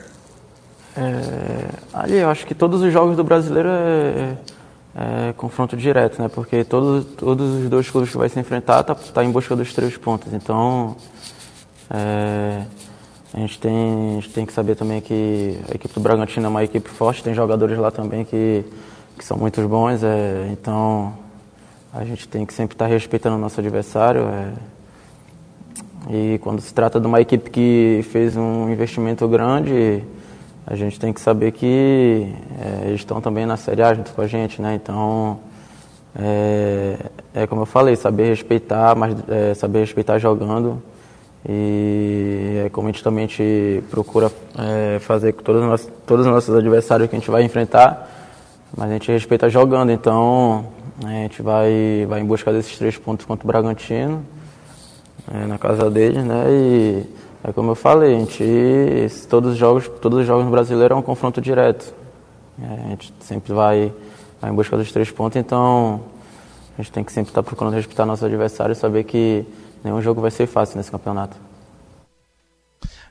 é... 0.99 1.69
Ali, 1.95 2.19
eu 2.19 2.29
acho 2.29 2.47
que 2.47 2.55
todos 2.55 2.83
os 2.83 2.93
jogos 2.93 3.17
do 3.17 3.25
brasileiro 3.25 3.71
é 3.71 4.37
é, 4.95 5.33
confronto 5.35 5.77
direto, 5.77 6.21
né? 6.21 6.29
Porque 6.29 6.65
todos, 6.65 7.05
todos 7.17 7.63
os 7.63 7.69
dois 7.69 7.89
clubes 7.91 8.11
que 8.11 8.17
vai 8.17 8.29
se 8.29 8.39
enfrentar 8.39 8.83
tá, 8.83 8.95
tá 8.95 9.25
em 9.25 9.31
busca 9.31 9.55
dos 9.55 9.73
três 9.73 9.97
pontos. 9.97 10.33
Então, 10.33 10.97
é, 11.91 12.63
a, 13.33 13.39
gente 13.41 13.59
tem, 13.59 14.11
a 14.11 14.21
gente 14.21 14.31
tem 14.31 14.47
que 14.47 14.53
saber 14.53 14.75
também 14.75 15.01
que 15.01 15.59
a 15.71 15.75
equipe 15.75 15.95
do 15.95 16.01
Bragantino 16.01 16.47
é 16.47 16.49
uma 16.49 16.65
equipe 16.65 16.89
forte, 16.89 17.23
tem 17.23 17.35
jogadores 17.35 17.79
lá 17.79 17.91
também 17.91 18.25
que, 18.25 18.65
que 19.17 19.25
são 19.25 19.37
muito 19.37 19.61
bons. 19.69 20.03
É, 20.03 20.49
então, 20.53 21.15
a 21.93 22.05
gente 22.05 22.27
tem 22.27 22.45
que 22.45 22.53
sempre 22.53 22.75
estar 22.75 22.87
tá 22.87 22.91
respeitando 22.91 23.37
o 23.37 23.39
nosso 23.39 23.61
adversário. 23.61 24.23
É, 24.23 24.53
e 26.11 26.39
quando 26.39 26.61
se 26.61 26.73
trata 26.73 26.99
de 26.99 27.07
uma 27.07 27.21
equipe 27.21 27.51
que 27.51 28.01
fez 28.11 28.37
um 28.37 28.71
investimento 28.71 29.29
grande 29.29 30.03
a 30.71 30.77
gente 30.77 31.01
tem 31.01 31.15
que 31.15 31.21
saber 31.21 31.53
que 31.53 32.31
é, 32.61 32.89
eles 32.89 33.01
estão 33.01 33.23
também 33.23 33.47
na 33.47 33.57
Série 33.57 33.83
A 33.83 33.95
junto 33.95 34.13
com 34.13 34.21
a 34.21 34.27
gente, 34.27 34.61
né? 34.61 34.75
Então, 34.75 35.41
é, 36.15 36.97
é 37.33 37.47
como 37.47 37.63
eu 37.63 37.67
falei, 37.67 37.97
saber 37.97 38.29
respeitar, 38.29 38.95
mas 38.95 39.17
é, 39.29 39.55
saber 39.55 39.81
respeitar 39.81 40.19
jogando. 40.19 40.83
E 41.49 42.65
é 42.67 42.69
como 42.69 42.89
a 42.89 42.93
gente 42.93 43.03
também 43.03 43.27
procura 43.91 44.31
é, 44.59 44.99
fazer 44.99 45.33
com 45.33 45.43
todos 45.43 45.63
os, 45.63 45.69
nossos, 45.69 45.91
todos 46.07 46.27
os 46.27 46.33
nossos 46.33 46.55
adversários 46.55 47.09
que 47.09 47.17
a 47.17 47.19
gente 47.19 47.31
vai 47.31 47.45
enfrentar, 47.45 48.07
mas 48.77 48.91
a 48.91 48.93
gente 48.93 49.11
respeita 49.11 49.49
jogando. 49.49 49.91
Então, 49.91 50.67
a 51.03 51.09
gente 51.09 51.41
vai, 51.41 52.05
vai 52.07 52.21
em 52.21 52.27
busca 52.27 52.53
desses 52.53 52.77
três 52.77 52.99
pontos 52.99 53.25
contra 53.25 53.43
o 53.43 53.47
Bragantino, 53.47 54.23
é, 55.33 55.47
na 55.47 55.57
casa 55.57 55.91
deles, 55.91 56.23
né? 56.23 56.45
E, 56.51 57.07
é 57.49 57.53
como 57.53 57.71
eu 57.71 57.75
falei, 57.75 58.15
a 58.15 58.19
gente, 58.19 58.45
todos 59.29 59.53
os 59.53 59.59
jogos, 59.59 59.89
todos 60.01 60.21
os 60.21 60.27
jogos 60.27 60.45
no 60.45 60.51
brasileiro 60.51 60.95
é 60.95 60.97
um 60.97 61.03
confronto 61.03 61.41
direto. 61.41 61.95
É, 62.61 62.85
a 62.85 62.89
gente 62.91 63.13
sempre 63.21 63.55
vai, 63.55 63.93
vai 64.41 64.51
em 64.51 64.55
busca 64.55 64.77
dos 64.77 64.93
três 64.93 65.11
pontos, 65.11 65.37
então 65.37 66.03
a 66.79 66.83
gente 66.83 66.93
tem 66.93 67.03
que 67.03 67.11
sempre 67.11 67.31
estar 67.31 67.43
procurando 67.43 67.75
respeitar 67.75 68.05
nossos 68.05 68.25
adversários 68.25 68.77
e 68.77 68.81
saber 68.81 69.05
que 69.05 69.47
nenhum 69.83 70.03
jogo 70.03 70.21
vai 70.21 70.31
ser 70.31 70.47
fácil 70.47 70.77
nesse 70.77 70.91
campeonato. 70.91 71.37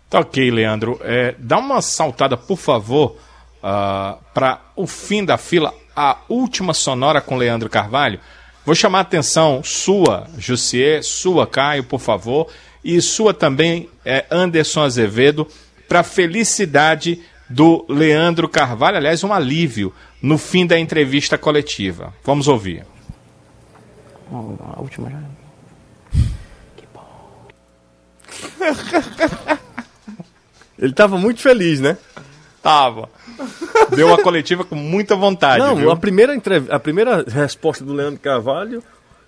Tá 0.08 0.20
ok, 0.20 0.52
Leandro. 0.52 1.00
É, 1.02 1.34
dá 1.40 1.58
uma 1.58 1.82
saltada, 1.82 2.38
por 2.38 2.58
favor, 2.58 3.12
uh, 3.12 3.18
ah, 3.64 4.18
para 4.34 4.62
o 4.76 4.86
fim 4.86 5.26
da 5.26 5.38
fila, 5.38 5.74
a 5.96 6.18
última 6.30 6.74
sonora 6.74 7.20
com 7.20 7.36
Leandro 7.36 7.70
Carvalho. 7.70 8.20
Vou 8.64 8.76
chamar 8.76 9.00
a 9.00 9.02
atenção 9.02 9.64
sua, 9.64 10.28
Jussier, 10.38 11.04
sua, 11.04 11.48
Caio, 11.48 11.84
por 11.84 12.00
favor, 12.00 12.48
e 12.88 13.02
sua 13.02 13.34
também, 13.34 13.90
é, 14.06 14.26
Anderson 14.32 14.84
Azevedo, 14.84 15.46
para 15.90 16.04
felicidade 16.04 17.22
do 17.50 17.86
Leandro 17.90 18.48
Carvalho, 18.48 18.96
aliás, 18.96 19.26
um 19.26 19.34
alívio 19.34 19.94
no 20.22 20.38
fim 20.38 20.66
da 20.66 20.80
entrevista 20.80 21.38
coletiva. 21.38 22.14
Vamos 22.24 22.48
ouvir. 22.48 22.86
A 24.32 24.82
última 24.82 25.10
já. 25.10 25.22
Que 26.78 26.86
bom. 26.94 27.48
Ele 30.80 30.92
estava 30.92 31.18
muito 31.18 31.42
feliz, 31.42 31.82
né? 31.82 31.98
Tava. 32.64 33.10
Deu 33.96 34.08
uma 34.08 34.22
coletiva 34.22 34.64
com 34.64 34.76
muita 34.76 35.14
vontade. 35.14 35.60
Não, 35.60 35.76
viu? 35.76 35.92
A, 35.92 35.98
primeira 35.98 36.34
entrev... 36.34 36.72
a 36.72 36.80
primeira 36.80 37.24
resposta 37.24 37.84
do 37.84 37.94
Leandro 37.94 38.20
Carvalho, 38.20 38.82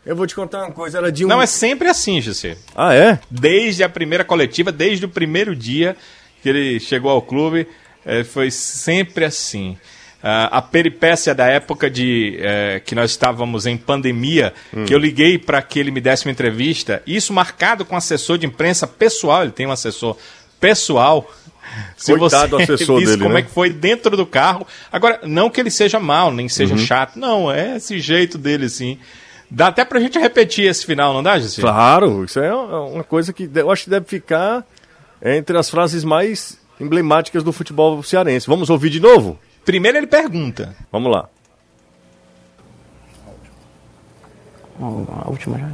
eu 0.06 0.16
vou 0.16 0.26
te 0.26 0.36
contar 0.36 0.66
uma 0.66 0.72
coisa, 0.72 0.98
era 0.98 1.12
de 1.12 1.26
um. 1.26 1.28
Não, 1.28 1.42
é 1.42 1.46
sempre 1.46 1.88
assim, 1.88 2.22
José. 2.22 2.58
Ah, 2.76 2.94
é? 2.94 3.20
Desde 3.30 3.84
a 3.84 3.90
primeira 3.90 4.24
coletiva, 4.24 4.72
desde 4.72 5.06
o 5.06 5.10
primeiro 5.10 5.56
dia 5.56 5.96
que 6.42 6.50
ele 6.50 6.80
chegou 6.80 7.12
ao 7.12 7.22
clube, 7.22 7.68
é, 8.06 8.24
foi 8.24 8.50
sempre 8.50 9.26
assim. 9.26 9.78
Uh, 10.22 10.52
a 10.52 10.62
peripécia 10.62 11.34
da 11.34 11.46
época 11.46 11.90
de 11.90 12.38
uh, 12.40 12.84
que 12.84 12.94
nós 12.94 13.12
estávamos 13.12 13.66
em 13.66 13.78
pandemia, 13.78 14.54
hum. 14.74 14.84
que 14.84 14.94
eu 14.94 15.00
liguei 15.00 15.38
para 15.38 15.62
que 15.62 15.80
ele 15.80 15.92
me 15.92 16.02
desse 16.02 16.26
uma 16.26 16.32
entrevista, 16.32 17.02
isso 17.08 17.32
marcado 17.32 17.86
com 17.86 17.96
assessor 17.96 18.38
de 18.38 18.46
imprensa 18.46 18.86
pessoal, 18.86 19.44
ele 19.44 19.54
tem 19.54 19.66
um 19.66 19.72
assessor 19.72 20.18
pessoal. 20.60 21.32
Se 21.96 22.18
Coitado 22.18 22.58
você 22.58 22.64
assessor 22.64 23.00
dele, 23.06 23.18
como 23.18 23.34
né? 23.34 23.40
é 23.40 23.44
que 23.44 23.52
foi 23.52 23.70
dentro 23.70 24.18
do 24.18 24.26
carro. 24.26 24.68
Agora, 24.92 25.22
não 25.24 25.50
que 25.50 25.62
ele 25.62 25.72
seja 25.72 26.02
mal, 26.02 26.34
nem 26.34 26.50
seja 26.50 26.74
uhum. 26.74 26.80
chato, 26.80 27.18
não, 27.18 27.50
é 27.50 27.78
esse 27.78 27.98
jeito 28.00 28.38
dele, 28.38 28.66
assim. 28.66 28.98
Dá 29.52 29.68
até 29.68 29.84
pra 29.84 30.00
gente 30.00 30.20
repetir 30.20 30.66
esse 30.70 30.86
final, 30.86 31.14
não 31.14 31.24
dá, 31.24 31.40
Gissi? 31.40 31.62
Claro, 31.62 32.24
isso 32.24 32.40
é 32.40 32.54
uma 32.54 33.04
coisa 33.04 33.34
que 33.34 33.50
eu 33.54 33.72
acho 33.72 33.86
que 33.86 33.90
deve 33.90 34.06
ficar 34.06 34.64
entre 35.24 35.58
as 35.58 35.70
frases 35.70 36.04
mais 36.04 36.60
emblemáticas 36.80 37.44
do 37.44 37.52
futebol 37.52 38.02
cearense. 38.04 38.48
Vamos 38.48 38.70
ouvir 38.70 38.90
de 38.90 39.00
novo? 39.00 39.40
Primeiro 39.66 39.98
ele 39.98 40.08
pergunta. 40.08 40.76
Vamos 40.92 41.12
lá. 41.12 41.28
A 44.80 45.30
última 45.30 45.58
já. 45.58 45.70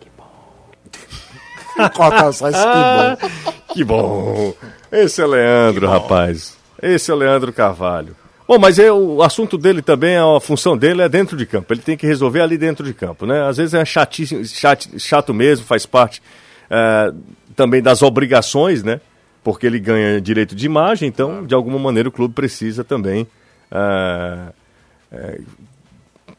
Que 0.00 0.10
bom. 0.16 1.88
Corta 1.94 2.32
só 2.32 2.48
esse 2.48 2.58
que 2.58 2.64
bom. 2.74 3.54
Que 3.74 3.84
bom. 3.84 4.54
Esse 4.90 5.22
é 5.22 5.26
Leandro, 5.26 5.88
rapaz. 5.88 6.56
Esse 6.82 7.10
é 7.12 7.14
Leandro 7.14 7.52
Carvalho. 7.52 8.16
Bom, 8.46 8.58
mas 8.58 8.78
é, 8.78 8.92
o 8.92 9.22
assunto 9.22 9.56
dele 9.56 9.80
também, 9.80 10.16
a 10.16 10.40
função 10.40 10.76
dele 10.76 11.02
é 11.02 11.08
dentro 11.08 11.36
de 11.36 11.46
campo. 11.46 11.72
Ele 11.72 11.80
tem 11.80 11.96
que 11.96 12.06
resolver 12.06 12.40
ali 12.40 12.58
dentro 12.58 12.84
de 12.84 12.92
campo, 12.92 13.24
né? 13.24 13.42
Às 13.48 13.56
vezes 13.56 13.72
é 13.74 13.84
chatíssimo, 13.84 14.44
chato, 14.44 14.98
chato 14.98 15.32
mesmo, 15.32 15.64
faz 15.64 15.86
parte 15.86 16.22
é, 16.70 17.12
também 17.56 17.82
das 17.82 18.02
obrigações, 18.02 18.82
né? 18.82 19.00
porque 19.44 19.66
ele 19.66 19.78
ganha 19.78 20.20
direito 20.20 20.56
de 20.56 20.64
imagem, 20.64 21.06
então, 21.06 21.44
de 21.44 21.54
alguma 21.54 21.78
maneira, 21.78 22.08
o 22.08 22.12
clube 22.12 22.32
precisa 22.34 22.82
também. 22.82 23.24
Uh, 23.70 24.52
é, 25.12 25.40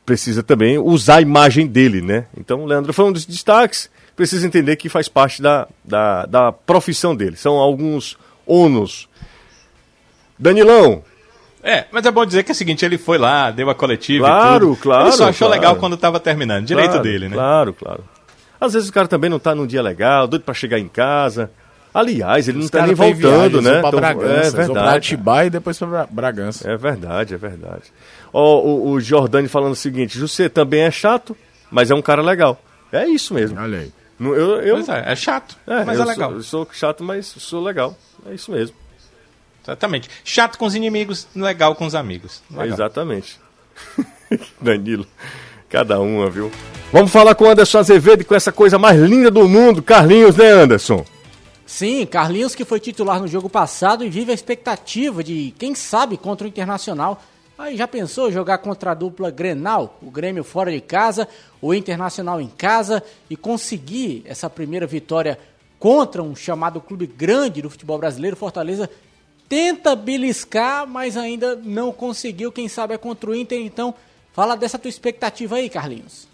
precisa 0.03 0.41
também 0.41 0.79
usar 0.79 1.17
a 1.17 1.21
imagem 1.21 1.67
dele, 1.67 2.01
né? 2.01 2.25
Então, 2.35 2.65
Leandro 2.65 2.91
foi 2.91 3.05
um 3.05 3.11
dos 3.11 3.25
destaques. 3.25 3.91
Precisa 4.15 4.47
entender 4.47 4.75
que 4.75 4.89
faz 4.89 5.07
parte 5.07 5.41
da, 5.41 5.67
da, 5.83 6.25
da 6.25 6.51
profissão 6.51 7.15
dele. 7.15 7.35
São 7.35 7.55
alguns 7.57 8.17
ônus. 8.45 9.07
Danilão, 10.37 11.03
é, 11.65 11.85
mas 11.91 12.05
é 12.05 12.11
bom 12.11 12.23
dizer 12.23 12.43
que 12.43 12.51
é 12.51 12.53
o 12.53 12.55
seguinte, 12.55 12.85
ele 12.85 12.95
foi 12.95 13.17
lá, 13.17 13.49
deu 13.49 13.67
a 13.71 13.73
coletiva 13.73 14.27
claro, 14.27 14.55
e 14.55 14.59
tudo. 14.59 14.75
Claro, 14.81 15.05
Ele 15.05 15.11
só 15.13 15.29
achou 15.29 15.47
claro. 15.47 15.61
legal 15.61 15.75
quando 15.77 15.95
estava 15.95 16.19
terminando. 16.19 16.63
Direito 16.63 16.91
claro, 16.91 17.03
dele, 17.03 17.27
né? 17.27 17.33
Claro, 17.35 17.73
claro. 17.73 18.03
Às 18.61 18.73
vezes 18.73 18.87
o 18.87 18.93
cara 18.93 19.07
também 19.07 19.31
não 19.31 19.37
está 19.37 19.55
num 19.55 19.65
dia 19.65 19.81
legal, 19.81 20.27
doido 20.27 20.43
para 20.43 20.53
chegar 20.53 20.77
em 20.77 20.87
casa. 20.87 21.49
Aliás, 21.91 22.47
ele 22.47 22.59
Os 22.59 22.63
não 22.63 22.65
está 22.65 22.85
nem 22.85 22.93
voltando, 22.93 23.63
né? 23.63 23.79
Então, 23.79 23.91
Bragança, 23.91 24.47
é 24.47 24.51
verdade. 24.51 24.97
Atibaia 24.97 25.47
e 25.47 25.49
depois 25.49 25.79
para 25.79 26.05
Bragança. 26.05 26.69
É 26.69 26.77
verdade, 26.77 27.33
é 27.33 27.37
verdade. 27.37 27.91
Ó, 28.31 28.61
o, 28.61 28.91
o 28.91 28.99
Jordani 28.99 29.47
falando 29.47 29.71
o 29.71 29.75
seguinte: 29.75 30.19
José 30.19 30.47
também 30.47 30.81
é 30.81 30.91
chato, 30.91 31.35
mas 31.71 31.89
é 31.89 31.95
um 31.95 32.01
cara 32.01 32.21
legal. 32.21 32.61
É 32.91 33.07
isso 33.07 33.33
mesmo. 33.33 33.59
Olha 33.59 33.79
aí. 33.79 33.91
Eu, 34.19 34.61
eu, 34.61 34.75
pois 34.75 34.89
é, 34.89 35.03
é 35.07 35.15
chato, 35.15 35.57
é, 35.65 35.83
mas 35.83 35.99
é 35.99 36.05
legal. 36.05 36.29
Sou, 36.29 36.37
eu 36.37 36.43
sou 36.43 36.67
chato, 36.71 37.03
mas 37.03 37.25
sou 37.25 37.63
legal. 37.63 37.97
É 38.29 38.35
isso 38.35 38.51
mesmo. 38.51 38.75
Exatamente. 39.65 40.09
Chato 40.23 40.57
com 40.57 40.65
os 40.65 40.75
inimigos, 40.75 41.27
legal 41.35 41.75
com 41.75 41.85
os 41.85 41.95
amigos. 41.95 42.41
Legal. 42.51 42.67
Exatamente. 42.67 43.39
Danilo, 44.61 45.05
cada 45.67 45.99
uma, 45.99 46.29
viu? 46.29 46.51
Vamos 46.91 47.11
falar 47.11 47.35
com 47.35 47.45
o 47.45 47.49
Anderson 47.49 47.79
Azevedo 47.79 48.23
com 48.23 48.35
essa 48.35 48.51
coisa 48.51 48.77
mais 48.77 48.99
linda 48.99 49.31
do 49.31 49.49
mundo, 49.49 49.81
Carlinhos, 49.81 50.35
né, 50.35 50.49
Anderson? 50.49 51.03
Sim, 51.65 52.05
Carlinhos 52.05 52.53
que 52.53 52.63
foi 52.63 52.79
titular 52.79 53.19
no 53.19 53.27
jogo 53.27 53.49
passado 53.49 54.05
e 54.05 54.09
vive 54.09 54.31
a 54.31 54.35
expectativa 54.35 55.23
de, 55.23 55.53
quem 55.57 55.73
sabe, 55.73 56.15
contra 56.15 56.45
o 56.45 56.47
Internacional. 56.47 57.21
Aí 57.57 57.75
já 57.75 57.87
pensou 57.87 58.31
jogar 58.31 58.59
contra 58.59 58.91
a 58.91 58.93
dupla 58.93 59.31
Grenal, 59.31 59.97
o 60.01 60.11
Grêmio 60.11 60.43
fora 60.43 60.71
de 60.71 60.79
casa, 60.79 61.27
o 61.61 61.73
Internacional 61.73 62.39
em 62.39 62.47
casa 62.47 63.01
e 63.29 63.35
conseguir 63.35 64.21
essa 64.25 64.49
primeira 64.49 64.85
vitória 64.85 65.39
contra 65.79 66.21
um 66.21 66.35
chamado 66.35 66.79
clube 66.79 67.07
grande 67.07 67.61
do 67.61 67.69
futebol 67.69 67.97
brasileiro, 67.97 68.35
Fortaleza 68.35 68.89
tenta 69.47 69.95
beliscar, 69.95 70.87
mas 70.87 71.17
ainda 71.17 71.55
não 71.55 71.91
conseguiu, 71.91 72.51
quem 72.51 72.67
sabe 72.67 72.93
é 72.93 72.97
contra 72.97 73.29
o 73.29 73.35
Inter, 73.35 73.59
então 73.59 73.93
fala 74.33 74.55
dessa 74.55 74.77
tua 74.77 74.89
expectativa 74.89 75.55
aí, 75.55 75.69
Carlinhos. 75.69 76.27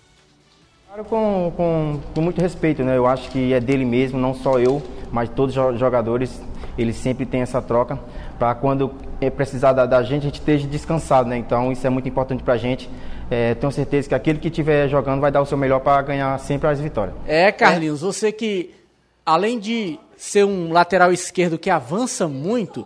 Claro, 0.88 1.06
com, 1.06 1.54
com, 1.56 2.00
com 2.14 2.22
muito 2.22 2.42
respeito, 2.42 2.84
né? 2.84 2.98
Eu 2.98 3.08
acho 3.08 3.30
que 3.32 3.54
é 3.54 3.62
dele 3.62 3.86
mesmo, 3.86 4.20
não 4.20 4.34
só 4.34 4.60
eu, 4.60 4.82
mas 5.10 5.30
todos 5.30 5.56
os 5.56 5.80
jogadores, 5.80 6.42
eles 6.78 6.98
sempre 6.98 7.26
têm 7.26 7.42
essa 7.42 7.62
troca 7.62 7.98
para 8.38 8.54
quando 8.56 8.94
é 9.22 9.30
precisar 9.30 9.72
da, 9.72 9.86
da, 9.86 10.04
gente, 10.04 10.24
a 10.24 10.26
gente 10.26 10.40
esteja 10.40 10.68
descansado, 10.68 11.30
né? 11.30 11.38
Então 11.38 11.72
isso 11.72 11.86
é 11.88 11.90
muito 11.90 12.10
importante 12.10 12.44
para 12.44 12.56
a 12.56 12.58
gente. 12.58 12.90
É, 13.30 13.56
tenho 13.56 13.72
certeza 13.72 14.10
que 14.10 14.16
aquele 14.16 14.40
que 14.40 14.50
estiver 14.50 14.90
jogando 14.90 15.22
vai 15.22 15.32
dar 15.32 15.42
o 15.42 15.46
seu 15.46 15.58
melhor 15.58 15.80
para 15.80 16.02
ganhar 16.02 16.38
sempre 16.40 16.68
as 16.68 16.80
vitórias. 16.82 17.16
É, 17.26 17.52
Carlinhos, 17.52 18.02
você 18.02 18.32
que, 18.32 18.72
além 19.26 19.60
de 19.60 19.98
ser 20.18 20.44
um 20.44 20.74
lateral 20.74 21.14
esquerdo 21.14 21.58
que 21.58 21.70
avança 21.70 22.28
muito, 22.28 22.86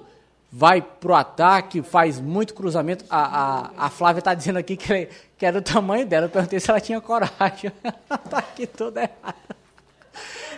vai 0.57 0.81
pro 0.81 1.13
ataque, 1.13 1.81
faz 1.81 2.17
muito 2.17 2.53
cruzamento. 2.53 3.03
A, 3.09 3.19
a, 3.19 3.87
a 3.87 3.89
Flávia 3.89 4.21
tá 4.21 4.33
dizendo 4.33 4.57
aqui 4.57 4.77
que, 4.77 5.09
que 5.37 5.45
era 5.45 5.59
do 5.59 5.65
tamanho 5.65 6.05
dela. 6.05 6.27
Eu 6.27 6.29
perguntei 6.29 6.61
se 6.61 6.69
ela 6.69 6.79
tinha 6.79 7.01
coragem. 7.01 7.73
tá 8.29 8.37
aqui 8.37 8.65
toda 8.65 9.01
errada. 9.01 9.35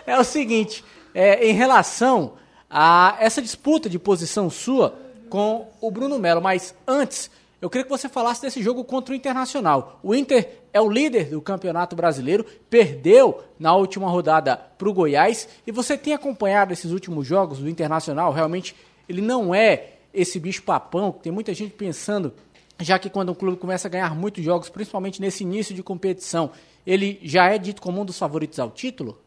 É 0.06 0.16
o 0.16 0.22
seguinte, 0.22 0.84
é, 1.12 1.44
em 1.48 1.52
relação 1.52 2.34
a 2.70 3.16
essa 3.18 3.42
disputa 3.42 3.90
de 3.90 3.98
posição 3.98 4.48
sua 4.48 4.94
com 5.28 5.68
o 5.80 5.90
Bruno 5.90 6.16
Melo, 6.16 6.40
mas 6.40 6.76
antes, 6.86 7.28
eu 7.60 7.68
queria 7.68 7.84
que 7.84 7.90
você 7.90 8.08
falasse 8.08 8.40
desse 8.40 8.62
jogo 8.62 8.84
contra 8.84 9.12
o 9.12 9.16
Internacional. 9.16 9.98
O 10.00 10.14
Inter 10.14 10.60
é 10.72 10.80
o 10.80 10.88
líder 10.88 11.24
do 11.24 11.42
Campeonato 11.42 11.96
Brasileiro, 11.96 12.46
perdeu 12.70 13.42
na 13.58 13.74
última 13.74 14.08
rodada 14.08 14.56
para 14.56 14.88
o 14.88 14.94
Goiás, 14.94 15.48
e 15.66 15.72
você 15.72 15.98
tem 15.98 16.14
acompanhado 16.14 16.72
esses 16.72 16.92
últimos 16.92 17.26
jogos 17.26 17.58
do 17.58 17.68
Internacional, 17.68 18.32
realmente 18.32 18.76
ele 19.08 19.22
não 19.22 19.54
é 19.54 19.94
esse 20.12 20.38
bicho 20.38 20.62
papão, 20.62 21.12
que 21.12 21.20
tem 21.20 21.32
muita 21.32 21.54
gente 21.54 21.72
pensando, 21.72 22.32
já 22.80 22.98
que 22.98 23.08
quando 23.10 23.30
um 23.30 23.34
clube 23.34 23.56
começa 23.56 23.88
a 23.88 23.90
ganhar 23.90 24.14
muitos 24.14 24.44
jogos, 24.44 24.68
principalmente 24.68 25.20
nesse 25.20 25.44
início 25.44 25.74
de 25.74 25.82
competição, 25.82 26.50
ele 26.86 27.18
já 27.22 27.50
é 27.52 27.58
dito 27.58 27.80
como 27.82 28.00
um 28.00 28.04
dos 28.04 28.18
favoritos 28.18 28.58
ao 28.58 28.70
título? 28.70 29.18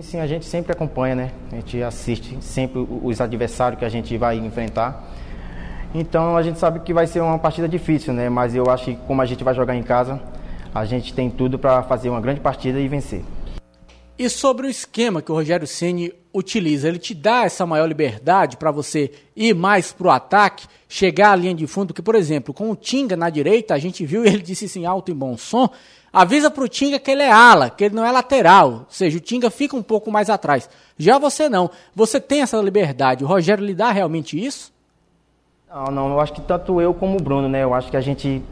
Sim, 0.00 0.18
a 0.18 0.26
gente 0.26 0.44
sempre 0.44 0.72
acompanha, 0.72 1.14
né? 1.14 1.32
A 1.52 1.56
gente 1.56 1.82
assiste 1.82 2.36
sempre 2.40 2.84
os 3.02 3.20
adversários 3.20 3.78
que 3.78 3.84
a 3.84 3.88
gente 3.88 4.16
vai 4.16 4.36
enfrentar. 4.36 5.08
Então 5.94 6.36
a 6.36 6.42
gente 6.42 6.58
sabe 6.58 6.80
que 6.80 6.92
vai 6.92 7.06
ser 7.06 7.20
uma 7.20 7.38
partida 7.38 7.68
difícil, 7.68 8.12
né? 8.12 8.28
Mas 8.28 8.54
eu 8.54 8.68
acho 8.68 8.86
que 8.86 8.96
como 9.06 9.22
a 9.22 9.26
gente 9.26 9.44
vai 9.44 9.54
jogar 9.54 9.76
em 9.76 9.82
casa, 9.82 10.20
a 10.74 10.84
gente 10.84 11.14
tem 11.14 11.30
tudo 11.30 11.58
para 11.58 11.82
fazer 11.84 12.10
uma 12.10 12.20
grande 12.20 12.40
partida 12.40 12.80
e 12.80 12.88
vencer. 12.88 13.24
E 14.18 14.28
sobre 14.28 14.66
o 14.66 14.70
esquema 14.70 15.22
que 15.22 15.30
o 15.30 15.34
Rogério 15.34 15.66
Ceni 15.66 16.12
utiliza, 16.36 16.88
ele 16.88 16.98
te 16.98 17.14
dá 17.14 17.44
essa 17.44 17.64
maior 17.64 17.86
liberdade 17.86 18.56
para 18.56 18.70
você 18.70 19.10
ir 19.34 19.54
mais 19.54 19.92
pro 19.92 20.10
ataque, 20.10 20.66
chegar 20.88 21.32
à 21.32 21.36
linha 21.36 21.54
de 21.54 21.66
fundo, 21.66 21.94
que 21.94 22.02
por 22.02 22.14
exemplo, 22.14 22.52
com 22.52 22.70
o 22.70 22.76
Tinga 22.76 23.16
na 23.16 23.30
direita, 23.30 23.74
a 23.74 23.78
gente 23.78 24.04
viu 24.04 24.24
ele 24.24 24.42
disse 24.42 24.66
assim 24.66 24.84
alto 24.84 25.10
e 25.10 25.14
bom 25.14 25.36
som, 25.36 25.68
avisa 26.12 26.50
pro 26.50 26.68
Tinga 26.68 26.98
que 26.98 27.10
ele 27.10 27.22
é 27.22 27.30
ala, 27.30 27.70
que 27.70 27.84
ele 27.84 27.94
não 27.94 28.04
é 28.04 28.12
lateral, 28.12 28.70
ou 28.70 28.86
seja, 28.88 29.16
o 29.16 29.20
Tinga 29.20 29.50
fica 29.50 29.74
um 29.74 29.82
pouco 29.82 30.10
mais 30.10 30.28
atrás. 30.28 30.68
Já 30.98 31.18
você 31.18 31.48
não, 31.48 31.70
você 31.94 32.20
tem 32.20 32.42
essa 32.42 32.58
liberdade, 32.58 33.24
o 33.24 33.26
Rogério 33.26 33.64
lhe 33.64 33.74
dá 33.74 33.90
realmente 33.90 34.38
isso? 34.38 34.72
Não, 35.68 35.86
não, 35.86 36.10
eu 36.10 36.20
acho 36.20 36.32
que 36.32 36.40
tanto 36.42 36.80
eu 36.80 36.92
como 36.92 37.18
o 37.18 37.22
Bruno, 37.22 37.48
né, 37.48 37.64
eu 37.64 37.72
acho 37.74 37.90
que 37.90 37.96
a 37.96 38.00
gente 38.00 38.42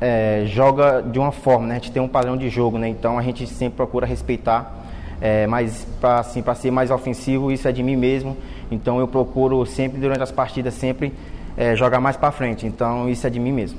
é, 0.00 0.44
joga 0.46 1.02
de 1.02 1.18
uma 1.18 1.32
forma, 1.32 1.66
né, 1.66 1.74
a 1.74 1.78
gente 1.78 1.92
tem 1.92 2.02
um 2.02 2.08
padrão 2.08 2.36
de 2.36 2.48
jogo, 2.48 2.78
né, 2.78 2.88
então 2.88 3.18
a 3.18 3.22
gente 3.22 3.46
sempre 3.46 3.76
procura 3.76 4.06
respeitar 4.06 4.81
É, 5.24 5.46
mas 5.46 5.86
para 6.00 6.18
assim, 6.18 6.42
ser 6.56 6.72
mais 6.72 6.90
ofensivo, 6.90 7.52
isso 7.52 7.68
é 7.68 7.72
de 7.72 7.80
mim 7.80 7.94
mesmo. 7.94 8.36
Então 8.72 8.98
eu 8.98 9.06
procuro 9.06 9.64
sempre, 9.64 10.00
durante 10.00 10.20
as 10.20 10.32
partidas, 10.32 10.74
sempre 10.74 11.12
é, 11.56 11.76
jogar 11.76 12.00
mais 12.00 12.16
para 12.16 12.32
frente. 12.32 12.66
Então 12.66 13.08
isso 13.08 13.24
é 13.24 13.30
de 13.30 13.38
mim 13.38 13.52
mesmo. 13.52 13.78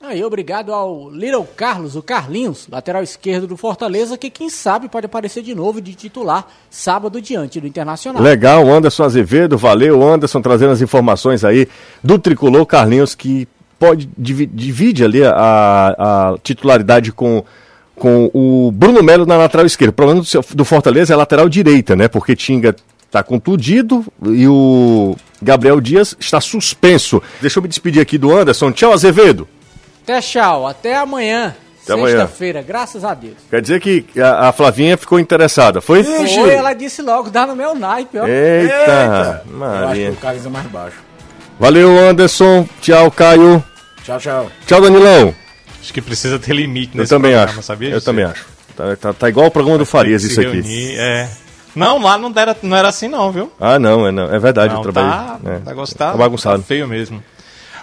Aí, 0.00 0.24
obrigado 0.24 0.72
ao 0.72 1.10
Little 1.10 1.46
Carlos, 1.56 1.94
o 1.94 2.02
Carlinhos, 2.02 2.68
lateral 2.70 3.02
esquerdo 3.02 3.46
do 3.46 3.56
Fortaleza, 3.56 4.16
que 4.16 4.30
quem 4.30 4.48
sabe 4.48 4.88
pode 4.88 5.04
aparecer 5.04 5.42
de 5.42 5.54
novo 5.54 5.80
de 5.80 5.92
titular 5.92 6.46
sábado 6.70 7.20
diante 7.20 7.60
do 7.60 7.66
Internacional. 7.66 8.22
Legal, 8.22 8.66
Anderson 8.66 9.02
Azevedo, 9.02 9.58
valeu, 9.58 10.02
Anderson, 10.02 10.40
trazendo 10.40 10.72
as 10.72 10.80
informações 10.80 11.44
aí 11.44 11.68
do 12.02 12.18
tricolor 12.18 12.64
Carlinhos, 12.64 13.14
que 13.14 13.46
pode 13.78 14.08
divide 14.16 15.04
ali 15.04 15.22
a, 15.24 15.32
a 15.98 16.38
titularidade 16.42 17.12
com, 17.12 17.44
com 17.98 18.30
o 18.32 18.70
Bruno 18.72 19.02
Melo 19.02 19.26
na 19.26 19.36
lateral 19.36 19.66
esquerda. 19.66 19.90
O 19.90 19.94
problema 19.94 20.22
do, 20.22 20.54
do 20.54 20.64
Fortaleza 20.64 21.12
é 21.12 21.14
a 21.14 21.18
lateral 21.18 21.48
direita, 21.48 21.94
né? 21.94 22.08
Porque 22.08 22.34
Tinga 22.34 22.74
está 23.04 23.22
contundido 23.22 24.04
e 24.22 24.46
o 24.46 25.16
Gabriel 25.42 25.80
Dias 25.80 26.14
está 26.20 26.40
suspenso. 26.40 27.22
Deixa 27.40 27.58
eu 27.58 27.62
me 27.62 27.68
despedir 27.68 28.00
aqui 28.00 28.16
do 28.18 28.34
Anderson. 28.34 28.70
Tchau, 28.70 28.92
Azevedo. 28.92 29.48
Até 30.04 30.20
tchau, 30.20 30.66
até 30.66 30.96
amanhã. 30.96 31.54
Sexta-feira, 31.96 32.62
graças 32.62 33.02
a 33.02 33.14
Deus. 33.14 33.36
Quer 33.48 33.62
dizer 33.62 33.80
que 33.80 34.04
a, 34.20 34.48
a, 34.48 34.52
Flavinha 34.52 34.96
ficou 34.98 35.18
interessada, 35.18 35.80
foi? 35.80 36.04
Foi, 36.04 36.50
ela 36.50 36.74
disse 36.74 37.00
logo, 37.00 37.30
dá 37.30 37.46
no 37.46 37.56
meu 37.56 37.74
naipe, 37.74 38.18
ó. 38.18 38.26
Eita, 38.26 38.74
Eita. 38.74 39.42
Maria. 39.46 39.78
Eu 39.78 39.88
acho 39.88 40.00
que 40.00 40.18
o 40.18 40.20
Carlos 40.20 40.46
é 40.46 40.48
mais 40.50 40.66
baixo. 40.66 40.96
Valeu, 41.58 41.98
Anderson. 41.98 42.68
Tchau, 42.82 43.10
Caio. 43.10 43.64
Tchau, 44.04 44.18
tchau. 44.18 44.50
Tchau, 44.66 44.80
Danilão. 44.82 45.47
Acho 45.88 45.94
que 45.94 46.02
precisa 46.02 46.38
ter 46.38 46.52
limite 46.52 46.94
nesse 46.94 47.14
Eu 47.14 47.18
também 47.18 47.32
programa, 47.32 47.60
acho. 47.60 47.66
Sabia 47.66 47.88
Eu 47.88 48.02
também 48.02 48.22
acho. 48.22 48.44
Tá, 48.76 48.94
tá, 48.94 49.12
tá, 49.14 49.28
igual 49.30 49.46
o 49.46 49.50
programa 49.50 49.78
do 49.78 49.86
Farias 49.86 50.22
isso 50.22 50.38
reunir, 50.38 50.58
aqui. 50.58 50.96
É. 50.98 51.30
Não, 51.74 51.98
lá 51.98 52.18
não 52.18 52.30
era, 52.36 52.54
não 52.62 52.76
era 52.76 52.88
assim 52.88 53.08
não, 53.08 53.32
viu? 53.32 53.50
Ah, 53.58 53.78
não, 53.78 54.06
é, 54.06 54.12
não. 54.12 54.24
é 54.24 54.38
verdade, 54.38 54.74
não, 54.74 54.80
eu 54.80 54.92
trabalhei. 54.92 55.10
Tá, 55.10 55.40
é. 55.46 55.72
O 55.72 55.86
tá, 55.86 56.10
tá 56.10 56.16
bagunçado. 56.18 56.58
Tá 56.58 56.64
feio 56.64 56.86
mesmo. 56.86 57.24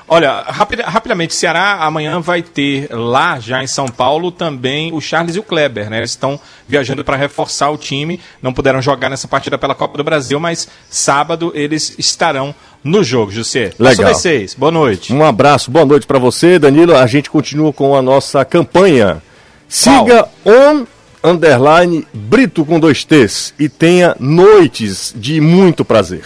Olha, 0.08 0.42
rapid, 0.42 0.82
rapidamente, 0.82 1.34
Ceará 1.34 1.80
amanhã 1.84 2.20
vai 2.20 2.44
ter 2.44 2.88
lá 2.92 3.40
já 3.40 3.64
em 3.64 3.68
São 3.68 3.88
Paulo 3.88 4.32
também 4.32 4.94
o 4.94 5.02
Charles 5.02 5.36
e 5.36 5.40
o 5.40 5.44
Kleber, 5.44 5.90
né? 5.90 5.98
Eles 5.98 6.12
estão 6.12 6.40
viajando 6.68 7.04
para 7.04 7.18
reforçar 7.18 7.72
o 7.72 7.78
time, 7.78 8.22
não 8.40 8.54
puderam 8.54 8.84
jogar 8.84 9.10
nessa 9.10 9.28
partida 9.28 9.58
pela 9.58 9.74
Copa 9.74 9.98
do 9.98 10.04
Brasil, 10.04 10.40
mas 10.40 10.68
sábado 10.92 11.52
eles 11.56 11.96
estarão 11.98 12.54
no 12.86 13.04
jogo, 13.04 13.32
José. 13.32 13.72
Legal. 13.80 14.14
Seis. 14.14 14.54
Boa 14.54 14.72
noite. 14.72 15.12
Um 15.12 15.24
abraço, 15.24 15.72
boa 15.72 15.86
noite 15.86 16.06
para 16.06 16.20
você, 16.20 16.60
Danilo. 16.60 16.96
A 16.96 17.08
gente 17.08 17.32
continua 17.32 17.74
com 17.74 17.96
a 17.96 18.02
nossa 18.02 18.46
campanha. 18.46 19.24
Siga 19.68 20.30
Qual? 20.44 20.56
on 20.56 20.86
underline 21.24 22.08
Brito 22.14 22.64
com 22.64 22.80
dois 22.80 23.04
T's 23.04 23.56
e 23.58 23.68
tenha 23.68 24.16
noites 24.20 25.12
de 25.16 25.42
muito 25.42 25.84
prazer. 25.84 26.24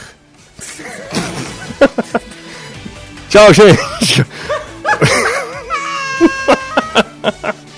Tchau, 3.29 3.53
gente. 3.53 4.25